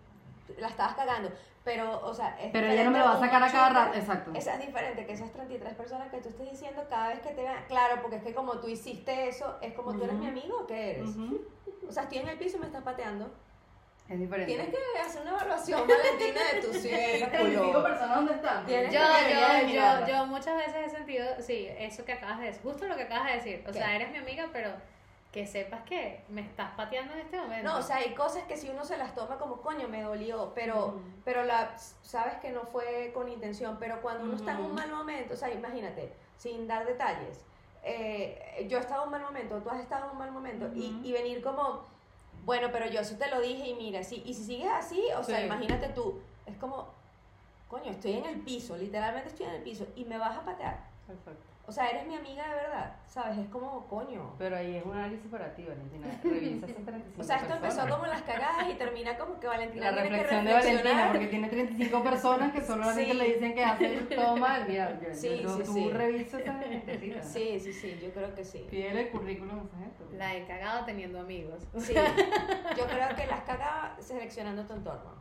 la 0.59 0.69
estabas 0.69 0.95
cagando, 0.95 1.31
pero, 1.65 2.01
o 2.05 2.15
sea, 2.15 2.39
es 2.41 2.53
Pero 2.53 2.69
ella 2.69 2.85
no 2.85 2.91
me 2.91 2.99
lo 2.99 3.07
va 3.07 3.15
a 3.15 3.21
sacar 3.21 3.43
a 3.43 3.51
cada 3.51 3.69
rato. 3.71 3.99
Exacto. 3.99 4.31
Esa 4.35 4.55
es 4.55 4.67
diferente 4.67 5.05
que 5.05 5.13
esas 5.13 5.33
33 5.33 5.75
personas 5.75 6.09
que 6.11 6.19
tú 6.19 6.29
estés 6.29 6.51
diciendo 6.51 6.85
cada 6.89 7.09
vez 7.09 7.21
que 7.21 7.31
te 7.31 7.43
vean, 7.43 7.65
claro, 7.69 8.01
porque 8.03 8.17
es 8.17 8.23
que 8.23 8.35
como 8.35 8.59
tú 8.61 8.69
hiciste 8.69 9.29
eso, 9.29 9.57
es 9.61 9.73
como 9.75 9.93
tú 9.95 10.05
eres 10.05 10.17
mi 10.17 10.29
amigo 10.29 10.61
o 10.61 10.67
qué 10.67 10.93
eres. 10.93 11.09
Ujú. 11.11 11.41
O 11.89 11.93
sea, 11.93 12.05
estoy 12.05 12.19
en 12.19 12.29
el 12.29 12.39
piso 12.39 12.57
y 12.57 12.61
me 12.61 12.67
estás 12.67 12.83
pateando. 12.83 13.31
Es 14.09 14.21
diferente. 14.21 14.55
Tienes 14.55 14.69
que 14.69 15.01
hacer 15.01 15.23
una 15.23 15.33
evaluación, 15.33 15.81
Valentina, 15.89 16.41
de 16.55 16.61
tu 16.61 16.71
¿Esas 16.71 17.31
35 17.31 17.65
círculo. 17.65 17.83
personas 17.83 18.17
dónde 18.17 18.35
están? 18.35 18.67
Yo, 18.67 18.83
yo, 18.83 19.69
yo, 19.69 20.07
yo 20.07 20.27
muchas 20.27 20.57
veces 20.57 20.87
he 20.87 20.91
sentido, 20.91 21.27
sí, 21.41 21.69
eso 21.77 22.05
que 22.05 22.13
acabas 22.13 22.39
de 22.39 22.47
decir, 22.47 22.63
justo 22.63 22.87
lo 22.87 22.95
que 22.97 23.03
acabas 23.03 23.27
de 23.27 23.33
decir. 23.33 23.65
O 23.69 23.73
¿Qué? 23.73 23.79
sea, 23.79 23.97
eres 23.97 24.13
mi 24.13 24.19
amiga, 24.19 24.49
pero 24.53 24.71
que 25.37 25.46
sepas 25.46 25.83
que 25.83 26.25
me 26.31 26.40
estás 26.40 26.70
pateando 26.79 27.12
en 27.12 27.18
este 27.18 27.38
momento. 27.38 27.68
No, 27.68 27.77
o 27.77 27.83
sea, 27.83 27.96
hay 27.96 28.14
cosas 28.14 28.44
que 28.44 28.57
si 28.57 28.70
uno 28.70 28.87
se 28.87 28.96
las 28.96 29.14
toma 29.14 29.37
como 29.37 29.61
coño, 29.61 29.87
me 29.87 30.01
dolió, 30.01 30.53
pero, 30.55 30.99
pero 31.27 31.44
la, 31.44 31.77
sabes 31.77 32.37
que 32.38 32.53
no 32.53 32.62
fue 32.62 33.11
con 33.12 33.29
intención, 33.29 33.77
pero 33.79 34.01
cuando 34.01 34.25
uno 34.25 34.35
está 34.35 34.53
en 34.53 34.64
un 34.64 34.75
mal 34.75 34.90
momento, 34.90 35.35
o 35.35 35.37
sea, 35.37 35.53
imagínate, 35.53 36.11
sin 36.38 36.66
dar 36.66 36.87
detalles, 36.87 37.44
eh, 37.83 38.66
yo 38.70 38.79
he 38.79 38.81
estado 38.81 39.03
en 39.03 39.09
un 39.09 39.12
mal 39.12 39.22
momento, 39.25 39.61
tú 39.61 39.68
has 39.68 39.81
estado 39.81 40.07
en 40.07 40.12
un 40.12 40.16
mal 40.16 40.33
momento, 40.33 40.70
y, 40.75 41.03
y 41.05 41.12
venir 41.12 41.42
como, 41.42 41.85
bueno, 42.46 42.70
pero 42.72 42.87
yo 42.87 43.05
sí 43.05 43.16
te 43.16 43.29
lo 43.29 43.42
dije 43.42 43.68
y 43.68 43.75
mira, 43.75 44.03
sí, 44.05 44.22
y 44.25 44.33
si 44.33 44.42
sigues 44.42 44.72
así, 44.72 45.05
o 45.18 45.22
sea, 45.22 45.44
imagínate 45.44 45.90
tú, 45.90 46.18
es 46.46 46.57
como, 46.57 46.88
coño, 47.68 47.90
estoy 47.90 48.12
en 48.12 48.25
el 48.25 48.40
piso, 48.40 48.75
literalmente 48.75 49.29
estoy 49.29 49.44
en 49.44 49.53
el 49.53 49.62
piso, 49.62 49.87
y 49.96 50.07
me 50.07 50.16
vas 50.16 50.38
a 50.38 50.46
patear. 50.46 50.88
Exacto. 51.11 51.56
O 51.69 51.73
sea, 51.73 51.89
eres 51.91 52.07
mi 52.07 52.15
amiga 52.15 52.47
de 52.49 52.55
verdad, 52.55 52.95
¿sabes? 53.07 53.39
Es 53.39 53.49
como, 53.49 53.89
coño. 53.89 54.35
Pero 54.39 54.57
ahí 54.57 54.77
es 54.77 54.85
un 54.85 54.93
análisis 54.97 55.27
para 55.29 55.53
ti, 55.55 55.65
Valentina. 55.65 56.07
Revisa 56.23 56.67
esas 56.67 56.85
35 56.85 57.21
O 57.21 57.25
sea, 57.25 57.37
esto 57.39 57.55
empezó 57.55 57.77
personas. 57.79 57.95
como 57.97 58.07
las 58.07 58.23
cagadas 58.23 58.69
y 58.71 58.75
termina 58.75 59.19
como 59.19 59.41
que 59.41 59.49
Valentina 59.49 59.91
La 59.91 60.03
tiene 60.03 60.17
que 60.17 60.23
reflexión 60.23 60.45
de 60.47 60.53
Valentina, 60.53 60.77
reflexionar. 60.83 61.13
porque 61.13 61.27
tiene 61.27 61.49
35 61.49 62.03
personas 62.05 62.53
que 62.53 62.61
solamente 62.61 63.05
Sí. 63.05 63.13
le 63.19 63.25
dicen 63.25 63.55
que 63.55 63.65
hace 63.65 63.89
todo 64.15 64.37
mal. 64.37 64.65
Mira, 64.69 64.97
Sí, 65.13 65.41
yo- 65.43 65.49
sí, 65.57 65.63
tú 65.65 65.73
sí. 65.73 65.91
revisa 65.91 66.39
esa 66.39 66.53
gentecita. 66.63 67.23
Sí, 67.23 67.59
sí, 67.59 67.73
sí, 67.73 67.99
yo 68.01 68.11
creo 68.13 68.33
que 68.35 68.45
sí. 68.45 68.67
Pídele 68.71 69.01
el 69.03 69.11
currículum 69.11 69.59
a 69.59 69.65
esa 69.65 69.77
gente. 69.79 70.17
La 70.17 70.37
he 70.37 70.47
cagado 70.47 70.85
teniendo 70.85 71.19
amigos. 71.21 71.67
Sí, 71.79 71.95
yo 72.79 72.87
creo 72.87 73.09
que 73.17 73.27
las 73.27 73.41
cagas 73.43 73.93
seleccionando 73.99 74.63
tu 74.65 74.73
entorno. 74.75 75.17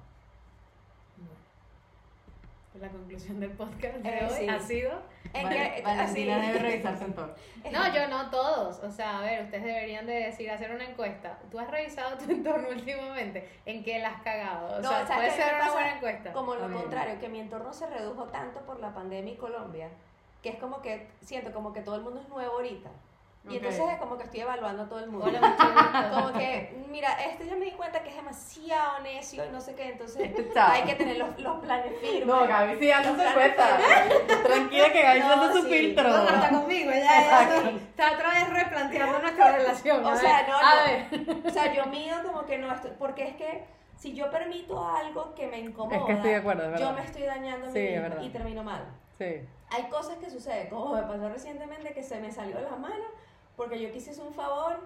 La 2.80 2.90
conclusión 2.90 3.40
del 3.40 3.52
podcast 3.52 3.96
de 3.98 4.10
Eh, 4.10 4.28
hoy 4.30 4.38
sí. 4.38 4.50
ha 4.50 4.60
sido 4.60 4.92
En 5.34 5.44
Vale- 5.44 5.76
que, 5.76 5.82
Valentina 5.82 6.36
así- 6.38 6.46
debe 6.48 6.60
revisar 6.60 6.98
su 6.98 7.04
entorno. 7.06 7.34
No, 7.72 7.94
yo 7.94 8.08
no 8.08 8.30
todos. 8.30 8.80
O 8.80 8.92
sea, 8.92 9.20
a 9.20 9.22
ver, 9.22 9.44
ustedes 9.44 9.64
deberían 9.64 10.06
de 10.06 10.14
decir, 10.14 10.50
hacer 10.52 10.72
una 10.72 10.84
encuesta. 10.86 11.40
¿Tú 11.52 11.60
has 11.60 11.70
revisado 11.70 12.18
tu 12.18 12.26
entorno 12.32 12.70
últimamente? 12.70 13.50
¿En 13.66 13.84
qué 13.84 14.00
la 14.00 14.10
has 14.10 14.22
cagado? 14.22 14.78
O 14.78 14.82
No, 14.82 14.90
sea, 14.90 15.06
¿sabes 15.08 15.34
puede 15.34 15.44
ser 15.44 15.56
una 15.56 15.72
buena 15.72 15.96
encuesta. 15.96 16.34
Como 16.34 16.56
lo 16.56 16.72
contrario, 16.72 17.20
que 17.20 17.30
mi 17.30 17.40
entorno 17.40 17.74
se 17.74 17.88
redujo 17.88 18.26
tanto 18.26 18.60
por 18.62 18.80
la 18.80 18.94
pandemia 18.94 19.34
y 19.34 19.38
Colombia, 19.38 19.90
que 20.44 20.50
es 20.50 20.56
como 20.58 20.82
que 20.82 21.08
siento 21.22 21.52
como 21.54 21.74
que 21.74 21.82
todo 21.82 21.96
el 21.96 22.02
mundo 22.02 22.22
es 22.22 22.30
nuevo 22.30 22.54
ahorita. 22.56 22.90
Y 23.48 23.58
entonces 23.58 23.82
es 23.92 23.98
como 24.00 24.18
que 24.18 24.24
estoy 24.24 24.40
evaluando 24.40 24.84
a 24.84 24.90
todo 24.90 25.00
el 25.00 25.10
mundo. 25.10 25.28
Hola. 25.28 26.12
Como 26.16 26.34
que, 26.34 26.76
mira, 26.90 27.14
este 27.26 27.48
yo 27.48 27.56
me 27.58 27.66
di 27.66 27.72
cuenta 27.72 28.02
que 28.02 28.10
es 28.10 28.16
demasiado 28.16 29.00
necio 29.02 29.46
y 29.46 29.50
no 29.52 29.62
sé 29.62 29.76
qué, 29.76 29.90
entonces 29.90 30.32
hay 30.56 30.84
que 30.84 30.96
tener 30.96 31.18
los, 31.18 31.40
los 31.40 31.60
planes 31.60 31.94
firmes. 32.00 32.26
No, 32.26 32.48
Gaby, 32.48 32.80
sí, 32.80 32.88
Los 32.92 33.16
planes 33.16 33.34
cuenta. 33.34 33.78
Tranquila 34.44 34.92
que 34.92 35.02
Gaby 35.04 35.20
No, 35.20 35.28
hace 35.34 35.54
su 35.54 35.62
sí. 35.64 35.70
filtro. 35.70 36.10
No, 36.10 36.28
está 36.30 36.50
conmigo, 36.50 36.92
ella 36.92 37.42
está 37.76 38.12
otra 38.14 38.30
vez 38.32 38.50
replanteando 38.50 39.20
nuestra 39.20 39.52
relación. 39.52 40.06
O 40.06 40.10
a 40.10 40.16
sea, 40.16 40.48
no, 40.48 40.56
a 40.58 40.62
no. 40.62 41.26
ver. 41.36 41.46
O 41.46 41.50
sea, 41.52 41.72
yo 41.74 41.86
mido 41.86 42.24
como 42.24 42.46
que 42.46 42.58
no 42.58 42.74
estoy, 42.74 42.92
porque 42.98 43.28
es 43.28 43.36
que 43.36 43.66
si 43.96 44.14
yo 44.14 44.32
permito 44.32 44.84
algo 44.88 45.36
que 45.36 45.48
me 45.48 45.60
incomoda, 45.60 45.98
Es 45.98 46.04
que 46.04 46.12
estoy 46.14 46.30
de 46.32 46.36
acuerdo, 46.38 46.74
es 46.74 46.80
yo 46.82 46.92
me 46.94 47.04
estoy 47.04 47.22
dañando 47.24 47.68
a 47.68 47.70
mí 47.70 47.74
Sí, 47.74 47.80
es 47.80 47.92
misma 47.92 48.08
verdad. 48.10 48.22
y 48.24 48.30
termino 48.30 48.64
mal. 48.64 48.86
Sí. 49.18 49.42
Hay 49.70 49.84
cosas 49.90 50.18
que 50.18 50.30
suceden, 50.30 50.68
como 50.70 50.94
me 50.96 51.02
pasó 51.04 51.30
recientemente 51.30 51.94
que 51.94 52.04
se 52.04 52.20
me 52.20 52.32
salió 52.32 52.56
de 52.58 52.64
las 52.64 52.78
manos 52.80 53.08
porque 53.56 53.80
yo 53.82 53.91
quise 53.91 54.20
un 54.22 54.34
favor 54.34 54.80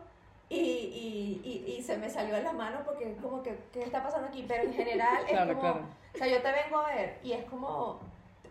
y, 0.49 0.55
y, 0.57 1.41
y, 1.43 1.71
y 1.77 1.83
se 1.83 1.97
me 1.97 2.09
salió 2.09 2.35
de 2.35 2.43
las 2.43 2.53
manos 2.53 2.81
porque 2.85 3.11
es 3.11 3.21
como 3.21 3.43
que, 3.43 3.57
¿qué 3.71 3.83
está 3.83 4.01
pasando 4.03 4.27
aquí? 4.27 4.45
Pero 4.47 4.63
en 4.63 4.73
general 4.73 5.23
es 5.25 5.29
Claro, 5.29 5.55
como, 5.55 5.61
claro. 5.61 5.85
o 6.13 6.17
sea, 6.17 6.27
yo 6.27 6.41
te 6.41 6.51
vengo 6.51 6.77
a 6.79 6.87
ver 6.87 7.19
y 7.23 7.33
es 7.33 7.45
como, 7.45 7.99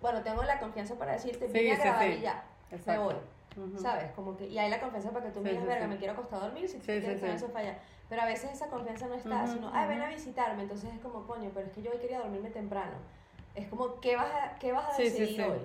bueno, 0.01 0.23
tengo 0.23 0.43
la 0.45 0.59
confianza 0.61 0.95
para 0.97 1.13
decirte, 1.13 1.47
Sí, 1.49 1.59
vine 1.59 1.73
a 1.73 1.77
sí, 1.77 1.83
grabar 1.83 2.05
sí. 2.05 2.13
y 2.19 2.21
ya, 2.21 2.45
me 2.71 2.77
Exacto. 2.77 3.03
voy. 3.05 3.15
Ujú. 3.57 3.79
¿Sabes? 3.79 4.13
Como 4.13 4.37
que, 4.37 4.47
y 4.47 4.57
hay 4.59 4.71
la 4.71 4.79
confianza 4.81 5.11
para 5.11 5.27
que 5.27 5.33
tú 5.33 5.41
me 5.41 5.51
digas, 5.51 5.67
verga, 5.67 5.89
me 5.89 5.97
quiero 5.97 6.13
acostar 6.13 6.41
a 6.41 6.45
dormir 6.47 6.69
si 6.69 6.79
Sí, 6.79 6.87
quieres 6.87 7.21
en 7.23 7.39
sofá 7.41 7.63
ya. 7.63 7.79
Pero 8.09 8.23
a 8.23 8.27
veces 8.27 8.53
esa 8.53 8.69
confianza 8.69 9.09
no 9.09 9.15
está, 9.15 9.43
Ujú, 9.43 9.55
sino, 9.55 9.71
ay, 9.75 9.89
ven 9.89 9.99
ujú. 9.99 10.07
a 10.07 10.11
visitarme, 10.15 10.63
entonces 10.63 10.95
es 10.95 11.01
como, 11.01 11.27
coño, 11.27 11.51
pero 11.53 11.67
es 11.67 11.73
que 11.73 11.83
yo 11.83 11.91
hoy 11.91 11.99
quería 11.99 12.21
dormirme 12.21 12.51
temprano. 12.51 12.97
Es 13.57 13.67
como, 13.67 14.01
¿qué 14.01 14.15
vas 14.15 14.33
a, 14.33 14.59
qué 14.61 14.71
vas 14.73 14.95
a 14.95 15.03
decidir 15.03 15.43
hoy? 15.43 15.59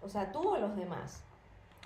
O 0.00 0.08
sea, 0.08 0.32
tú 0.32 0.48
o 0.48 0.56
los 0.56 0.74
demás. 0.76 1.22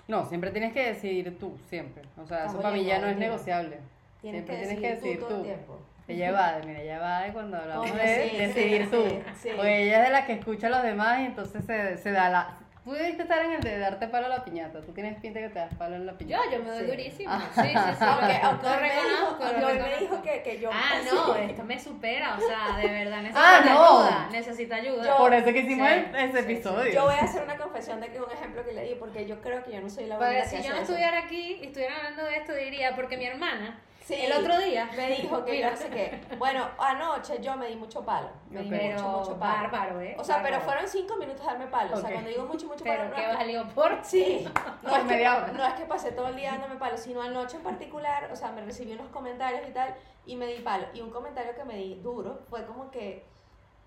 No, 0.07 0.25
siempre 0.25 0.51
tienes 0.51 0.73
que 0.73 0.85
decidir 0.87 1.37
tú, 1.39 1.57
siempre. 1.69 2.03
O 2.21 2.25
sea, 2.25 2.45
eso 2.45 2.61
para 2.61 2.73
mí 2.75 2.83
ya 2.83 2.99
no 2.99 3.07
es 3.07 3.17
negociable. 3.17 3.77
Tienes 4.21 4.45
siempre 4.45 4.55
que 4.55 4.61
tienes 4.67 4.81
que 4.81 4.95
decidir 4.95 5.19
tú 5.19 5.23
tú. 5.23 5.29
todo 5.29 5.37
el 5.39 5.43
tiempo. 5.45 5.79
Ella 6.07 6.29
evade, 6.29 6.65
mira, 6.67 6.81
ella 6.81 6.95
evade 6.97 7.31
cuando 7.33 7.57
hablamos 7.61 7.89
Coño, 7.89 8.01
de 8.03 8.29
sí, 8.29 8.37
decidir 8.37 8.83
sí, 8.85 8.89
tú. 8.91 9.03
sí, 9.07 9.21
sí. 9.41 9.49
Porque 9.55 9.83
ella 9.83 9.99
es 10.01 10.07
de 10.07 10.11
la 10.11 10.25
que 10.25 10.33
escucha 10.33 10.67
a 10.67 10.69
los 10.71 10.83
demás 10.83 11.19
y 11.21 11.25
entonces 11.25 11.63
se, 11.65 11.97
se 11.97 12.11
da 12.11 12.29
la... 12.29 12.57
Tú 12.83 12.93
debiste 12.93 13.21
estar 13.21 13.45
en 13.45 13.51
el 13.51 13.61
de 13.61 13.77
darte 13.77 14.07
palo 14.07 14.25
a 14.25 14.29
la 14.29 14.43
piñata. 14.43 14.81
Tú 14.81 14.91
tienes 14.91 15.15
pinta 15.21 15.39
que 15.39 15.49
te 15.49 15.59
das 15.59 15.71
palo 15.75 15.95
en 15.97 16.07
la 16.07 16.13
Yo, 16.13 16.17
piñata. 16.17 16.43
yo 16.51 16.63
me 16.63 16.69
doy 16.71 16.79
Sí. 16.79 16.85
durísimo. 16.87 17.31
Sí, 17.53 17.61
sí, 17.61 17.67
sí. 17.69 17.69
Aunque, 18.01 18.37
aunque 18.41 18.67
me 18.67 18.83
dijo, 18.89 19.01
reconozco, 19.37 19.43
aunque 19.43 19.83
me 19.83 19.97
dijo 19.99 20.21
que, 20.23 20.41
que 20.41 20.59
yo... 20.59 20.69
Ah, 20.73 20.93
no, 21.05 21.35
esto 21.35 21.63
me 21.63 21.79
supera, 21.79 22.35
o 22.35 22.39
sea, 22.41 22.75
de 22.81 22.87
verdad 22.87 23.21
necesita 23.21 23.57
Ah, 23.57 23.61
no. 23.63 23.71
ayuda, 23.99 24.29
necesita 24.31 24.75
ayuda. 24.77 25.05
Yo- 25.05 25.17
Por 25.17 25.31
eso 25.31 25.45
que 25.53 25.59
hicimos 25.59 25.87
Sí, 25.87 25.93
el- 25.93 26.15
ese 26.15 26.27
sí, 26.39 26.43
sí. 26.47 26.51
episodio. 26.53 26.91
Yo 26.91 27.03
voy 27.05 27.13
a 27.13 27.19
hacer 27.21 27.43
una 27.43 27.55
confesión 27.81 27.99
de 28.01 28.11
que 28.11 28.21
un 28.21 28.31
ejemplo 28.31 28.63
que 28.63 28.73
le 28.73 28.83
di, 28.83 28.95
porque 28.95 29.25
yo 29.25 29.41
creo 29.41 29.63
que 29.63 29.71
yo 29.71 29.81
no 29.81 29.89
soy 29.89 30.05
la 30.05 30.15
única 30.17 30.29
Pero 30.31 30.43
que 30.43 30.49
si 30.49 30.55
hace 30.57 30.67
yo 30.67 30.73
no 30.73 30.81
eso. 30.81 30.91
estuviera 30.93 31.19
aquí 31.19 31.57
y 31.61 31.65
estuvieran 31.67 31.97
hablando 31.97 32.23
de 32.25 32.35
esto, 32.37 32.53
diría, 32.53 32.95
porque 32.95 33.17
mi 33.17 33.25
hermana, 33.25 33.81
Sí, 34.03 34.15
el 34.15 34.33
otro 34.33 34.57
día, 34.59 34.89
me 34.97 35.09
dijo 35.15 35.45
que 35.45 35.59
yo 35.61 35.69
no 35.69 35.77
sé 35.77 35.89
qué. 35.89 36.19
Bueno, 36.37 36.67
anoche 36.79 37.39
yo 37.39 37.55
me 37.55 37.67
di 37.67 37.75
mucho 37.75 38.03
palo. 38.03 38.29
Me 38.49 38.61
di 38.63 38.69
pero 38.69 38.93
mucho, 38.99 39.09
mucho 39.19 39.39
palo. 39.39 39.69
bárbaro, 39.69 40.01
¿eh? 40.01 40.15
O 40.17 40.23
sea, 40.23 40.37
pero 40.41 40.57
Bárbaro. 40.57 40.65
fueron 40.71 40.87
cinco 40.89 41.15
minutos 41.17 41.41
de 41.41 41.45
darme 41.45 41.67
palo. 41.67 41.95
O 41.95 42.01
sea, 42.01 42.09
cuando 42.11 42.29
digo 42.29 42.45
mucho, 42.45 42.65
mucho 42.67 42.83
palo, 42.83 42.97
Pero 43.03 43.09
no 43.09 43.15
que 43.15 43.21
que- 43.21 43.35
valió 43.35 43.67
por... 43.69 43.99
Sí, 44.03 44.47
no 44.81 44.89
es, 44.91 44.97
que, 44.97 45.03
media 45.03 45.37
hora. 45.37 45.51
no 45.53 45.65
es 45.65 45.73
que 45.75 45.85
pasé 45.85 46.11
todo 46.11 46.27
el 46.29 46.35
día 46.35 46.51
dándome 46.53 46.75
palo, 46.77 46.97
sino 46.97 47.21
anoche 47.21 47.57
en 47.57 47.63
particular, 47.63 48.29
o 48.31 48.35
sea, 48.35 48.51
me 48.51 48.61
recibí 48.61 48.91
unos 48.93 49.07
comentarios 49.09 49.61
y 49.69 49.71
tal, 49.71 49.93
y 50.25 50.35
me 50.35 50.47
di 50.47 50.59
palo. 50.61 50.87
Y 50.93 51.01
un 51.01 51.11
comentario 51.11 51.53
que 51.55 51.63
me 51.63 51.75
di 51.75 51.95
duro 52.01 52.39
fue 52.49 52.65
como 52.65 52.89
que, 52.91 53.23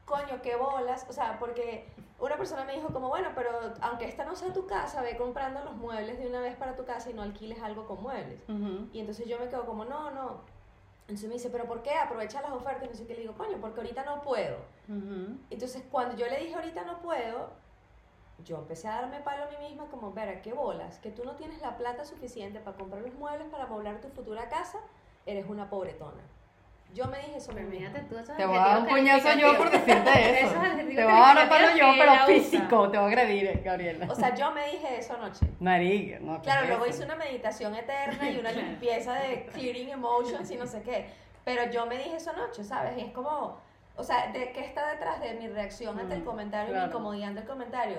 coño, 0.04 0.42
qué 0.42 0.56
bolas, 0.56 1.06
o 1.08 1.12
sea, 1.12 1.38
porque 1.38 1.88
una 2.20 2.36
persona 2.36 2.64
me 2.64 2.74
dijo 2.74 2.88
como, 2.92 3.08
bueno, 3.08 3.30
pero 3.34 3.50
aunque 3.80 4.06
esta 4.06 4.24
no 4.24 4.36
sea 4.36 4.52
tu 4.52 4.66
casa, 4.66 5.02
ve 5.02 5.16
comprando 5.16 5.64
los 5.64 5.74
muebles 5.76 6.18
de 6.18 6.26
una 6.26 6.40
vez 6.40 6.56
para 6.56 6.76
tu 6.76 6.84
casa 6.84 7.10
y 7.10 7.14
no 7.14 7.22
alquiles 7.22 7.62
algo 7.62 7.86
con 7.86 8.02
muebles. 8.02 8.40
Y 8.92 9.00
entonces 9.00 9.26
yo 9.26 9.38
me 9.38 9.48
quedo 9.48 9.66
como, 9.66 9.84
no, 9.84 10.10
no. 10.10 10.40
Entonces 11.02 11.28
me 11.28 11.34
dice, 11.34 11.50
pero 11.50 11.66
¿por 11.66 11.82
qué? 11.82 11.94
Aprovecha 11.94 12.40
las 12.40 12.52
ofertas. 12.52 12.84
Y 12.86 12.90
no 12.90 12.94
sé 12.94 13.06
qué. 13.06 13.14
Le 13.14 13.20
digo, 13.22 13.34
coño, 13.34 13.58
porque 13.60 13.80
ahorita 13.80 14.04
no 14.04 14.22
puedo. 14.22 14.56
Entonces, 15.50 15.82
cuando 15.90 16.16
yo 16.16 16.26
le 16.26 16.38
dije 16.38 16.54
ahorita 16.54 16.84
no 16.84 17.00
puedo, 17.00 17.50
yo 18.44 18.58
empecé 18.58 18.88
a 18.88 19.02
darme 19.02 19.20
palo 19.20 19.44
a 19.44 19.46
mí 19.48 19.68
misma 19.68 19.86
como, 19.86 20.12
ver, 20.12 20.40
qué 20.42 20.52
bolas, 20.52 20.98
que 20.98 21.10
tú 21.10 21.24
no 21.24 21.36
tienes 21.36 21.60
la 21.60 21.76
plata 21.76 22.04
suficiente 22.04 22.60
para 22.60 22.76
comprar 22.76 23.02
los 23.02 23.14
muebles 23.14 23.48
para 23.48 23.68
poblar 23.68 24.00
tu 24.00 24.08
futura 24.08 24.48
casa, 24.48 24.78
eres 25.26 25.46
una 25.48 25.68
pobretona. 25.68 26.22
Yo 26.94 27.06
me 27.06 27.18
dije 27.18 27.38
eso 27.38 27.50
a 27.50 27.54
mí 27.54 27.84
tú, 28.08 28.16
esos 28.16 28.36
Te 28.36 28.46
voy 28.46 28.56
a 28.56 28.60
dar 28.60 28.78
un 28.78 28.86
coñazo 28.86 29.36
yo 29.36 29.56
por 29.58 29.68
decirte 29.68 30.40
eso. 30.42 30.54
Te 30.60 31.04
voy 31.04 31.12
a 31.12 31.34
dar 31.34 31.48
palo 31.48 31.66
calificativos 31.66 31.76
yo, 31.76 31.94
pero 31.98 32.26
físico. 32.26 32.90
Te 32.90 32.98
voy 32.98 33.04
a 33.04 33.08
agredir, 33.08 33.62
Gabriela. 33.64 34.06
O 34.08 34.14
sea, 34.14 34.32
yo 34.32 34.52
me 34.52 34.64
dije 34.70 34.98
eso 34.98 35.14
anoche. 35.14 35.44
Marica, 35.58 36.20
no. 36.20 36.36
¿qué 36.36 36.42
Claro, 36.42 36.68
luego 36.68 36.86
hice 36.86 37.04
una 37.04 37.16
meditación 37.16 37.74
eterna 37.74 38.30
y 38.30 38.38
una 38.38 38.52
limpieza 38.52 39.14
de 39.14 39.46
clearing 39.46 39.90
emotions 39.90 40.48
y 40.52 40.56
no 40.56 40.68
sé 40.68 40.82
qué. 40.82 41.06
Pero 41.44 41.68
yo 41.70 41.84
me 41.86 41.98
dije 41.98 42.14
eso 42.16 42.30
anoche, 42.30 42.62
¿sabes? 42.62 42.96
Y 42.96 43.00
es 43.00 43.12
como, 43.12 43.58
o 43.96 44.04
sea, 44.04 44.28
¿de 44.30 44.52
qué 44.52 44.60
está 44.60 44.88
detrás 44.92 45.20
de 45.20 45.34
mi 45.34 45.48
reacción 45.48 45.98
ante 45.98 46.14
el 46.14 46.20
Mm, 46.22 46.24
comentario 46.24 46.76
y 46.76 46.78
mi 46.78 46.84
incomodidad 46.84 47.28
ante 47.30 47.40
el 47.40 47.46
comentario? 47.46 47.98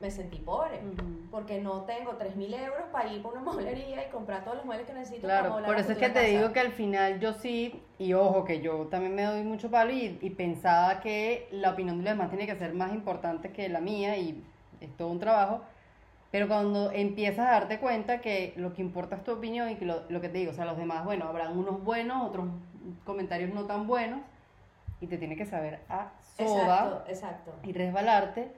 Me 0.00 0.10
sentí 0.10 0.38
pobre. 0.38 0.80
Ujú. 0.84 1.30
Porque 1.30 1.60
no 1.60 1.82
tengo 1.82 2.12
3.000 2.16 2.52
euros 2.54 2.84
para 2.92 3.12
ir 3.12 3.22
por 3.22 3.32
una 3.32 3.42
mueblería 3.52 4.06
y 4.06 4.10
comprar 4.10 4.44
todos 4.44 4.56
los 4.58 4.66
muebles 4.66 4.86
que 4.86 4.92
necesito 4.94 5.26
para 5.26 5.40
Claro, 5.40 5.54
moblar 5.54 5.70
por 5.70 5.78
eso 5.78 5.92
es 5.92 5.98
que 5.98 6.08
te 6.08 6.14
casa. 6.14 6.26
digo 6.26 6.52
que 6.52 6.60
al 6.60 6.72
final 6.72 7.20
yo 7.20 7.32
sí, 7.32 7.82
y 7.98 8.12
ojo 8.12 8.44
que 8.44 8.60
yo 8.60 8.86
también 8.86 9.14
me 9.14 9.22
doy 9.22 9.42
mucho 9.44 9.70
palo 9.70 9.92
y, 9.92 10.18
y 10.20 10.30
pensaba 10.30 11.00
que 11.00 11.48
la 11.52 11.70
opinión 11.70 11.98
de 11.98 12.04
los 12.04 12.12
demás 12.12 12.28
tiene 12.30 12.46
que 12.46 12.56
ser 12.56 12.74
más 12.74 12.92
importante 12.92 13.52
que 13.52 13.68
la 13.68 13.80
mía 13.80 14.16
y 14.18 14.44
es 14.80 14.94
todo 14.96 15.08
un 15.08 15.20
trabajo, 15.20 15.62
pero 16.30 16.48
cuando 16.48 16.90
empiezas 16.90 17.46
a 17.46 17.52
darte 17.52 17.78
cuenta 17.78 18.20
que 18.20 18.52
lo 18.56 18.74
que 18.74 18.82
importa 18.82 19.14
es 19.16 19.24
tu 19.24 19.30
opinión 19.32 19.70
y 19.70 19.76
que 19.76 19.84
lo, 19.86 20.02
lo 20.08 20.20
que 20.20 20.28
te 20.28 20.38
digo, 20.38 20.50
o 20.50 20.54
sea, 20.54 20.64
los 20.64 20.76
demás, 20.76 21.04
bueno, 21.04 21.26
habrán 21.28 21.56
unos 21.56 21.82
buenos, 21.84 22.26
otros 22.28 22.46
comentarios 23.04 23.54
no 23.54 23.64
tan 23.64 23.86
buenos 23.86 24.20
y 25.00 25.06
te 25.06 25.16
tiene 25.16 25.36
que 25.36 25.46
saber 25.46 25.80
a 25.88 26.10
soda 26.36 26.84
Exacto, 26.84 27.04
exacto. 27.08 27.52
y 27.62 27.72
resbalarte, 27.72 28.52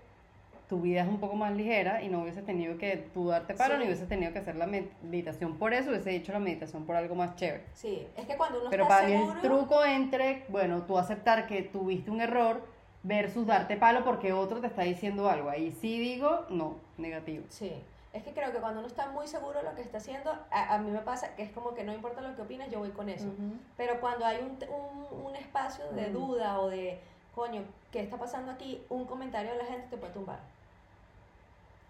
tu 0.69 0.81
vida 0.81 1.03
es 1.03 1.09
un 1.09 1.21
poco 1.21 1.37
más 1.37 1.53
ligera 1.55 2.03
y 2.03 2.09
no 2.09 2.23
hubieses 2.23 2.45
tenido 2.45 2.77
que 2.79 2.97
tú 3.15 3.29
darte 3.29 3.55
palo 3.55 3.75
Sí. 3.75 3.79
ni 3.81 3.87
hubieses 3.87 4.09
tenido 4.09 4.33
que 4.33 4.41
hacer 4.41 4.57
la 4.57 4.67
meditación 4.67 5.59
por 5.59 5.73
eso, 5.73 5.91
hubiese 5.91 6.15
hecho 6.15 6.33
la 6.33 6.41
meditación 6.41 6.85
por 6.87 6.97
algo 6.97 7.15
más 7.15 7.37
chévere. 7.37 7.65
Sí, 7.75 8.07
es 8.17 8.27
que 8.27 8.37
cuando 8.37 8.61
uno 8.61 8.71
Pero 8.71 8.83
está 8.85 8.97
para 8.97 9.07
mí 9.09 9.13
seguro... 9.15 9.33
el 9.35 9.41
truco 9.41 9.85
entre, 9.85 10.45
bueno, 10.49 10.83
tú 10.83 10.99
aceptar 10.99 11.47
que 11.47 11.63
tuviste 11.63 12.11
un 12.11 12.21
error 12.21 12.61
versus 13.05 13.47
darte 13.47 13.77
palo 13.77 14.05
porque 14.05 14.33
otro 14.33 14.61
te 14.61 14.67
está 14.67 14.83
diciendo 14.83 15.31
algo. 15.31 15.49
Ahí 15.51 15.71
sí 15.71 16.01
digo, 16.01 16.47
no, 16.51 16.77
negativo. 16.99 17.45
Sí, 17.49 17.73
es 18.13 18.25
que 18.25 18.33
creo 18.33 18.51
que 18.51 18.59
cuando 18.59 18.81
uno 18.81 18.89
está 18.89 19.09
muy 19.11 19.29
seguro 19.29 19.61
de 19.61 19.65
lo 19.65 19.75
que 19.77 19.83
está 19.83 19.99
haciendo, 19.99 20.33
a, 20.51 20.75
a 20.75 20.79
mí 20.79 20.91
me 20.91 20.99
pasa 21.01 21.37
que 21.37 21.43
es 21.45 21.51
como 21.53 21.75
que 21.75 21.85
no 21.85 21.95
importa 21.95 22.21
lo 22.23 22.35
que 22.35 22.43
opinas, 22.43 22.69
yo 22.73 22.81
voy 22.81 22.91
con 22.91 23.09
eso. 23.09 23.27
Ujú. 23.29 23.53
Pero 23.77 24.01
cuando 24.01 24.25
hay 24.27 24.39
un, 24.39 24.59
un, 24.69 25.27
un 25.27 25.37
espacio 25.37 25.85
de 25.93 26.09
Mm. 26.09 26.13
duda 26.13 26.59
o 26.59 26.69
de, 26.69 26.99
coño, 27.37 27.63
¿qué 27.93 28.01
está 28.01 28.17
pasando 28.17 28.51
aquí? 28.51 28.83
Un 28.89 29.05
comentario 29.05 29.53
de 29.53 29.59
la 29.59 29.65
gente 29.67 29.87
te 29.91 29.97
puede 29.99 30.13
tumbar. 30.13 30.41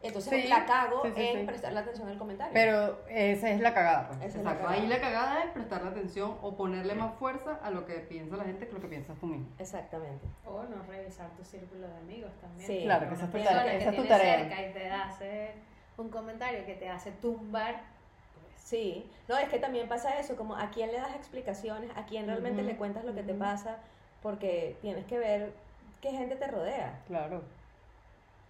Entonces 0.07 0.43
Sí, 0.43 0.49
la 0.49 0.65
cago 0.67 1.03
sí, 1.03 1.13
sí, 1.15 1.23
en 1.27 1.41
sí. 1.41 1.47
prestarle 1.47 1.81
atención 1.81 2.09
al 2.09 2.19
comentario. 2.19 2.53
Pero 2.55 2.99
esa 3.09 3.51
es 3.51 3.61
la 3.61 3.75
cagada. 3.75 4.09
pues. 4.09 4.19
Esa 4.19 4.27
es 4.27 4.35
la 4.37 4.41
Exacto. 4.53 4.65
cagada. 4.67 4.83
Ahí 4.83 4.87
la 4.89 5.01
cagada 5.01 5.43
es 5.45 5.51
prestarle 5.51 5.91
atención 5.91 6.37
o 6.43 6.57
ponerle 6.57 6.95
más 6.95 7.15
fuerza 7.15 7.59
a 7.63 7.71
lo 7.71 7.85
que 7.87 7.95
piensa 7.95 8.37
la 8.37 8.45
gente 8.45 8.67
que 8.67 8.73
lo 8.73 8.81
que 8.81 8.89
piensas 8.89 9.17
tú 9.19 9.27
mismo. 9.27 9.47
Exactamente. 9.59 10.27
O 10.45 10.63
no 10.65 10.83
revisar 10.89 11.31
tu 11.37 11.45
círculo 11.45 11.87
de 11.89 11.97
amigos 11.97 12.33
también. 12.41 12.67
Sí. 12.67 12.81
Claro, 12.85 13.09
que 13.09 13.15
esa 13.15 13.25
es 13.25 13.31
tu 13.31 13.39
tarea. 13.39 13.53
persona 13.63 13.73
Esa 13.75 13.91
que 13.91 13.97
es 13.97 14.03
tu 14.03 14.09
tarea. 14.09 14.39
cerca 14.39 14.63
y 14.69 14.73
te 14.73 14.91
hace 14.91 15.51
un 15.99 16.09
comentario 16.11 16.65
que 16.67 16.75
te 16.75 16.89
hace 16.89 17.11
tumbar, 17.13 17.75
pues, 17.75 18.61
Sí, 18.63 19.09
no, 19.29 19.37
es 19.39 19.49
que 19.49 19.59
también 19.59 19.89
pasa 19.89 20.19
eso, 20.19 20.37
como 20.37 20.57
a 20.57 20.71
quién 20.71 20.91
le 20.93 20.99
das 20.99 21.15
explicaciones, 21.15 21.91
a 21.97 22.05
quién 22.05 22.27
realmente 22.27 22.63
le 22.63 22.77
cuentas 22.77 23.05
lo 23.05 23.15
que 23.15 23.23
te 23.23 23.33
pasa, 23.35 23.79
porque 24.23 24.77
tienes 24.81 25.05
que 25.07 25.19
ver 25.19 25.53
qué 26.01 26.11
gente 26.11 26.35
te 26.37 26.47
rodea. 26.49 26.99
Claro. 27.07 27.43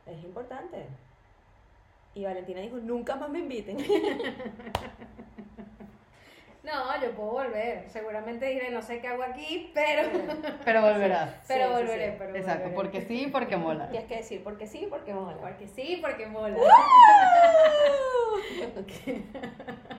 Es 0.06 0.22
importante. 0.24 0.86
Y 2.16 2.24
Valentina 2.24 2.60
dijo, 2.62 2.78
nunca 2.78 3.14
más 3.16 3.28
me 3.28 3.38
inviten. 3.40 3.76
No, 6.64 7.00
yo 7.00 7.12
puedo 7.12 7.30
volver. 7.30 7.88
Seguramente 7.88 8.44
diré, 8.46 8.70
no 8.72 8.82
sé 8.82 8.98
qué 9.00 9.06
hago 9.06 9.22
aquí, 9.22 9.70
pero. 9.72 10.02
Pero 10.64 10.82
volverás. 10.82 11.30
Pero 11.46 11.66
Sí, 11.68 11.72
volveré, 11.74 12.10
sí. 12.10 12.14
pero 12.18 12.34
Exacto, 12.34 12.70
volveré. 12.70 12.74
porque 12.74 13.00
sí 13.02 13.22
y 13.22 13.26
porque 13.28 13.56
mola. 13.56 13.88
Tienes 13.88 14.08
que 14.08 14.16
decir, 14.16 14.42
porque 14.42 14.66
sí, 14.66 14.88
porque 14.90 15.14
mola. 15.14 15.36
Porque 15.40 15.68
sí, 15.68 16.00
porque 16.02 16.26
mola. 16.26 16.56